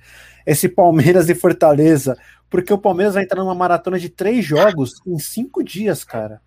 [0.46, 2.16] Esse Palmeiras e Fortaleza,
[2.48, 6.40] porque o Palmeiras vai entrar numa maratona de três jogos em cinco dias, cara.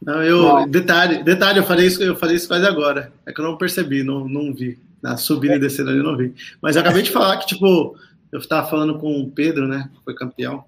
[0.00, 0.68] Não, eu, não.
[0.68, 3.12] detalhe, detalhe, eu falei isso, eu falei isso quase agora.
[3.26, 4.78] É que eu não percebi, não, não vi.
[5.02, 5.56] Na subida é.
[5.56, 6.34] e descendo ali eu não vi.
[6.60, 7.96] Mas eu acabei de falar que, tipo,
[8.30, 9.90] eu estava falando com o Pedro, né?
[9.92, 10.64] Que foi campeão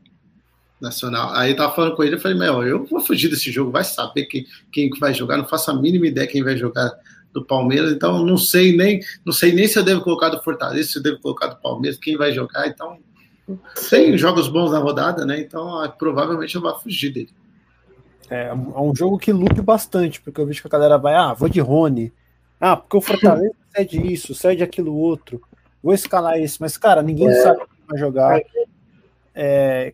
[0.83, 1.33] nacional.
[1.33, 3.85] Aí eu tava falando com ele, eu falei, meu, eu vou fugir desse jogo, vai
[3.85, 6.91] saber quem, quem vai jogar, não faço a mínima ideia quem vai jogar
[7.33, 10.91] do Palmeiras, então não sei nem, não sei nem se eu devo colocar do Fortaleza,
[10.91, 12.99] se eu devo colocar do Palmeiras, quem vai jogar, então
[13.89, 15.41] tem jogos bons na rodada, né?
[15.41, 17.31] Então ah, provavelmente eu vou fugir dele.
[18.29, 21.33] É, é um jogo que lute bastante, porque eu vejo que a galera vai, ah,
[21.33, 22.13] vou de Rony.
[22.61, 25.41] Ah, porque o Fortaleza cede isso, cede aquilo outro.
[25.83, 27.43] Vou escalar isso, mas, cara, ninguém é.
[27.43, 28.41] sabe quem vai jogar.
[29.35, 29.93] É,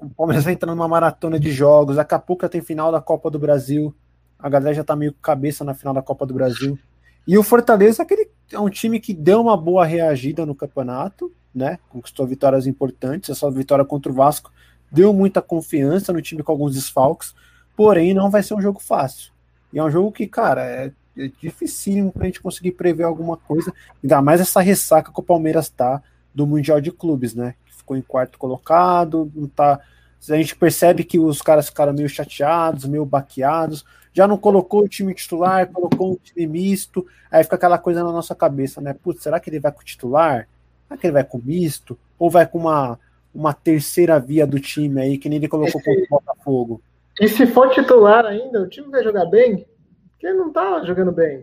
[0.00, 1.96] o Palmeiras vai entrando numa maratona de jogos.
[1.96, 3.94] Daqui a pouco já tem final da Copa do Brasil.
[4.38, 6.78] A galera já tá meio cabeça na final da Copa do Brasil.
[7.26, 11.78] E o Fortaleza aquele, é um time que deu uma boa reagida no campeonato, né?
[11.88, 13.30] Conquistou vitórias importantes.
[13.30, 14.50] Essa vitória contra o Vasco
[14.90, 17.34] deu muita confiança no time com alguns desfalques.
[17.76, 19.32] Porém, não vai ser um jogo fácil.
[19.72, 23.72] E é um jogo que, cara, é, é dificílimo pra gente conseguir prever alguma coisa.
[24.02, 26.02] Ainda mais essa ressaca que o Palmeiras tá
[26.34, 27.54] do Mundial de Clubes, né?
[27.90, 29.80] Ficou em quarto colocado, não tá.
[30.28, 33.84] A gente percebe que os caras ficaram meio chateados, meio baqueados.
[34.12, 37.06] Já não colocou o time titular, colocou um time misto.
[37.30, 38.92] Aí fica aquela coisa na nossa cabeça, né?
[38.92, 40.46] Putz, será que ele vai com o titular?
[40.86, 41.98] Será que ele vai com o misto?
[42.18, 42.98] Ou vai com uma,
[43.34, 46.82] uma terceira via do time aí, que nem ele colocou com o Botafogo?
[47.18, 49.66] E se for titular ainda, o time vai jogar bem?
[50.12, 51.40] Porque ele não tá jogando bem,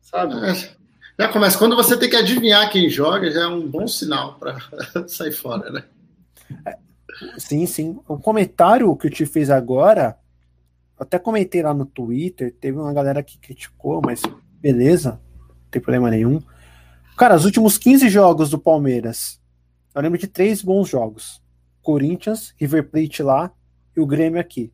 [0.00, 0.34] sabe?
[0.34, 0.83] É.
[1.18, 1.58] Já começa.
[1.58, 4.58] Quando você tem que adivinhar quem joga, já é um bom sinal para
[5.06, 5.84] sair fora, né?
[7.38, 7.98] Sim, sim.
[8.08, 10.18] O comentário que eu te fiz agora,
[10.98, 14.22] até comentei lá no Twitter, teve uma galera que criticou, mas
[14.60, 16.42] beleza, não tem problema nenhum.
[17.16, 19.40] Cara, os últimos 15 jogos do Palmeiras,
[19.94, 21.40] eu lembro de três bons jogos:
[21.80, 23.52] Corinthians, River Plate lá
[23.96, 24.72] e o Grêmio aqui.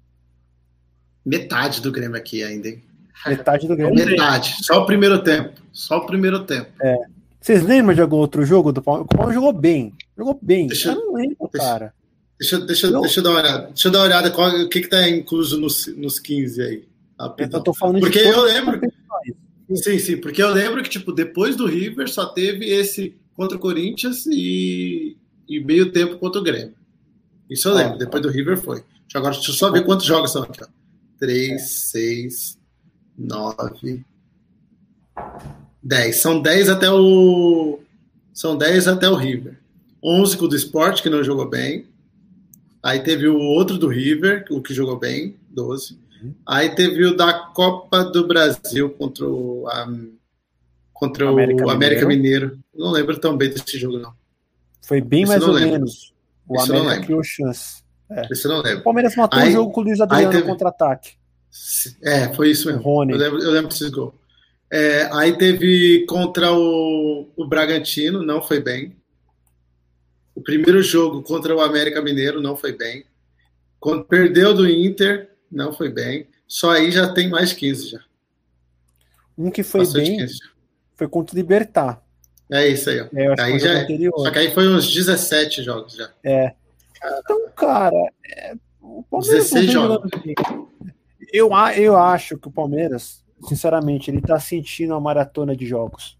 [1.24, 2.82] Metade do Grêmio aqui ainda, hein?
[3.26, 3.94] Metade do Grêmio.
[3.94, 5.60] Metade, só o primeiro tempo.
[5.72, 6.70] Só o primeiro tempo.
[6.80, 6.96] É.
[7.40, 9.06] Vocês lembram de algum outro jogo do Palmeiras?
[9.06, 9.94] O Palmeiras jogou bem.
[10.16, 10.66] Jogou bem.
[10.66, 11.94] Deixa, eu não lembro, deixa, cara.
[12.38, 13.00] Deixa, deixa, não.
[13.00, 13.66] deixa eu dar uma olhada.
[13.68, 16.84] Deixa eu dar uma olhada qual, o que, que tá incluso nos, nos 15 aí.
[17.38, 18.80] Eu tô falando porque eu lembro.
[19.74, 23.60] Sim, sim, porque eu lembro que, tipo, depois do River só teve esse contra o
[23.60, 25.16] Corinthians e,
[25.48, 26.74] e meio tempo contra o Grêmio.
[27.48, 27.94] Isso eu lembro.
[27.94, 28.82] Ah, depois do River foi.
[29.14, 30.62] Agora, deixa eu só ver quantos jogos são aqui.
[30.62, 30.66] Ó.
[31.18, 32.58] 3, 6,
[33.20, 34.02] 9,
[35.82, 36.16] 10.
[36.16, 37.80] São 10 até o.
[38.32, 39.58] São 10 até o River.
[40.02, 41.86] 11 com o do Sport, que não jogou bem.
[42.82, 45.98] Aí teve o outro do River, o que jogou bem, 12.
[46.46, 50.12] Aí teve o da Copa do Brasil contra o, um,
[50.94, 52.46] contra América o América Mineiro.
[52.48, 52.64] Mineiro.
[52.74, 54.14] Não lembro tão bem desse jogo, não.
[54.80, 55.72] Foi bem Esse mais ou lembro.
[55.72, 56.14] menos.
[56.48, 57.82] O Esse América criou chance.
[58.10, 58.26] É.
[58.30, 58.80] Esse eu não lembro.
[58.80, 60.46] O Palmeiras matou o jogo com o Luiz Adriano teve...
[60.46, 61.19] contra-ataque.
[62.02, 62.82] É, foi isso mesmo.
[62.82, 63.12] Rony.
[63.12, 64.14] Eu lembro, eu lembro desses gols.
[64.72, 68.96] É, aí teve contra o, o Bragantino, não foi bem.
[70.34, 73.04] O primeiro jogo contra o América Mineiro não foi bem.
[73.80, 76.28] Quando perdeu do Inter, não foi bem.
[76.46, 78.00] Só aí já tem mais 15 já.
[79.36, 80.26] Um que foi Passou bem
[80.94, 82.02] foi contra o Libertar.
[82.50, 83.00] É isso aí.
[83.00, 83.06] Ó.
[83.14, 83.86] É, aí já, é.
[83.86, 86.10] só que aí foi uns 17 jogos já.
[86.22, 86.52] É.
[87.18, 90.10] Então, cara, é, o Palmeiras 16 jogos.
[91.32, 96.18] Eu, eu acho que o Palmeiras sinceramente, ele tá sentindo a maratona de jogos.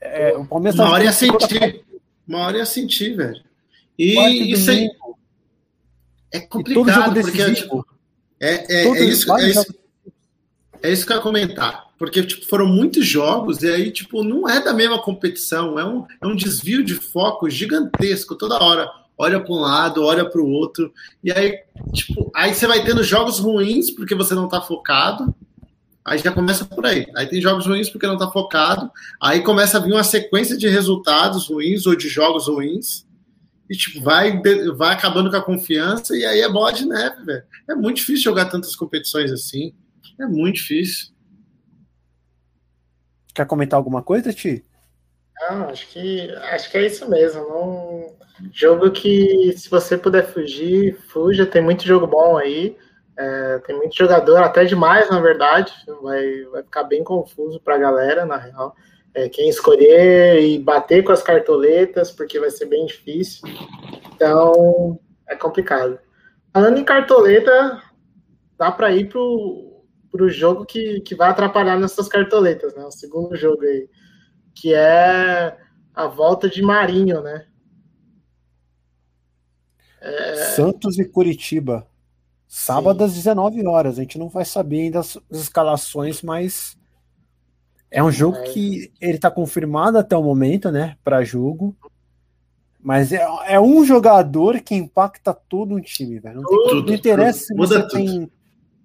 [0.00, 1.84] É, o Palmeiras uma tá hora ia sentir.
[2.26, 3.42] Uma hora ia sentir, velho.
[3.98, 4.90] E isso aí.
[6.32, 7.86] É complicado, porque tipo,
[8.40, 9.74] é, é, é, isso, é, isso,
[10.82, 11.84] é isso que eu ia comentar.
[11.96, 16.04] Porque tipo, foram muitos jogos e aí, tipo, não é da mesma competição, é um,
[16.20, 18.90] é um desvio de foco gigantesco toda hora.
[19.16, 20.92] Olha para um lado, olha para o outro,
[21.22, 21.60] e aí,
[21.92, 25.32] tipo, aí você vai tendo jogos ruins porque você não está focado,
[26.04, 27.06] Aí já começa por aí.
[27.16, 28.90] Aí tem jogos ruins porque não está focado.
[29.20, 33.06] Aí começa a vir uma sequência de resultados ruins ou de jogos ruins.
[33.70, 34.38] e tipo, vai,
[34.76, 37.42] vai acabando com a confiança, e aí é bola de neve, velho.
[37.66, 39.74] É muito difícil jogar tantas competições assim.
[40.20, 41.14] É muito difícil.
[43.34, 44.62] Quer comentar alguma coisa, Ti?
[45.40, 47.40] Não, acho que acho que é isso mesmo.
[47.40, 47.93] Não...
[48.52, 51.46] Jogo que se você puder fugir, fuja.
[51.46, 52.76] Tem muito jogo bom aí.
[53.16, 55.72] É, tem muito jogador, até demais, na verdade.
[56.02, 58.74] Vai, vai ficar bem confuso para a galera, na real.
[59.14, 63.48] É, quem escolher e bater com as cartoletas, porque vai ser bem difícil.
[64.14, 64.98] Então,
[65.28, 65.98] é complicado.
[66.52, 67.80] Falando em cartoleta,
[68.58, 72.84] dá para ir pro, pro jogo que, que vai atrapalhar nessas cartoletas, né?
[72.84, 73.88] O segundo jogo aí,
[74.54, 75.56] que é
[75.94, 77.46] a volta de Marinho, né?
[80.04, 80.34] É...
[80.54, 81.86] Santos e Curitiba.
[82.46, 83.04] Sábado Sim.
[83.04, 83.98] às 19 horas.
[83.98, 86.76] A gente não vai saber ainda as escalações, mas
[87.90, 88.42] é um jogo é.
[88.42, 91.74] que ele está confirmado até o momento, né, para jogo.
[92.82, 96.42] Mas é, é, um jogador que impacta todo um time, velho.
[96.42, 97.92] Não, tem, tudo, não interessa tudo, se você tudo.
[97.94, 98.30] tem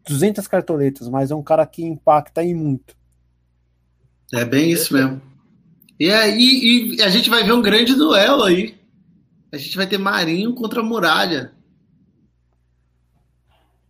[0.07, 2.95] 200 cartoletas, mas é um cara que impacta aí muito.
[4.33, 5.21] É bem isso mesmo.
[5.99, 8.78] E, aí, e a gente vai ver um grande duelo aí.
[9.51, 11.53] A gente vai ter Marinho contra Muralha.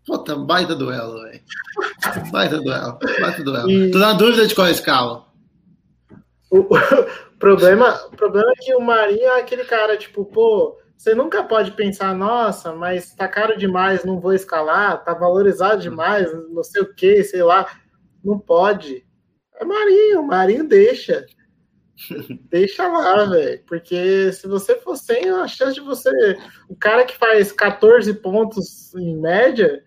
[0.05, 1.41] Puta, baita duelo, velho.
[2.31, 3.69] Baita duelo, baita duelo.
[3.69, 3.91] E...
[3.91, 5.25] Tô na dúvida de qual é escala.
[7.39, 11.41] O, problema, o problema é que o Marinho é aquele cara, tipo, pô, você nunca
[11.41, 16.81] pode pensar, nossa, mas tá caro demais, não vou escalar, tá valorizado demais, não sei
[16.81, 17.65] o que, sei lá.
[18.21, 19.05] Não pode.
[19.55, 21.25] É Marinho, Marinho deixa.
[22.49, 23.61] Deixa lá, velho.
[23.67, 26.37] Porque se você for sem, a chance de você.
[26.67, 29.83] O cara que faz 14 pontos em média,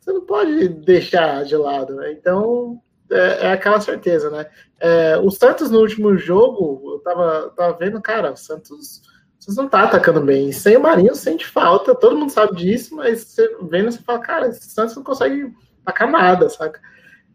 [0.00, 2.12] você não pode deixar de lado, né?
[2.12, 2.80] Então,
[3.10, 4.46] é, é, aquela certeza, né?
[4.80, 9.02] É, o Santos no último jogo, eu tava, tava vendo, cara, o Santos,
[9.38, 10.50] Santos não tá atacando bem.
[10.50, 14.48] Sem o Marinho sente falta, todo mundo sabe disso, mas você vendo, você fala, cara,
[14.48, 15.52] esse Santos não consegue
[15.84, 16.80] atacar nada, saca?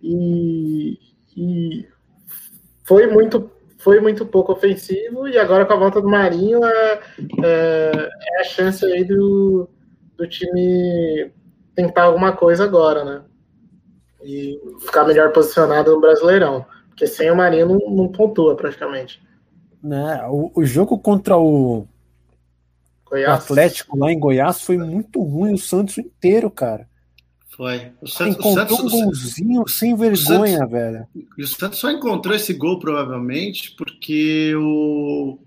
[0.01, 0.97] E,
[1.35, 1.87] e
[2.83, 3.51] foi muito
[3.87, 6.99] foi muito pouco ofensivo e agora com a volta do Marinho é,
[7.41, 9.69] é, é a chance aí do,
[10.17, 11.31] do time
[11.73, 13.21] tentar alguma coisa agora, né?
[14.21, 16.65] E ficar melhor posicionado no Brasileirão.
[16.89, 19.21] Porque sem o Marinho não, não pontua praticamente.
[19.81, 20.21] Né?
[20.29, 21.87] O, o jogo contra o,
[23.09, 26.89] o, Atlético lá em Goiás foi muito ruim, o Santos inteiro, cara.
[27.55, 27.91] Foi.
[28.01, 31.07] O Santos, encontrou o Santos, um golzinho o, sem vergonha, Santos, velho.
[31.37, 35.39] E o Santos só encontrou esse gol, provavelmente, porque o.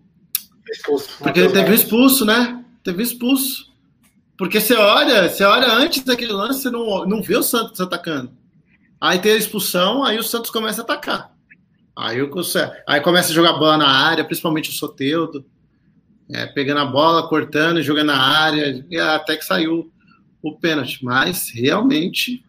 [0.70, 1.08] Expulso.
[1.18, 2.64] Porque ele teve expulso, né?
[2.82, 3.70] Teve expulso.
[4.36, 8.32] Porque você olha, você olha antes daquele lance, você não, não vê o Santos atacando.
[9.00, 11.32] Aí tem a expulsão, aí o Santos começa a atacar.
[11.96, 12.30] Aí, o,
[12.86, 15.44] aí começa a jogar bola na área, principalmente o Soteudo.
[16.32, 19.92] É, pegando a bola, cortando, jogando na área, e até que saiu
[20.42, 21.04] o pênalti.
[21.04, 22.44] Mas realmente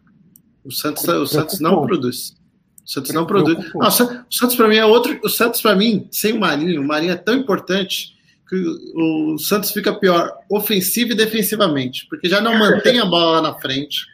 [0.64, 2.36] o Santos, o Santos não produz.
[2.84, 3.58] O Santos não produz.
[3.74, 5.18] Não, o Santos para mim é outro.
[5.22, 8.12] O Santos para mim, sem o Marinho, o Marinho é tão importante
[8.48, 8.56] que
[8.94, 13.54] o Santos fica pior ofensivo e defensivamente, porque já não mantém a bola lá na
[13.54, 14.04] frente,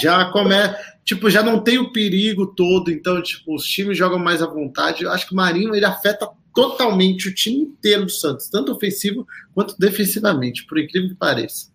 [0.00, 4.42] já começa, tipo, já não tem o perigo todo, então, tipo, os times jogam mais
[4.42, 5.04] à vontade.
[5.04, 9.24] Eu acho que o Marinho ele afeta totalmente o time inteiro do Santos, tanto ofensivo
[9.54, 11.70] quanto defensivamente, por incrível que pareça.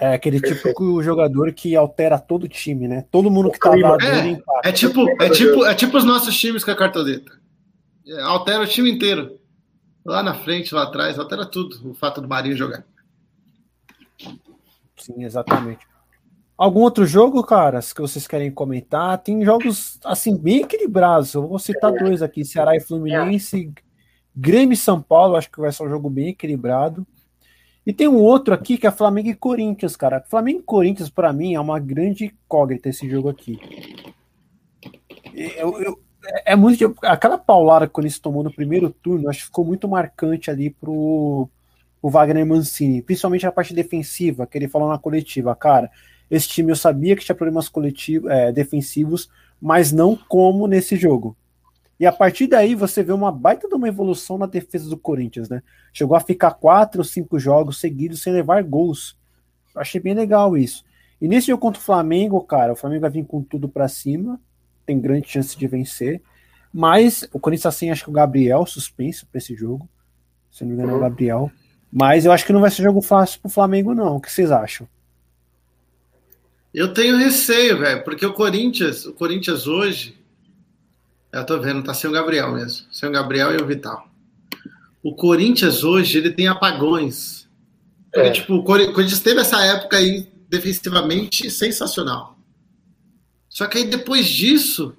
[0.00, 3.04] É aquele tipo de jogador que altera todo o time, né?
[3.10, 6.62] Todo mundo que tá lá é, é tipo, é tipo, é tipo os nossos times
[6.62, 7.32] com a cartoleta.
[8.06, 9.38] É, altera o time inteiro
[10.06, 12.84] lá na frente, lá atrás, altera tudo o fato do Marinho jogar.
[14.96, 15.86] Sim, exatamente.
[16.56, 19.18] Algum outro jogo, caras, que vocês querem comentar?
[19.18, 21.34] Tem jogos, assim, bem equilibrados.
[21.34, 23.72] Eu vou citar dois aqui: Ceará e Fluminense,
[24.34, 25.36] Grêmio e São Paulo.
[25.36, 27.06] Acho que vai ser um jogo bem equilibrado.
[27.88, 30.22] E tem um outro aqui que é Flamengo e Corinthians, cara.
[30.28, 33.58] Flamengo e Corinthians, para mim, é uma grande incógnita esse jogo aqui.
[35.34, 35.98] Eu, eu,
[36.44, 36.94] é, muito.
[37.00, 40.68] Aquela paulada que o Corinthians tomou no primeiro turno, acho que ficou muito marcante ali
[40.68, 41.48] pro,
[42.02, 45.56] o Wagner Mancini, principalmente a parte defensiva, que ele falou na coletiva.
[45.56, 45.90] Cara,
[46.30, 51.34] esse time eu sabia que tinha problemas coletivos, é, defensivos, mas não como nesse jogo.
[51.98, 55.48] E a partir daí você vê uma baita de uma evolução na defesa do Corinthians,
[55.48, 55.62] né?
[55.92, 59.16] Chegou a ficar quatro ou cinco jogos seguidos sem levar gols.
[59.74, 60.84] Eu achei bem legal isso.
[61.20, 64.40] E nesse jogo contra o Flamengo, cara, o Flamengo vai vir com tudo para cima
[64.88, 66.22] tem grande chance de vencer.
[66.72, 69.86] Mas o Corinthians assim, acho que o Gabriel suspenso para esse jogo.
[70.50, 71.52] Se não me engano, é o Gabriel.
[71.92, 74.16] Mas eu acho que não vai ser jogo fácil pro Flamengo, não.
[74.16, 74.88] O que vocês acham?
[76.72, 80.17] Eu tenho receio, velho, porque o Corinthians, o Corinthians hoje,
[81.32, 82.86] eu tô vendo, tá sem o Gabriel mesmo.
[82.92, 84.08] Sem o Gabriel e o Vital.
[85.02, 87.48] o Corinthians hoje ele tem apagões.
[88.12, 88.32] Porque, é.
[88.32, 92.38] tipo, o Corinthians teve essa época aí defensivamente sensacional.
[93.48, 94.94] Só que aí depois disso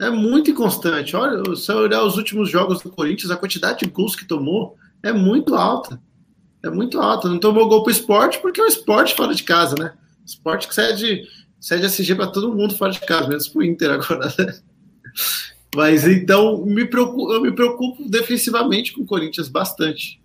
[0.00, 1.14] é muito inconstante.
[1.14, 4.76] Olha, se eu olhar os últimos jogos do Corinthians, a quantidade de gols que tomou
[5.02, 6.00] é muito alta.
[6.64, 7.28] É muito alta.
[7.28, 9.92] Não tomou gol pro esporte porque é o esporte fora de casa, né?
[10.26, 11.22] Esporte que cede,
[11.60, 14.58] cede SG para todo mundo fora de casa, menos pro Inter agora, né?
[15.74, 20.20] Mas então me preocupo, eu me preocupo defensivamente com o Corinthians bastante.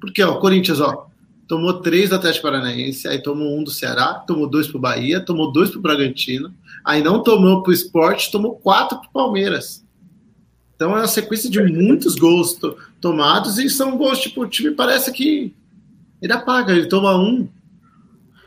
[0.00, 1.06] Porque ó, o Corinthians ó,
[1.48, 5.52] tomou três do Atlético Paranaense, aí tomou um do Ceará, tomou dois pro Bahia, tomou
[5.52, 6.54] dois pro Bragantino,
[6.84, 9.84] aí não tomou pro Esporte, tomou quatro pro Palmeiras.
[10.76, 14.70] Então é uma sequência de muitos gols to tomados e são gols, tipo, o time
[14.70, 15.54] parece que
[16.20, 17.48] ele apaga, ele toma um,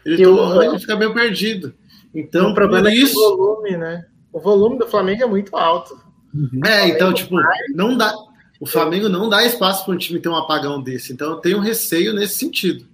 [0.06, 1.74] ele toma um, ele fica meio perdido.
[2.14, 3.14] Então, o problema é isso...
[3.14, 4.06] é o volume, né?
[4.34, 6.07] O volume do Flamengo é muito alto.
[6.38, 6.62] Uhum.
[6.66, 7.36] É, então, tipo,
[7.74, 8.14] não dá.
[8.60, 11.14] O Flamengo não dá espaço para um time ter um apagão desse.
[11.14, 12.86] Então, eu tenho receio nesse sentido.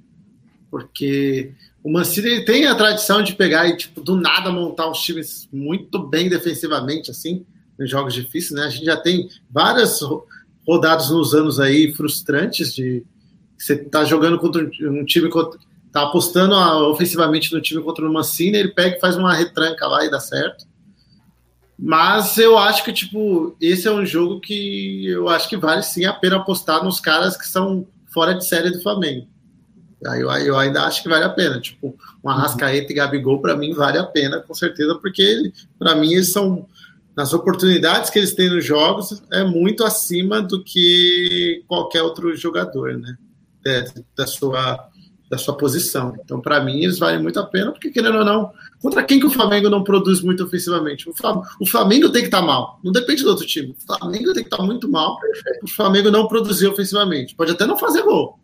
[0.70, 1.54] Porque
[1.84, 6.00] o Mancini tem a tradição de pegar e, tipo, do nada montar uns times muito
[6.00, 7.46] bem defensivamente, assim,
[7.80, 8.66] em jogos difíceis, né?
[8.66, 10.00] A gente já tem várias
[10.68, 13.04] rodadas nos anos aí frustrantes de
[13.58, 15.30] você tá jogando contra um time
[15.92, 16.56] tá apostando
[16.90, 20.20] ofensivamente no time contra o Mancini, ele pega e faz uma retranca lá e dá
[20.20, 20.66] certo.
[21.86, 26.06] Mas eu acho que, tipo, esse é um jogo que eu acho que vale sim
[26.06, 29.28] a pena apostar nos caras que são fora de série do Flamengo.
[30.08, 31.60] Aí eu, eu ainda acho que vale a pena.
[31.60, 31.94] Tipo,
[32.24, 36.32] um Arrascaeta e Gabigol, para mim, vale a pena, com certeza, porque para mim eles
[36.32, 36.66] são,
[37.18, 42.98] nas oportunidades que eles têm nos jogos, é muito acima do que qualquer outro jogador,
[42.98, 43.18] né?
[43.66, 43.84] É,
[44.16, 44.90] da sua
[45.34, 46.14] da sua posição.
[46.24, 49.26] Então, para mim, eles valem muito a pena, porque, querendo ou não, contra quem que
[49.26, 51.10] o Flamengo não produz muito ofensivamente?
[51.10, 53.72] O Flamengo, o Flamengo tem que estar tá mal, não depende do outro time.
[53.72, 55.18] O Flamengo tem que estar tá muito mal
[55.64, 57.36] o Flamengo não produzir ofensivamente.
[57.36, 58.40] Pode até não fazer gol,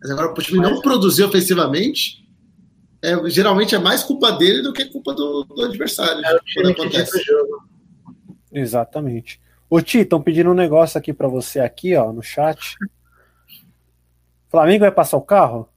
[0.00, 2.26] mas agora o time não produzir ofensivamente,
[3.00, 6.24] é, geralmente é mais culpa dele do que culpa do, do adversário.
[6.24, 7.68] É o time que o jogo.
[8.52, 9.40] Exatamente.
[9.70, 12.76] Ô Ti, estão pedindo um negócio aqui para você aqui, ó, no chat.
[14.50, 15.68] Flamengo vai passar o carro?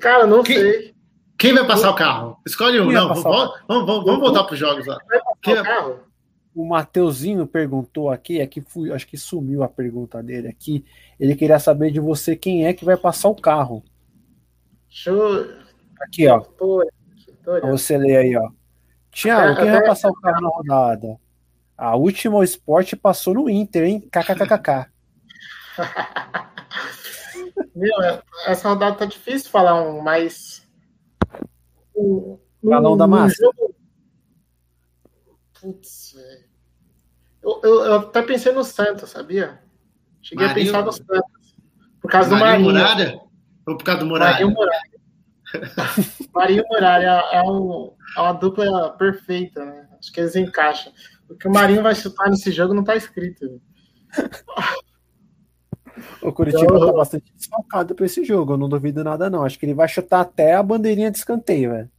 [0.00, 0.94] Cara, não quem, sei.
[1.38, 2.38] Quem vai passar o carro?
[2.46, 2.90] Escolhe um.
[2.90, 4.98] Não, vamos, vamos, vamos, vamos voltar para os jogos lá.
[5.42, 6.00] Quem o carro?
[6.54, 10.84] O Mateuzinho perguntou aqui, aqui fui, acho que sumiu a pergunta dele aqui.
[11.18, 13.82] Ele queria saber de você quem é que vai passar o carro.
[14.88, 15.46] Show.
[16.00, 16.40] Aqui, ó.
[17.42, 18.50] Pra você ler aí, ó.
[19.10, 21.18] Tiago, quem vai passar o carro na rodada?
[21.76, 24.00] A última esporte passou no Inter, hein?
[24.00, 24.86] KKKKK.
[27.74, 27.96] Meu,
[28.46, 30.66] essa rodada tá difícil falar um, mas.
[31.94, 33.34] O, no, da massa.
[33.38, 33.74] Jogo...
[35.60, 36.52] Putz, velho.
[37.42, 39.60] Eu, eu, eu, até pensei no Santos, sabia?
[40.20, 41.56] Cheguei Marinho, a pensar no Santos.
[42.00, 42.94] Por causa Marinho do Marinho.
[42.94, 43.20] Muralha?
[43.66, 44.32] Ou por causa do Muralha?
[44.32, 44.92] Marinho Muralha.
[46.34, 49.88] Marinho Muralha é, um, é uma dupla perfeita, né?
[49.98, 50.92] Acho que eles encaixam.
[51.28, 53.60] O que o Marinho vai chutar nesse jogo não tá escrito.
[56.22, 59.44] O Curitiba está bastante desfalcado para esse jogo, eu não duvido nada, não.
[59.44, 61.90] Acho que ele vai chutar até a bandeirinha de escanteio, velho.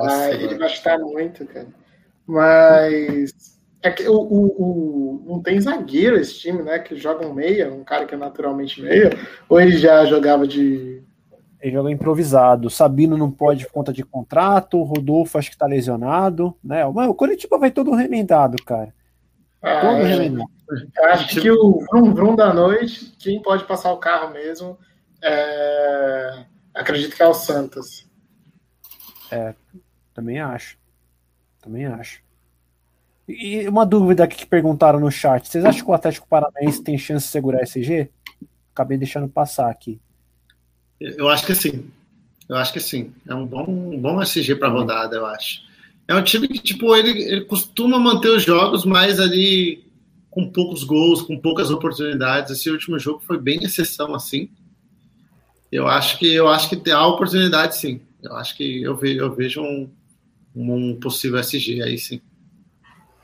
[0.00, 1.68] Ah, ele vai chutar muito, cara.
[2.26, 3.52] Mas
[3.82, 6.78] é que o, o, o, não tem zagueiro esse time, né?
[6.78, 9.10] Que joga um meia, um cara que é naturalmente meia,
[9.48, 11.02] ou ele já jogava de.
[11.60, 12.70] Ele joga improvisado.
[12.70, 16.84] Sabino não pode por conta de contrato, o Rodolfo acho que tá lesionado, né?
[16.86, 18.94] O Curitiba vai todo remendado, cara.
[19.60, 20.06] Ah, todo é.
[20.06, 20.50] remendado.
[21.04, 24.78] Acho que o vrum, vrum da noite, quem pode passar o carro mesmo,
[25.22, 26.44] é...
[26.74, 28.06] acredito que é o Santos.
[29.30, 29.54] É,
[30.14, 30.76] também acho.
[31.60, 32.20] Também acho.
[33.28, 36.98] E uma dúvida aqui que perguntaram no chat: vocês acham que o Atlético Paranaense tem
[36.98, 38.10] chance de segurar esse G?
[38.74, 40.00] Acabei deixando passar aqui.
[41.00, 41.90] Eu acho que sim.
[42.48, 43.12] Eu acho que sim.
[43.26, 45.62] É um bom, um bom SG para rodada, eu acho.
[46.06, 49.81] É um time que, tipo, ele, ele costuma manter os jogos mais ali
[50.32, 52.50] com poucos gols, com poucas oportunidades.
[52.50, 54.48] Esse último jogo foi bem exceção assim.
[55.70, 58.00] Eu acho que eu acho que há oportunidade sim.
[58.22, 59.90] Eu acho que eu vejo, eu vejo um,
[60.56, 62.20] um possível SG aí sim.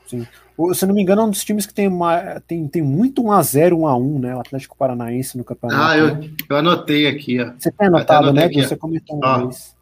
[0.05, 0.25] Sim.
[0.73, 3.71] Se não me engano, é um dos times que tem, uma, tem, tem muito 1x0,
[3.71, 4.35] 1x1, né?
[4.35, 5.81] O Atlético Paranaense no campeonato.
[5.81, 6.29] Ah, eu, né?
[6.49, 7.53] eu anotei aqui, ó.
[7.57, 8.45] Você tem anotado, né?
[8.45, 9.75] Aqui, Você comentou uma vez.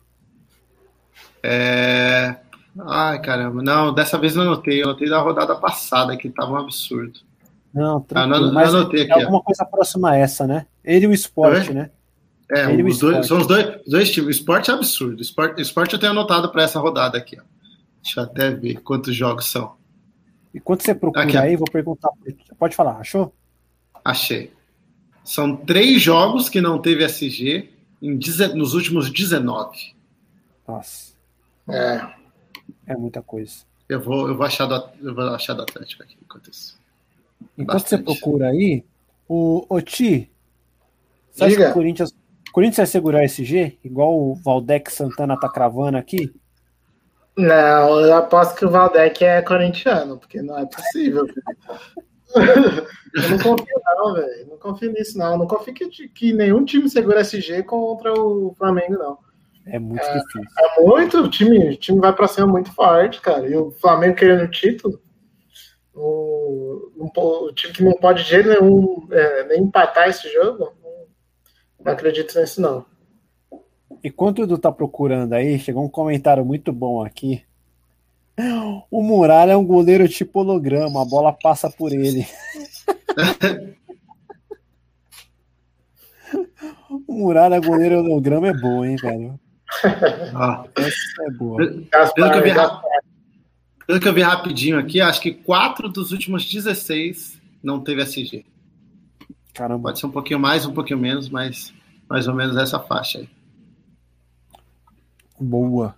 [1.42, 2.36] É...
[2.86, 3.62] Ai, caramba.
[3.64, 4.82] Não, dessa vez não anotei.
[4.82, 7.20] Eu anotei da rodada passada, que tava um absurdo.
[7.74, 9.42] Não, ah, não, mas anotei é aqui, alguma ó.
[9.42, 10.66] coisa próxima a essa, né?
[10.84, 11.74] Ele e o esporte, é?
[11.74, 11.92] né?
[12.50, 14.28] É, os dois, são os dois, dois times.
[14.28, 15.20] O esporte é absurdo.
[15.20, 17.38] O esporte, o esporte eu tenho anotado para essa rodada aqui.
[17.40, 17.44] Ó.
[18.02, 19.76] Deixa eu até ver quantos jogos são.
[20.54, 22.10] E quando você procura aqui, aí, vou perguntar.
[22.58, 23.34] Pode falar, achou?
[24.04, 24.52] Achei.
[25.24, 27.70] São três jogos que não teve SG
[28.02, 28.18] em,
[28.56, 29.94] nos últimos 19.
[30.66, 31.14] Nossa.
[31.70, 32.17] É.
[32.86, 33.66] É muita coisa.
[33.88, 36.80] Eu vou, eu vou achar do, eu vou achar do Atlético aqui enquanto isso.
[37.58, 38.04] Enquanto Bastante.
[38.04, 38.84] você procura aí,
[39.28, 40.30] o, o Ti,
[41.32, 42.16] você acha que o Corinthians,
[42.52, 46.34] Corinthians vai segurar esse G, igual o Valdec Santana tá cravando aqui?
[47.38, 51.28] Não, eu aposto que o Valdec é corintiano, porque não é possível.
[52.36, 54.48] eu não confio, não, velho.
[54.50, 55.38] Não confio nisso, não.
[55.38, 59.20] Não confio que, que nenhum time segura SG contra o Flamengo, não.
[59.70, 60.42] É muito é, difícil.
[60.60, 61.18] É muito.
[61.20, 63.48] O time, o time vai pra cima muito forte, cara.
[63.48, 65.02] E o Flamengo querendo o título.
[65.94, 70.60] O, o time que não pode de jeito nenhum é, nem empatar esse jogo.
[70.60, 70.72] Não,
[71.84, 72.86] não acredito nisso, não.
[74.04, 77.44] Enquanto o Edu tá procurando aí, chegou um comentário muito bom aqui.
[78.92, 82.28] O Muralha é um goleiro tipo holograma, a bola passa por ele.
[87.08, 89.40] o Muralha é goleiro holograma é bom, hein, velho?
[90.34, 90.66] Ah.
[90.76, 91.58] Essa é boa.
[91.58, 92.54] Pelo que, eu vi,
[93.86, 98.46] pelo que eu vi rapidinho aqui, acho que quatro dos últimos 16 não teve SG.
[99.54, 99.90] Caramba.
[99.90, 101.74] Pode ser um pouquinho mais, um pouquinho menos, mas
[102.10, 103.30] mais ou menos essa faixa aí.
[105.40, 105.96] Boa.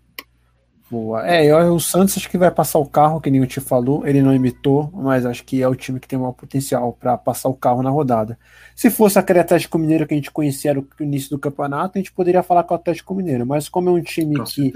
[0.89, 1.27] Boa.
[1.29, 4.07] É, eu, o Santos acho que vai passar o carro, que nem o te falou.
[4.07, 7.47] Ele não imitou, mas acho que é o time que tem maior potencial para passar
[7.47, 8.39] o carro na rodada.
[8.75, 12.11] Se fosse aquele Atlético Mineiro que a gente conhecia no início do campeonato, a gente
[12.11, 13.45] poderia falar com o Atlético Mineiro.
[13.45, 14.73] Mas como é um time com que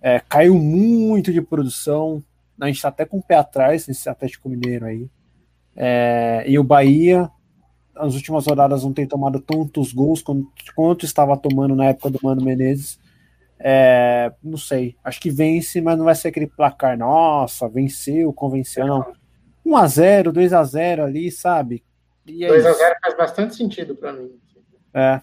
[0.00, 2.24] é, caiu muito de produção,
[2.58, 5.10] a gente está até com o pé atrás nesse Atlético Mineiro aí.
[5.76, 7.28] É, e o Bahia,
[7.94, 12.20] nas últimas rodadas, não tem tomado tantos gols quanto, quanto estava tomando na época do
[12.22, 12.98] Mano Menezes.
[13.66, 18.86] É, não sei, acho que vence, mas não vai ser aquele placar, nossa, venceu, convenceu,
[18.86, 19.14] não.
[19.64, 21.82] 1x0, 2x0 ali, sabe?
[22.28, 24.30] 2x0 é faz bastante sentido para mim.
[24.92, 25.18] É.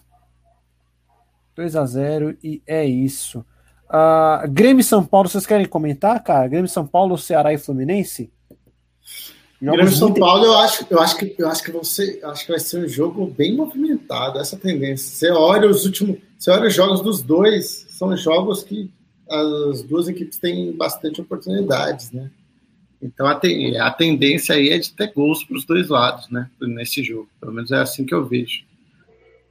[1.56, 3.46] 2x0 e é isso.
[3.88, 6.48] Uh, Grêmio e São Paulo, vocês querem comentar, cara?
[6.48, 8.32] Grêmio São Paulo, Ceará e Fluminense?
[9.62, 12.52] Jogos Grêmio São Paulo, eu acho, eu acho que eu acho que você acho que
[12.52, 15.14] vai ser um jogo bem movimentado, essa tendência.
[15.14, 18.90] Você olha os últimos, você olha os jogos dos dois, são jogos que
[19.30, 22.32] as duas equipes têm bastante oportunidades, né?
[23.00, 26.50] Então a, ten, a tendência aí é de ter gols para os dois lados, né?
[26.60, 28.64] Nesse jogo, pelo menos é assim que eu vejo.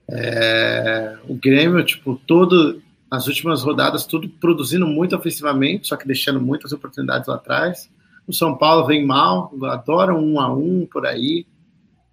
[0.08, 6.40] É, o Grêmio, tipo, todo as últimas rodadas tudo produzindo muito ofensivamente, só que deixando
[6.40, 7.88] muitas oportunidades lá atrás.
[8.26, 11.46] O São Paulo vem mal, adora um a um por aí.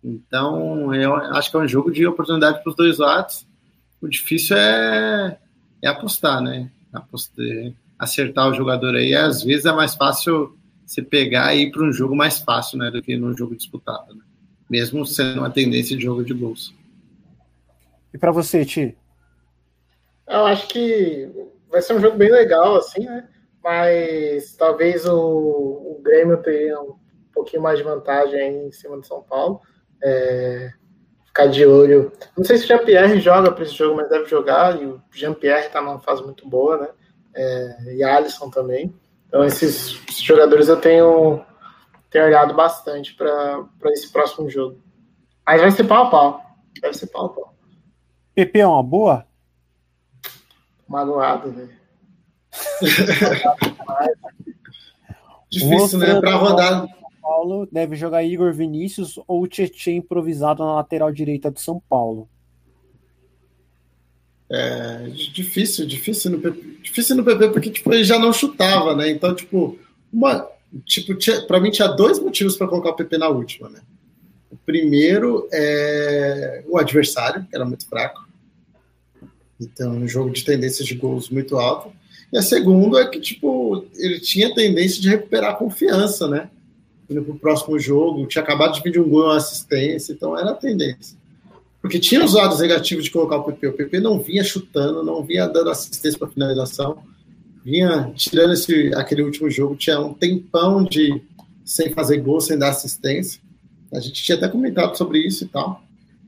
[0.03, 3.47] Então, eu acho que é um jogo de oportunidade para os dois lados.
[4.01, 5.37] O difícil é
[5.81, 6.69] é apostar, né?
[6.91, 7.45] Apostar,
[7.97, 11.91] acertar o jogador aí, às vezes é mais fácil você pegar e ir para um
[11.91, 14.23] jogo mais fácil, né, do que num jogo disputado, né?
[14.69, 16.73] mesmo sendo uma tendência de jogo de gols.
[18.13, 18.97] E para você, Ti?
[20.27, 21.29] Eu acho que
[21.69, 23.27] vai ser um jogo bem legal, assim, né?
[23.63, 26.95] Mas talvez o, o Grêmio tenha um
[27.33, 29.61] pouquinho mais de vantagem aí em cima do São Paulo.
[30.01, 30.71] É,
[31.37, 32.11] ficar de olho.
[32.35, 34.81] Não sei se o Jean-Pierre joga para esse jogo, mas deve jogar.
[34.81, 36.87] E o Jean-Pierre está numa fase muito boa, né?
[37.35, 38.91] É, e a Alisson também.
[39.27, 41.45] Então, esses, esses jogadores eu tenho,
[42.09, 44.81] tenho olhado bastante para esse próximo jogo.
[45.45, 46.41] Mas vai ser pau a pau.
[46.81, 47.53] Deve ser pau a pau.
[48.33, 49.27] PP é uma boa?
[50.87, 51.77] Magoado, velho.
[55.49, 56.19] Difícil, né?
[56.19, 56.87] Para rodar.
[57.27, 62.29] Paulo deve jogar Igor Vinícius ou Tietchan improvisado na lateral direita do São Paulo.
[64.49, 66.51] É difícil, difícil no
[66.81, 69.09] difícil no PP porque tipo, ele já não chutava, né?
[69.09, 69.77] Então, tipo,
[70.11, 70.47] uma,
[70.85, 71.13] tipo,
[71.45, 73.81] para mim tinha dois motivos para colocar o PP na última, né?
[74.49, 78.25] O primeiro é o adversário, que era muito fraco.
[79.59, 81.91] Então, um jogo de tendências de gols muito alto.
[82.31, 86.49] E a segunda é que, tipo, ele tinha tendência de recuperar a confiança, né?
[87.09, 91.17] Indo próximo jogo, tinha acabado de pedir um gol uma assistência, então era a tendência.
[91.81, 93.67] Porque tinha os lados negativos de colocar o PP.
[93.67, 96.97] O PP não vinha chutando, não vinha dando assistência para finalização,
[97.63, 101.21] vinha tirando esse, aquele último jogo, tinha um tempão de
[101.63, 103.41] sem fazer gol, sem dar assistência.
[103.93, 105.81] A gente tinha até comentado sobre isso e tal.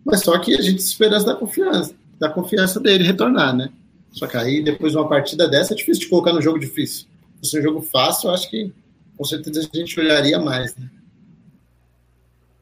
[0.05, 3.69] Mas só que a gente esperança da confiança, da confiança dele retornar, né?
[4.11, 7.05] Só que aí, depois de uma partida dessa, é difícil de colocar no jogo difícil.
[7.43, 8.71] Se é um jogo fácil, eu acho que
[9.19, 10.89] com certeza a gente olharia mais, né?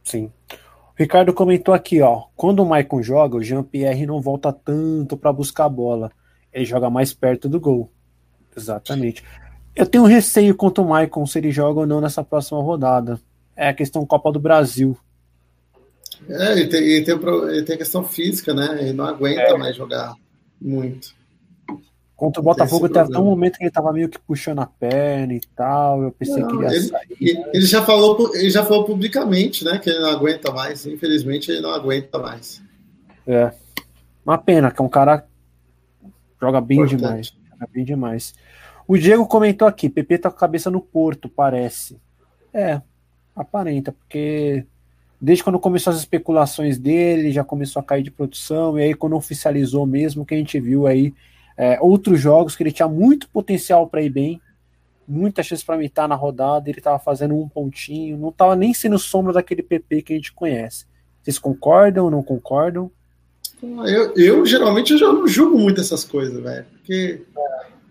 [0.03, 0.31] Sim.
[0.51, 2.23] O Ricardo comentou aqui, ó.
[2.35, 6.11] Quando o Maicon joga, o Jean-Pierre não volta tanto para buscar a bola.
[6.51, 7.91] Ele joga mais perto do gol.
[8.55, 9.23] Exatamente.
[9.75, 13.21] Eu tenho receio quanto o Maicon, se ele joga ou não nessa próxima rodada.
[13.55, 14.97] É a questão Copa do Brasil.
[16.27, 17.15] É, ele tem, ele tem,
[17.49, 18.79] ele tem questão física, né?
[18.81, 19.57] Ele não aguenta é.
[19.57, 20.15] mais jogar
[20.59, 21.15] muito.
[22.17, 25.35] Contra o Botafogo teve até um momento que ele tava meio que puxando a perna
[25.35, 26.01] e tal.
[26.01, 27.45] Eu pensei não, que ele ia ele, sair.
[27.53, 29.77] Ele já, falou, ele já falou publicamente, né?
[29.77, 30.87] Que ele não aguenta mais.
[30.87, 32.59] Infelizmente, ele não aguenta mais.
[33.27, 33.51] É.
[34.25, 35.27] Uma pena, que é um cara
[36.41, 36.99] joga bem Importante.
[36.99, 37.33] demais.
[37.51, 38.33] Joga bem demais.
[38.87, 42.01] O Diego comentou aqui: PP tá com a cabeça no Porto, parece.
[42.51, 42.81] É,
[43.35, 44.65] aparenta, porque
[45.21, 49.15] desde quando começou as especulações dele, já começou a cair de produção, e aí quando
[49.15, 51.13] oficializou mesmo, que a gente viu aí
[51.57, 54.41] é, outros jogos que ele tinha muito potencial para ir bem,
[55.07, 58.99] muita chance para imitar na rodada, ele estava fazendo um pontinho, não estava nem sendo
[58.99, 60.85] sombra daquele PP que a gente conhece.
[61.23, 62.91] Vocês concordam ou não concordam?
[63.61, 67.23] Eu, eu geralmente eu já não julgo muito essas coisas, velho, porque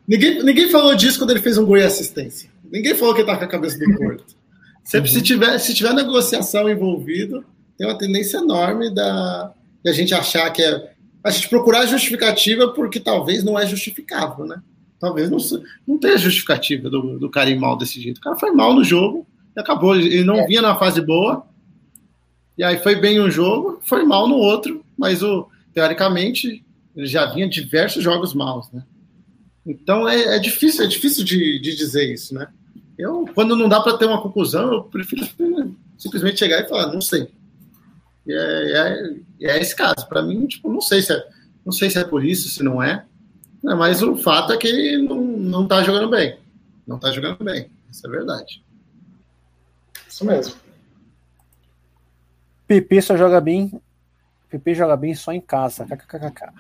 [0.07, 2.49] ninguém, ninguém falou disso quando ele fez um gol e assistência.
[2.71, 4.37] Ninguém falou que ele tá com a cabeça do Porto.
[4.85, 5.17] Sempre uhum.
[5.17, 7.45] se tiver, se tiver negociação envolvido,
[7.77, 9.53] tem uma tendência enorme da,
[9.85, 10.93] da gente achar que é
[11.27, 14.63] a gente procurar justificativa porque talvez não é justificável, né?
[15.01, 15.39] Talvez não,
[15.87, 18.19] não tenha justificativa do, do cara ir mal desse jeito.
[18.19, 19.27] O cara foi mal no jogo
[19.57, 19.97] e acabou.
[19.97, 20.47] Ele não é.
[20.47, 21.45] vinha na fase boa,
[22.57, 27.27] e aí foi bem um jogo, foi mal no outro, mas o, teoricamente ele já
[27.27, 28.85] vinha diversos jogos maus, né?
[29.67, 32.47] Então é, é difícil, é difícil de, de, dizer isso, né?
[32.97, 35.27] Eu, quando não dá para ter uma conclusão, eu prefiro
[35.99, 37.29] simplesmente chegar e falar, não sei.
[38.27, 38.73] E é,
[39.43, 40.09] é, é esse caso.
[40.09, 41.29] Para mim, tipo, não sei se é,
[41.65, 43.05] não sei se é por isso, se não é.
[43.63, 46.39] Né, mas o fato é que ele não, não tá jogando bem.
[46.87, 47.71] Não tá jogando bem.
[47.91, 48.65] Isso é verdade.
[50.09, 50.55] Isso mesmo.
[52.67, 53.81] PP só joga bem.
[54.49, 55.85] PP joga bem só em casa.
[55.85, 56.53] KKKK.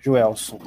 [0.00, 0.58] Joelson.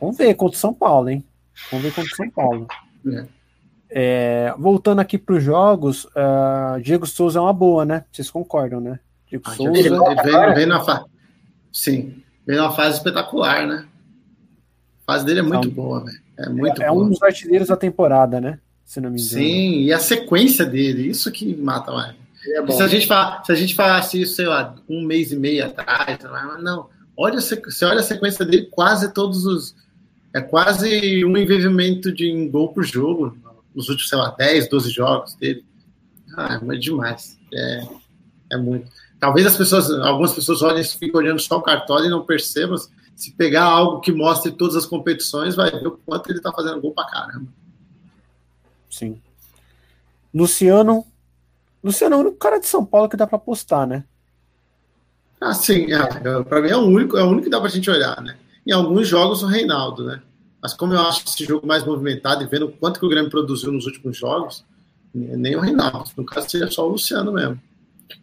[0.00, 1.24] Vamos ver contra o São Paulo, hein?
[1.70, 2.66] Vamos ver contra o São Paulo.
[3.06, 3.37] É.
[3.90, 8.04] É, voltando aqui para os jogos, uh, Diego Souza é uma boa, né?
[8.12, 9.00] Vocês concordam, né?
[9.26, 9.78] Diego ah, Souza.
[9.78, 11.04] Ele vem, vem na fase.
[11.72, 13.86] Sim, vem numa fase espetacular, né?
[15.02, 16.18] A fase dele é muito boa, velho.
[16.38, 18.58] É muito é, é um dos artilheiros da temporada, né?
[18.84, 19.42] Se não me engano.
[19.42, 22.14] Sim, e a sequência dele, isso que mata mais.
[22.46, 25.36] É se, a gente fala, se a gente falasse isso, sei lá, um mês e
[25.36, 26.18] meio atrás,
[26.62, 26.88] não.
[27.16, 29.74] Olha, você olha a sequência dele, quase todos os.
[30.34, 33.36] É quase um envolvimento de um gol por jogo
[33.74, 35.64] nos últimos, sei lá, 10, 12 jogos dele.
[36.36, 37.38] Ah, é demais.
[37.52, 37.88] É,
[38.52, 38.90] é muito.
[39.18, 42.76] Talvez as pessoas, algumas pessoas olhem, ficam olhando só o cartório e não percebam.
[43.16, 46.80] Se pegar algo que mostre todas as competições, vai ver o quanto ele tá fazendo
[46.80, 47.48] gol pra caramba.
[48.88, 49.20] Sim.
[50.32, 51.04] Luciano.
[51.82, 54.04] Luciano é o único cara de São Paulo que dá para apostar, né?
[55.40, 55.92] Ah, sim.
[55.92, 58.36] É, para mim é o único, é o único que dá pra gente olhar, né?
[58.66, 60.22] Em alguns jogos o Reinaldo, né?
[60.62, 63.30] Mas como eu acho esse jogo mais movimentado e vendo o quanto que o Grêmio
[63.30, 64.64] produziu nos últimos jogos,
[65.14, 66.10] nem o Reinaldo.
[66.16, 67.60] No caso, seria só o Luciano mesmo.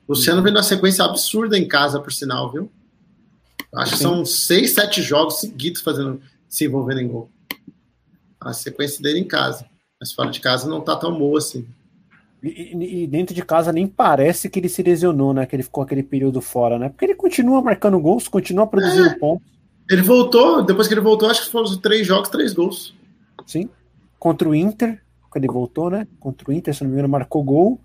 [0.08, 2.70] O Luciano vem numa sequência absurda em casa, por sinal, viu?
[3.74, 7.30] Acho que são seis, sete jogos seguidos fazendo, se envolvendo em gol.
[8.40, 9.66] A sequência dele em casa.
[10.00, 11.68] Mas fora de casa não tá tão boa assim.
[12.44, 15.46] E, e, dentro de casa nem parece que ele se lesionou, né?
[15.46, 16.90] Que ele ficou aquele período fora, né?
[16.90, 19.16] Porque ele continua marcando gols, continua produzindo é.
[19.18, 19.55] pontos.
[19.90, 22.96] Ele voltou, depois que ele voltou, acho que foram os três jogos, três gols.
[23.46, 23.70] Sim.
[24.18, 26.08] Contra o Inter, quando ele voltou, né?
[26.20, 27.80] Contra o Inter, se não me engano, marcou gol.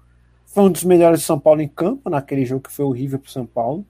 [0.47, 3.31] Foi um dos melhores de São Paulo em campo, naquele jogo que foi horrível pro
[3.31, 3.85] São Paulo.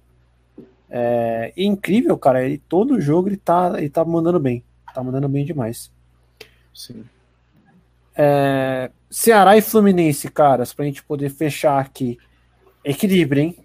[0.90, 2.44] É, e incrível, cara.
[2.44, 4.64] Ele, todo jogo ele tá, ele tá mandando bem.
[4.92, 5.90] Tá mandando bem demais.
[6.74, 7.04] Sim.
[8.16, 12.18] É, Ceará e Fluminense, caras, pra gente poder fechar aqui.
[12.84, 13.56] Equilíbrio, hein?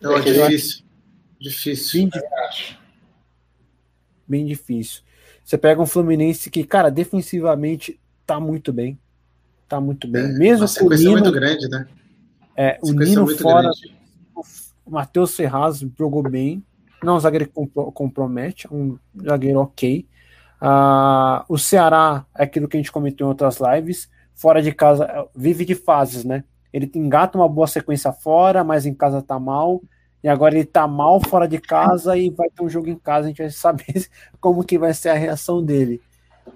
[0.00, 0.84] Não, é difícil.
[1.38, 2.08] Difícil.
[2.08, 2.79] Bem difícil
[4.30, 5.02] bem difícil.
[5.44, 8.98] Você pega um Fluminense que, cara, defensivamente tá muito bem.
[9.68, 10.22] Tá muito bem.
[10.22, 11.86] É, Mesmo com o Nino, muito grande, né?
[12.56, 13.96] É, o Nino fora, grande.
[14.86, 16.64] o Matheus Ferraz jogou bem.
[17.02, 17.52] Não é um zagueiro que
[17.92, 20.06] compromete, é um zagueiro ok.
[20.60, 24.08] Uh, o Ceará é aquilo que a gente comentou em outras lives.
[24.34, 26.44] Fora de casa, vive de fases, né?
[26.72, 29.82] Ele engata uma boa sequência fora, mas em casa tá mal
[30.22, 33.26] e agora ele tá mal fora de casa e vai ter um jogo em casa,
[33.26, 34.06] a gente vai saber
[34.40, 36.00] como que vai ser a reação dele.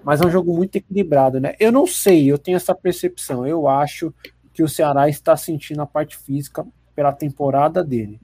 [0.03, 1.55] Mas é um jogo muito equilibrado, né?
[1.59, 3.45] Eu não sei, eu tenho essa percepção.
[3.45, 4.13] Eu acho
[4.53, 6.65] que o Ceará está sentindo a parte física
[6.95, 8.19] pela temporada dele.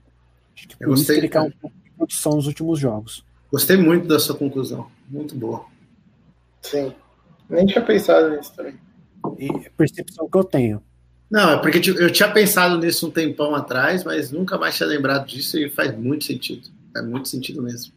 [0.56, 3.26] Acho que por eu isso que ele quer um pouco de produção nos últimos jogos.
[3.52, 4.88] Gostei muito da sua conclusão.
[5.10, 5.66] Muito boa.
[6.62, 6.94] Sim.
[7.50, 8.76] Nem tinha pensado nisso também.
[9.38, 10.82] E a percepção que eu tenho.
[11.32, 15.26] Não, é porque eu tinha pensado nisso um tempão atrás, mas nunca mais tinha lembrado
[15.26, 16.70] disso e faz muito sentido.
[16.94, 17.94] Faz muito sentido mesmo.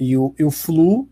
[0.00, 1.06] E o, e o Flu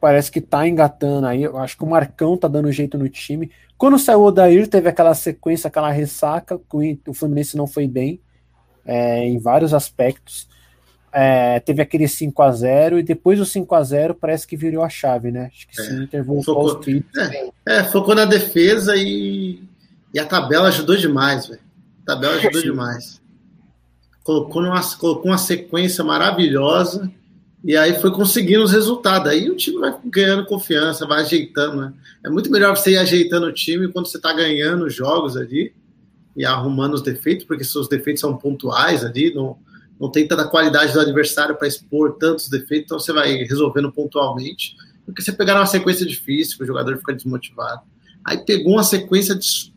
[0.00, 1.44] parece que tá engatando aí.
[1.44, 3.50] Eu acho que o Marcão tá dando jeito no time.
[3.78, 6.60] Quando saiu o Odair, teve aquela sequência, aquela ressaca,
[7.06, 8.20] o Fluminense não foi bem.
[8.84, 10.48] é, em vários aspectos.
[11.16, 14.82] É, teve aquele 5 a 0 e depois do 5 a 0 parece que virou
[14.82, 15.50] a chave, né?
[15.54, 15.84] Acho que É.
[15.84, 16.88] sim, Inter voltou Focou- aos.
[17.16, 19.60] É, é, focou na defesa e,
[20.12, 21.60] e a tabela ajudou demais, velho.
[22.02, 22.66] A tabela ajudou Sim.
[22.66, 23.20] demais.
[24.24, 27.10] Colocou, numa, colocou uma sequência maravilhosa
[27.62, 29.30] e aí foi conseguindo os resultados.
[29.30, 31.92] Aí o time vai ganhando confiança, vai ajeitando, né?
[32.24, 35.72] É muito melhor você ir ajeitando o time quando você tá ganhando os jogos ali
[36.36, 39.56] e arrumando os defeitos, porque seus defeitos são pontuais ali, não,
[40.00, 44.76] não tem tanta qualidade do adversário para expor tantos defeitos, então você vai resolvendo pontualmente.
[45.04, 47.82] Porque você pegar uma sequência difícil, o jogador fica desmotivado.
[48.24, 49.72] Aí pegou uma sequência de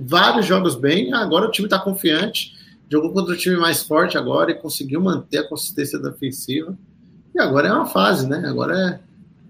[0.00, 2.52] vários jogos bem, agora o time está confiante,
[2.90, 6.76] jogou contra o time mais forte agora e conseguiu manter a consistência defensiva.
[7.34, 8.44] E agora é uma fase, né?
[8.46, 9.00] Agora é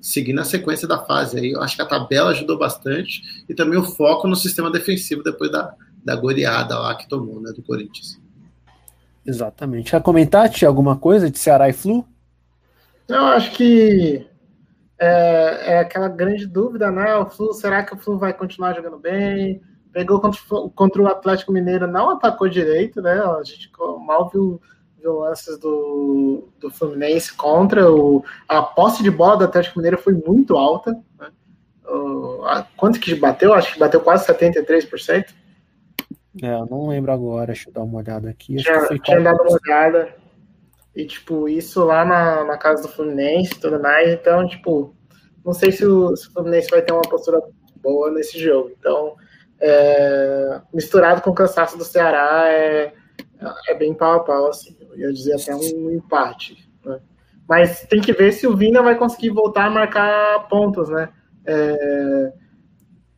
[0.01, 1.39] seguir na sequência da fase.
[1.39, 5.23] Aí eu acho que a tabela ajudou bastante e também o foco no sistema defensivo
[5.23, 5.75] depois da,
[6.05, 8.21] da goleada lá que tomou, né, do Corinthians.
[9.27, 9.91] Exatamente.
[9.91, 12.05] Quer comentar, Tia, alguma coisa de Ceará e Flu?
[13.09, 14.27] Eu acho que
[14.99, 17.15] é, é aquela grande dúvida, né?
[17.17, 19.61] O Flu, será que o Flu vai continuar jogando bem?
[19.93, 20.41] Pegou contra,
[20.75, 23.21] contra o Atlético Mineiro, não atacou direito, né?
[23.21, 23.71] A gente
[24.07, 24.61] mal viu,
[24.99, 27.91] viu lances do, do Fluminense contra.
[27.93, 30.93] O, a posse de bola do Atlético Mineiro foi muito alta.
[31.21, 31.29] Né?
[31.87, 33.53] O- a- quanto que bateu?
[33.53, 35.27] Acho que bateu quase 73%.
[36.41, 38.57] É, eu não lembro agora, deixa eu dar uma olhada aqui.
[38.57, 40.15] Acho tinha, tinha dado uma olhada.
[40.95, 44.09] E, tipo, isso lá na, na casa do Fluminense e tudo mais.
[44.13, 44.95] Então, tipo,
[45.45, 47.41] não sei se o, se o Fluminense vai ter uma postura
[47.83, 48.71] boa nesse jogo.
[48.79, 49.17] Então,
[49.61, 52.93] é, misturado com o cansaço do Ceará, é,
[53.69, 54.77] é bem pau a pau, assim.
[54.93, 56.69] Eu ia dizer até um empate.
[56.85, 57.01] né?
[57.49, 61.09] Mas tem que ver se o Vina vai conseguir voltar a marcar pontos, né?
[61.45, 62.33] É,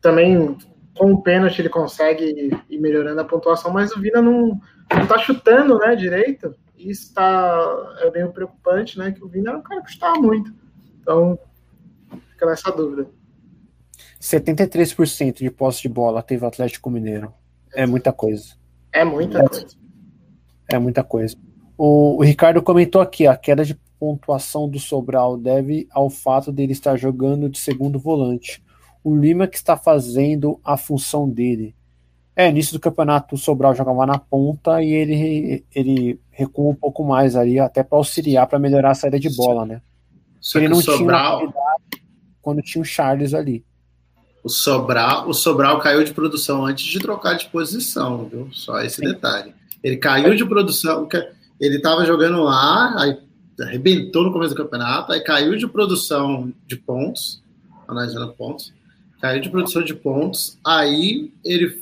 [0.01, 0.57] também
[0.97, 4.59] com o pênalti ele consegue ir melhorando a pontuação, mas o Vina não,
[4.91, 6.55] não tá chutando, né, direito.
[6.77, 10.53] Isso tá, é meio preocupante, né, que o Vina era um cara que chutava muito.
[11.01, 11.37] Então,
[12.31, 13.07] fica nessa dúvida.
[14.21, 17.33] 73% de posse de bola teve o Atlético Mineiro.
[17.73, 18.55] É muita coisa.
[18.91, 19.47] É muita É.
[19.47, 19.67] coisa.
[20.67, 21.35] É muita coisa.
[21.77, 26.71] O, o Ricardo comentou aqui, a queda de pontuação do Sobral deve ao fato dele
[26.71, 28.63] estar jogando de segundo volante.
[29.05, 31.75] O Lima que está fazendo a função dele.
[32.35, 37.05] É, início do campeonato o Sobral jogava na ponta e ele, ele recua um pouco
[37.05, 39.81] mais ali, até para auxiliar, para melhorar a saída de bola, né?
[40.41, 41.53] Só Ele não Sobral, tinha
[42.41, 43.63] quando tinha o Charles ali.
[44.43, 48.49] o Sobral, o Sobral caiu de produção antes de trocar de posição, viu?
[48.51, 49.05] Só esse Sim.
[49.07, 49.53] detalhe.
[49.83, 51.07] Ele caiu de produção,
[51.59, 53.17] ele estava jogando lá, aí
[53.61, 57.41] arrebentou no começo do campeonato, aí caiu de produção de pontos,
[57.87, 58.73] analisando pontos,
[59.21, 61.81] caiu de produção de pontos, aí ele,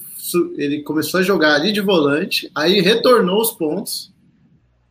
[0.57, 4.13] ele começou a jogar ali de volante, aí retornou os pontos,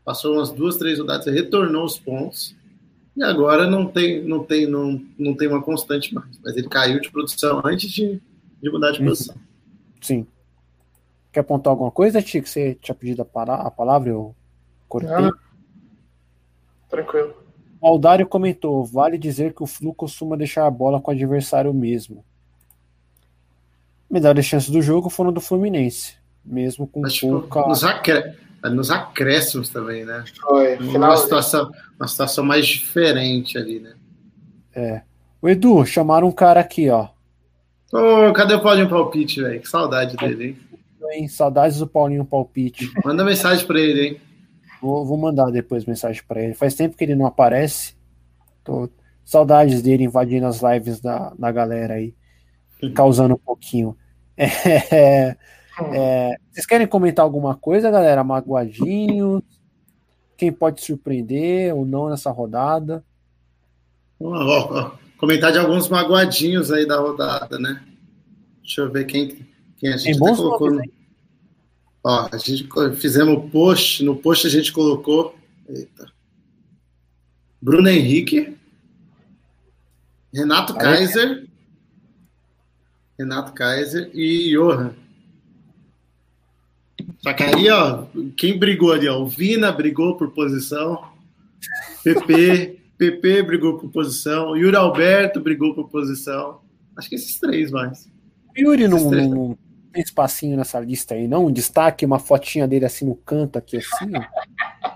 [0.04, 2.54] passou umas duas, três rodadas, retornou os pontos,
[3.16, 6.38] e agora não tem, não tem, não, não tem uma constante mais.
[6.42, 8.20] Mas ele caiu de produção antes de,
[8.62, 9.08] de mudar de Uhum.
[9.08, 9.36] posição.
[10.00, 10.26] Sim.
[11.30, 14.10] Quer apontar alguma coisa, que você tinha pedido a palavra?
[14.10, 14.34] Eu
[14.88, 15.10] cortei.
[15.10, 15.30] Ah,
[16.88, 17.34] tranquilo.
[17.80, 21.72] O Aldário comentou: vale dizer que o Flu costuma deixar a bola com o adversário
[21.72, 22.24] mesmo.
[24.12, 26.14] Melhores chances do jogo foram do Fluminense,
[26.44, 27.66] mesmo com Mas, tipo, pouca.
[27.66, 28.34] nos, acré-
[28.64, 30.22] nos acréscimos também, né?
[30.38, 30.76] Foi.
[30.76, 33.94] Uma situação, uma situação mais diferente ali, né?
[35.40, 37.08] O Edu, chamaram um cara aqui, ó.
[37.92, 39.60] Ô, cadê o Paulinho Palpite, velho?
[39.60, 40.58] Que saudade dele, hein?
[41.10, 41.28] Hein?
[41.28, 42.90] Saudades do Paulinho Palpite.
[43.04, 44.20] Manda mensagem pra ele, hein?
[44.80, 46.54] Vou, vou mandar depois mensagem pra ele.
[46.54, 47.94] Faz tempo que ele não aparece.
[48.62, 48.88] Tô
[49.24, 52.14] saudades dele invadindo as lives da, da galera aí,
[52.94, 53.96] causando um pouquinho.
[54.36, 55.36] É,
[55.94, 58.22] é, vocês querem comentar alguma coisa, galera?
[58.24, 59.42] Magoadinho?
[60.36, 63.04] Quem pode surpreender ou não nessa rodada?
[65.18, 67.82] Comentar de alguns magoadinhos aí da rodada, né?
[68.60, 69.46] Deixa eu ver quem,
[69.78, 70.70] quem a gente Tem bons colocou.
[70.70, 71.02] nomes, no-
[72.04, 75.36] Ó, a gente fizemos o post, no post a gente colocou.
[75.68, 76.10] Eita.
[77.60, 78.56] Bruno Henrique,
[80.34, 80.74] Renato.
[80.74, 81.46] Kaiser,
[83.22, 84.92] Renato Kaiser e Johan.
[87.18, 88.04] Só que aí, ó,
[88.36, 91.02] quem brigou ali, ó, o Vina brigou por posição,
[92.04, 96.60] PP, PP brigou por posição, Yuri Alberto brigou por posição.
[96.96, 98.08] Acho que esses três mais.
[98.56, 99.28] O Yuri não, três.
[99.28, 99.56] não-
[99.92, 101.46] tem espacinho nessa lista aí, não?
[101.46, 104.10] Um destaque, uma fotinha dele assim no canto, aqui assim.
[104.16, 104.92] ó.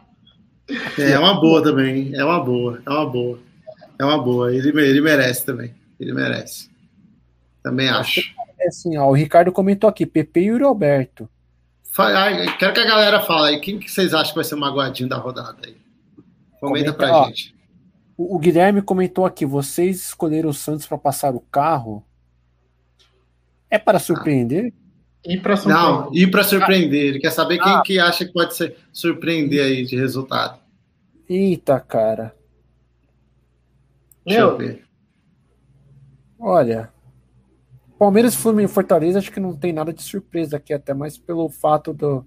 [0.99, 3.39] É uma boa também, é uma boa, é uma boa.
[3.99, 5.73] É uma boa, ele, ele merece também.
[6.01, 6.69] Ele merece.
[7.67, 8.21] Também acho.
[8.61, 11.29] É assim, ó, o Ricardo comentou aqui, PP e Yuri Alberto.
[12.61, 13.61] Quero que a galera fale aí.
[13.61, 15.77] Quem que vocês acham que vai ser o magoadinho da rodada aí?
[16.61, 17.57] Comenta, Comenta pra ó, gente.
[18.17, 22.05] O Guilherme comentou aqui: vocês escolheram o Santos para passar o carro.
[23.69, 24.73] É para surpreender?
[24.73, 25.33] Ah.
[25.33, 25.91] E para surpreender.
[25.91, 27.05] Não, e para surpreender.
[27.05, 27.83] Ele quer saber quem ah.
[27.85, 30.61] que acha que pode ser, surpreender aí de resultado.
[31.29, 32.33] Eita, cara.
[34.25, 34.51] Deixa Meu.
[34.51, 34.87] eu ver.
[36.39, 36.95] Olha,
[37.99, 41.93] Palmeiras e Fortaleza acho que não tem nada de surpresa aqui, até mais pelo fato
[41.93, 42.25] do,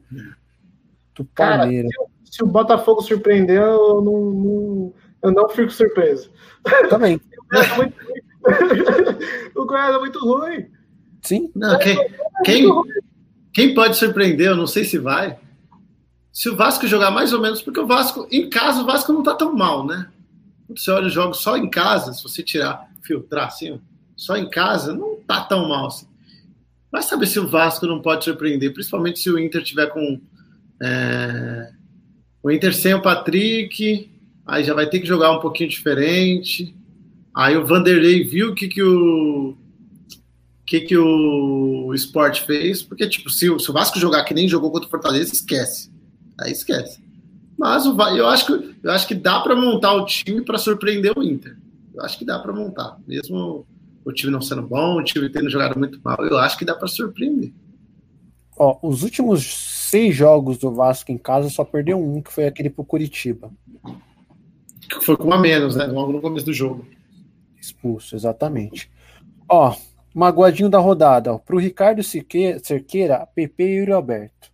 [1.16, 1.92] do Palmeiras.
[1.92, 4.94] Cara, se, se, o Botafogo surpreender, eu não, não,
[5.24, 6.32] eu não fico surpreso.
[6.90, 7.22] Também.
[9.56, 10.68] o Goiás é muito ruim.
[11.22, 11.52] Sim.
[11.56, 11.98] Não, quem,
[12.44, 12.68] quem,
[13.54, 15.38] quem pode surpreender, eu não sei se vai.
[16.32, 19.24] Se o Vasco jogar mais ou menos, porque o Vasco, em casa, o Vasco não
[19.24, 20.08] tá tão mal, né?
[20.70, 23.82] Você olha os jogos só em casa, se você tirar, filtrar assim,
[24.20, 26.06] só em casa, não tá tão mal assim.
[26.92, 30.20] Vai saber se o Vasco não pode surpreender, principalmente se o Inter tiver com.
[30.82, 31.72] É,
[32.44, 34.12] o Inter sem o Patrick,
[34.46, 36.76] aí já vai ter que jogar um pouquinho diferente.
[37.34, 39.56] Aí o Vanderlei viu o que, que o
[40.66, 44.70] que, que o Sport fez, porque, tipo, se se o Vasco jogar que nem jogou
[44.70, 45.90] contra o Fortaleza, esquece.
[46.40, 47.02] Aí esquece.
[47.58, 51.18] Mas o, eu, acho que, eu acho que dá para montar o time para surpreender
[51.18, 51.58] o Inter.
[51.94, 52.98] Eu acho que dá para montar.
[53.08, 53.66] Mesmo
[54.06, 56.76] o time não sendo bom, o time tendo jogado muito mal, eu acho que dá
[56.76, 57.52] para surpreender.
[58.58, 59.46] Ó, os últimos
[59.90, 63.52] seis jogos do Vasco em casa só perdeu um, que foi aquele pro Curitiba.
[64.82, 65.86] Que foi com um a menos, né?
[65.86, 66.86] Logo no começo do jogo.
[67.60, 68.92] Expulso, exatamente.
[69.48, 69.76] Ó,
[70.14, 71.38] Magoadinho da rodada.
[71.38, 74.52] Para o Ricardo Cerqueira, PP e Yuri Alberto.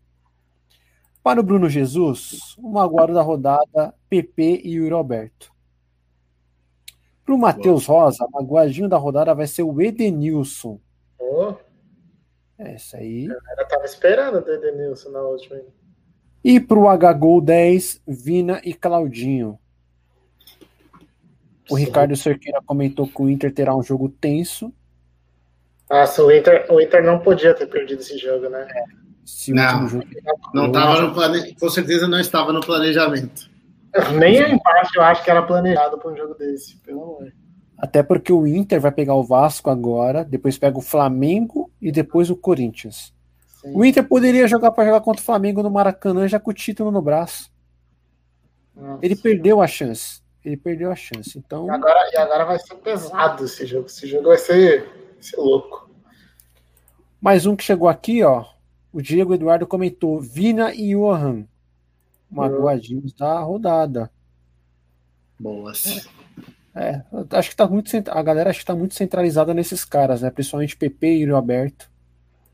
[1.23, 5.51] Para o Bruno Jesus, o magoado da rodada, PP e Yuri Alberto.
[7.25, 10.79] Para o Matheus Rosa, magoadinho da rodada vai ser o Edenilson.
[11.19, 11.53] Oh.
[12.57, 13.25] Essa aí.
[13.25, 15.59] Eu estava esperando o Edenilson na última.
[16.43, 19.57] E para o HGol 10, Vina e Claudinho.
[21.69, 21.85] O Sim.
[21.85, 24.71] Ricardo Cerqueira comentou que o Inter terá um jogo tenso
[25.89, 28.67] nossa, o Inter, o Inter não podia ter perdido esse jogo, né?
[29.23, 30.03] Se não, jogo...
[30.53, 31.55] não tava no plane...
[31.55, 33.49] com certeza não estava no planejamento.
[34.17, 37.33] Nem a empate eu acho que era planejado para um jogo desse, pelo amor.
[37.77, 42.29] Até porque o Inter vai pegar o Vasco agora, depois pega o Flamengo e depois
[42.29, 43.13] o Corinthians.
[43.61, 43.73] Sim.
[43.73, 46.91] O Inter poderia jogar para jogar contra o Flamengo no Maracanã já com o título
[46.91, 47.51] no braço.
[48.75, 48.99] Nossa.
[49.01, 50.21] Ele perdeu a chance.
[50.43, 51.37] Ele perdeu a chance.
[51.37, 51.67] Então.
[51.67, 53.87] E agora, e agora vai ser pesado esse jogo.
[53.87, 54.87] Esse jogo vai ser
[55.25, 55.89] você é louco.
[57.19, 58.45] Mais um que chegou aqui, ó.
[58.93, 61.47] O Diego Eduardo comentou: Vina e Johan.
[62.35, 64.11] Magoadinhos da rodada.
[65.39, 66.07] Boas.
[66.75, 67.91] É, é, acho que tá muito.
[68.09, 70.29] A galera acho que tá muito centralizada nesses caras, né?
[70.29, 71.89] Principalmente PP e Iro Aberto.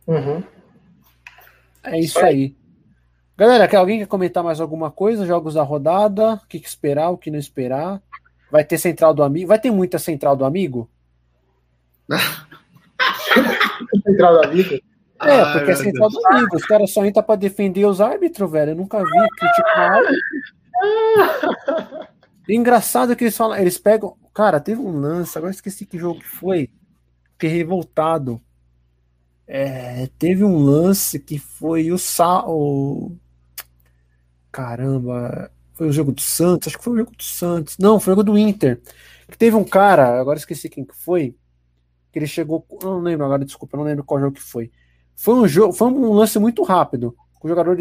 [0.07, 0.43] Uhum.
[1.83, 2.55] É isso aí.
[3.35, 5.25] Galera, quer alguém quer comentar mais alguma coisa?
[5.25, 8.01] Jogos da rodada, o que, que esperar, o que não esperar?
[8.51, 9.47] Vai ter central do amigo?
[9.47, 10.87] Vai ter muita central do amigo?
[14.05, 14.79] central da vida.
[15.23, 16.55] É, Ai, porque é central do amigo.
[16.55, 18.71] Os caras só entram pra defender os árbitros, velho.
[18.71, 20.01] Eu nunca vi criticar
[22.49, 24.17] Engraçado que eles falam, eles pegam.
[24.33, 26.69] Cara, teve um lance, agora esqueci que jogo que foi.
[27.33, 28.41] Fiquei revoltado.
[29.47, 33.11] É, teve um lance que foi o Sal.
[34.51, 37.77] Caramba, foi o jogo do Santos, acho que foi o jogo do Santos.
[37.77, 38.81] Não, foi o jogo do Inter.
[39.29, 41.35] Que teve um cara, agora esqueci quem que foi
[42.11, 42.65] que ele chegou.
[42.83, 44.71] Não lembro agora, desculpa, não lembro qual jogo que foi.
[45.15, 47.15] Foi um jogo, foi um lance muito rápido.
[47.41, 47.77] O jogador,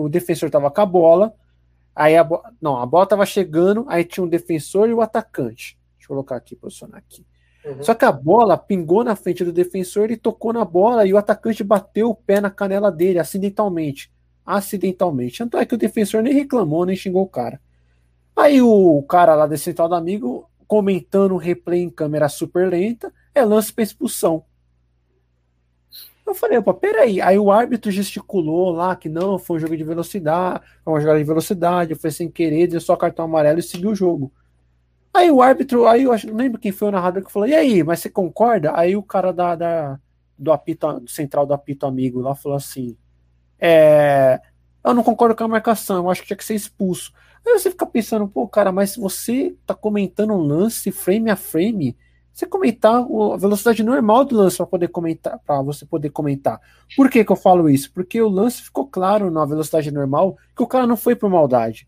[0.00, 1.34] o defensor estava com a bola,
[1.94, 5.78] aí a bola, não, a bola estava chegando, aí tinha um defensor e o atacante.
[5.96, 7.24] Deixa eu colocar aqui, posicionar aqui.
[7.64, 7.82] Uhum.
[7.82, 11.18] Só que a bola pingou na frente do defensor, ele tocou na bola e o
[11.18, 14.10] atacante bateu o pé na canela dele acidentalmente.
[14.44, 15.38] Acidentalmente.
[15.38, 17.60] Tanto é que o defensor nem reclamou, nem xingou o cara.
[18.34, 23.12] Aí o cara lá desse central do amigo comentando o replay em câmera super lenta,
[23.34, 24.42] é lance para expulsão.
[26.32, 27.20] Eu falei, opa, peraí.
[27.20, 31.18] Aí o árbitro gesticulou lá que não, foi um jogo de velocidade, foi uma jogada
[31.18, 34.32] de velocidade, foi sem querer, deu só cartão amarelo e seguiu o jogo.
[35.12, 37.54] Aí o árbitro, aí eu acho, não lembro quem foi o narrador que falou, e
[37.54, 38.72] aí, mas você concorda?
[38.74, 40.00] Aí o cara da, da
[40.38, 42.96] do apito, do central do apito amigo lá falou assim:
[43.60, 44.40] é,
[44.82, 47.12] eu não concordo com a marcação, eu acho que tinha que ser expulso.
[47.46, 51.94] Aí você fica pensando, pô, cara, mas você tá comentando um lance frame a frame,
[52.32, 56.60] você comentar a velocidade normal do lance para poder comentar, para você poder comentar.
[56.96, 57.92] Por que, que eu falo isso?
[57.92, 61.86] Porque o lance ficou claro na velocidade normal que o cara não foi por maldade.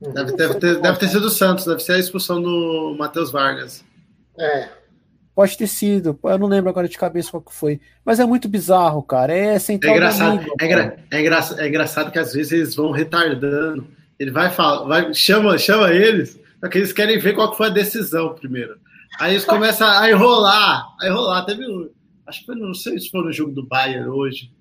[0.00, 3.82] Deve, deve, ter, deve ter sido o Santos, deve ser a expulsão do Matheus Vargas.
[4.38, 4.68] É.
[5.34, 8.48] Pode ter sido, eu não lembro agora de cabeça qual que foi, mas é muito
[8.48, 9.34] bizarro, cara.
[9.34, 12.92] É central é engraçado, é, engra, é, engraçado, é engraçado que às vezes eles vão
[12.92, 13.86] retardando.
[14.18, 18.34] Ele vai falar, vai, chama, chama eles, porque eles querem ver qual foi a decisão
[18.34, 18.78] primeiro.
[19.18, 21.44] Aí eles começam a enrolar, a enrolar.
[21.44, 21.88] Teve um,
[22.26, 24.52] acho que foi, não sei se foi no jogo do Bayern hoje,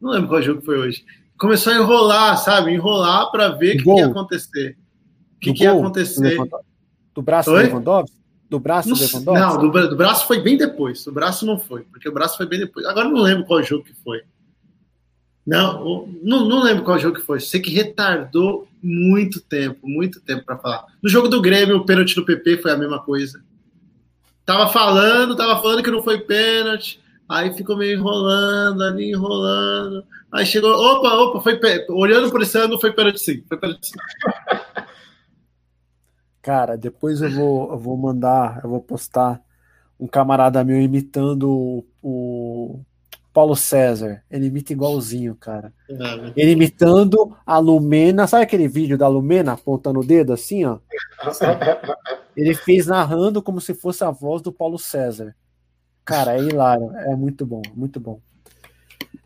[0.00, 1.04] não lembro qual jogo foi hoje.
[1.38, 2.72] Começou a enrolar, sabe?
[2.72, 4.76] Enrolar para ver o que, que, ia acontecer.
[5.36, 6.36] O que, que ia acontecer.
[7.14, 7.62] Do braço Oi?
[7.62, 8.16] do Lewandowski?
[8.48, 9.40] Do braço não, do Lewandowski?
[9.40, 11.04] Não, do, do, braço foi bem depois.
[11.04, 12.84] Do braço não foi, porque o braço foi bem depois.
[12.86, 14.22] Agora não lembro qual jogo que foi.
[15.46, 17.40] Não, não, não lembro qual jogo que foi.
[17.40, 20.86] Sei que retardou muito tempo, muito tempo para falar.
[21.02, 23.42] No jogo do Grêmio, o pênalti do PP foi a mesma coisa.
[24.44, 27.00] Tava falando, tava falando que não foi pênalti.
[27.28, 30.04] Aí ficou meio enrolando ali, enrolando.
[30.32, 33.98] Aí chegou, opa, opa, foi olhando por esse ano, foi pênalti sim, foi pênalti sim.
[36.42, 39.40] Cara, depois eu vou, eu vou mandar, eu vou postar
[39.98, 42.82] um camarada meu imitando o
[43.32, 44.22] Paulo César.
[44.30, 45.72] Ele imita igualzinho, cara.
[46.36, 48.26] Ele imitando a Lumena.
[48.26, 50.78] Sabe aquele vídeo da Lumena apontando o dedo assim, ó?
[52.36, 55.34] Ele fez narrando como se fosse a voz do Paulo César.
[56.04, 56.90] Cara, é hilário.
[56.96, 58.20] É muito bom, muito bom.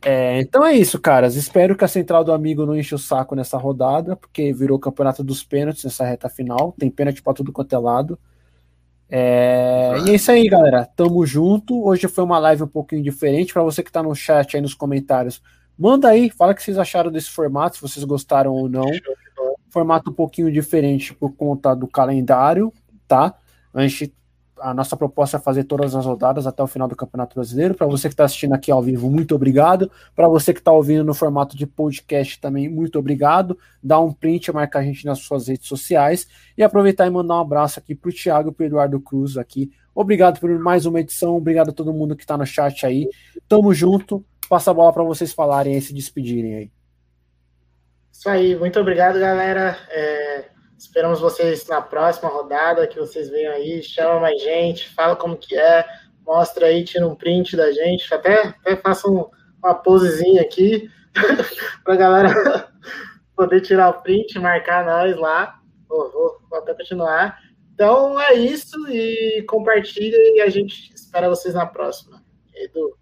[0.03, 1.35] É, então é isso, caras.
[1.35, 5.25] Espero que a central do amigo não enche o saco nessa rodada, porque virou campeonato
[5.25, 6.75] dos pênaltis nessa reta final.
[6.79, 8.19] Tem pênalti para tudo quanto é lado.
[9.09, 10.85] É, e é isso aí, galera.
[10.97, 11.85] Tamo junto.
[11.85, 13.53] Hoje foi uma live um pouquinho diferente.
[13.53, 15.43] Para você que tá no chat aí nos comentários,
[15.79, 18.91] manda aí, fala o que vocês acharam desse formato, se vocês gostaram ou não.
[19.69, 22.73] Formato um pouquinho diferente por conta do calendário,
[23.09, 23.35] tá?
[23.73, 24.15] A gente
[24.61, 27.75] a nossa proposta é fazer todas as rodadas até o final do Campeonato Brasileiro.
[27.75, 29.91] Para você que está assistindo aqui ao vivo, muito obrigado.
[30.15, 33.59] Para você que está ouvindo no formato de podcast também, muito obrigado.
[33.83, 36.27] Dá um print, marca a gente nas suas redes sociais
[36.57, 39.71] e aproveitar e mandar um abraço aqui para o Thiago e para Eduardo Cruz aqui.
[39.95, 41.37] Obrigado por mais uma edição.
[41.37, 43.09] Obrigado a todo mundo que está no chat aí.
[43.49, 44.25] Tamo junto.
[44.49, 46.71] Passa a bola para vocês falarem e se despedirem aí.
[48.13, 49.77] Isso aí, muito obrigado, galera.
[49.91, 50.45] É,
[50.77, 55.57] Esperamos vocês na próxima rodada, que vocês venham aí, chama mais gente, fala como que
[55.57, 55.85] é,
[56.27, 59.25] mostra aí, tira um print da gente, até, até faça um,
[59.63, 60.91] uma posezinha aqui
[61.85, 62.31] para a galera
[63.37, 65.61] poder tirar o print, marcar nós lá.
[65.89, 67.39] Vou, vou, vou até continuar.
[67.73, 72.23] Então é isso e compartilha e a gente espera vocês na próxima.
[72.55, 72.97] Edu.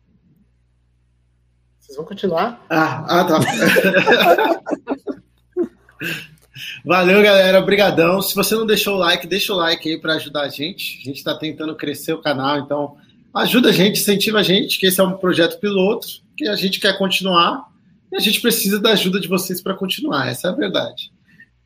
[1.79, 2.65] Vocês vão continuar?
[2.71, 3.39] Ah, ah tá.
[6.85, 7.61] Valeu, galera.
[7.61, 8.21] Obrigadão.
[8.21, 11.01] Se você não deixou o like, deixa o like aí para ajudar a gente.
[11.03, 12.97] A gente está tentando crescer o canal, então
[13.35, 16.07] ajuda a gente, incentiva a gente, que esse é um projeto piloto,
[16.37, 17.65] que a gente quer continuar
[18.13, 20.29] e a gente precisa da ajuda de vocês para continuar.
[20.29, 21.11] Essa é a verdade.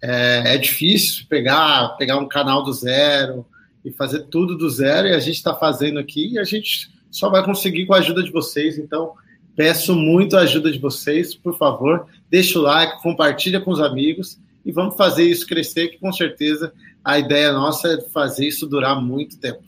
[0.01, 3.45] É, é, difícil pegar, pegar um canal do zero
[3.85, 7.29] e fazer tudo do zero, e a gente está fazendo aqui e a gente só
[7.29, 8.79] vai conseguir com a ajuda de vocês.
[8.79, 9.15] Então,
[9.57, 14.39] peço muito a ajuda de vocês, por favor, deixa o like, compartilha com os amigos
[14.67, 16.73] e vamos fazer isso crescer, que com certeza
[17.05, 19.63] a ideia nossa é fazer isso durar muito tempo.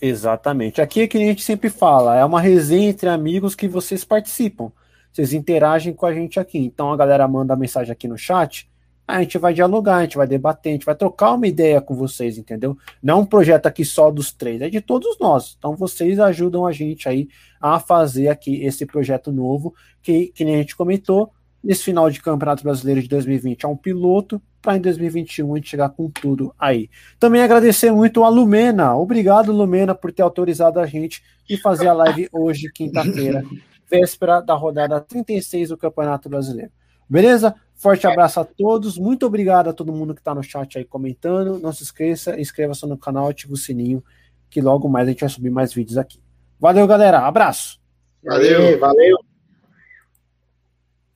[0.00, 0.80] Exatamente.
[0.80, 4.72] Aqui é que a gente sempre fala, é uma resenha entre amigos que vocês participam.
[5.12, 6.56] Vocês interagem com a gente aqui.
[6.56, 8.66] Então a galera manda mensagem aqui no chat,
[9.06, 11.94] a gente vai dialogar, a gente vai debater, a gente vai trocar uma ideia com
[11.94, 12.78] vocês, entendeu?
[13.02, 15.54] Não um projeto aqui só dos três, é de todos nós.
[15.58, 17.28] Então vocês ajudam a gente aí
[17.60, 21.30] a fazer aqui esse projeto novo, que, que nem a gente comentou,
[21.62, 25.70] nesse final de Campeonato Brasileiro de 2020 é um piloto para em 2021 a gente
[25.70, 26.88] chegar com tudo aí.
[27.18, 28.96] Também agradecer muito a Lumena.
[28.96, 33.44] Obrigado, Lumena, por ter autorizado a gente e fazer a live hoje, quinta-feira,
[33.90, 36.70] véspera da rodada 36 do Campeonato Brasileiro.
[37.08, 37.54] Beleza?
[37.74, 38.96] Forte abraço a todos.
[38.96, 41.58] Muito obrigado a todo mundo que está no chat aí comentando.
[41.58, 44.02] Não se esqueça, inscreva-se no canal, ative o sininho,
[44.48, 46.22] que logo mais a gente vai subir mais vídeos aqui.
[46.60, 47.26] Valeu, galera.
[47.26, 47.80] Abraço.
[48.24, 49.31] Valeu, valeu.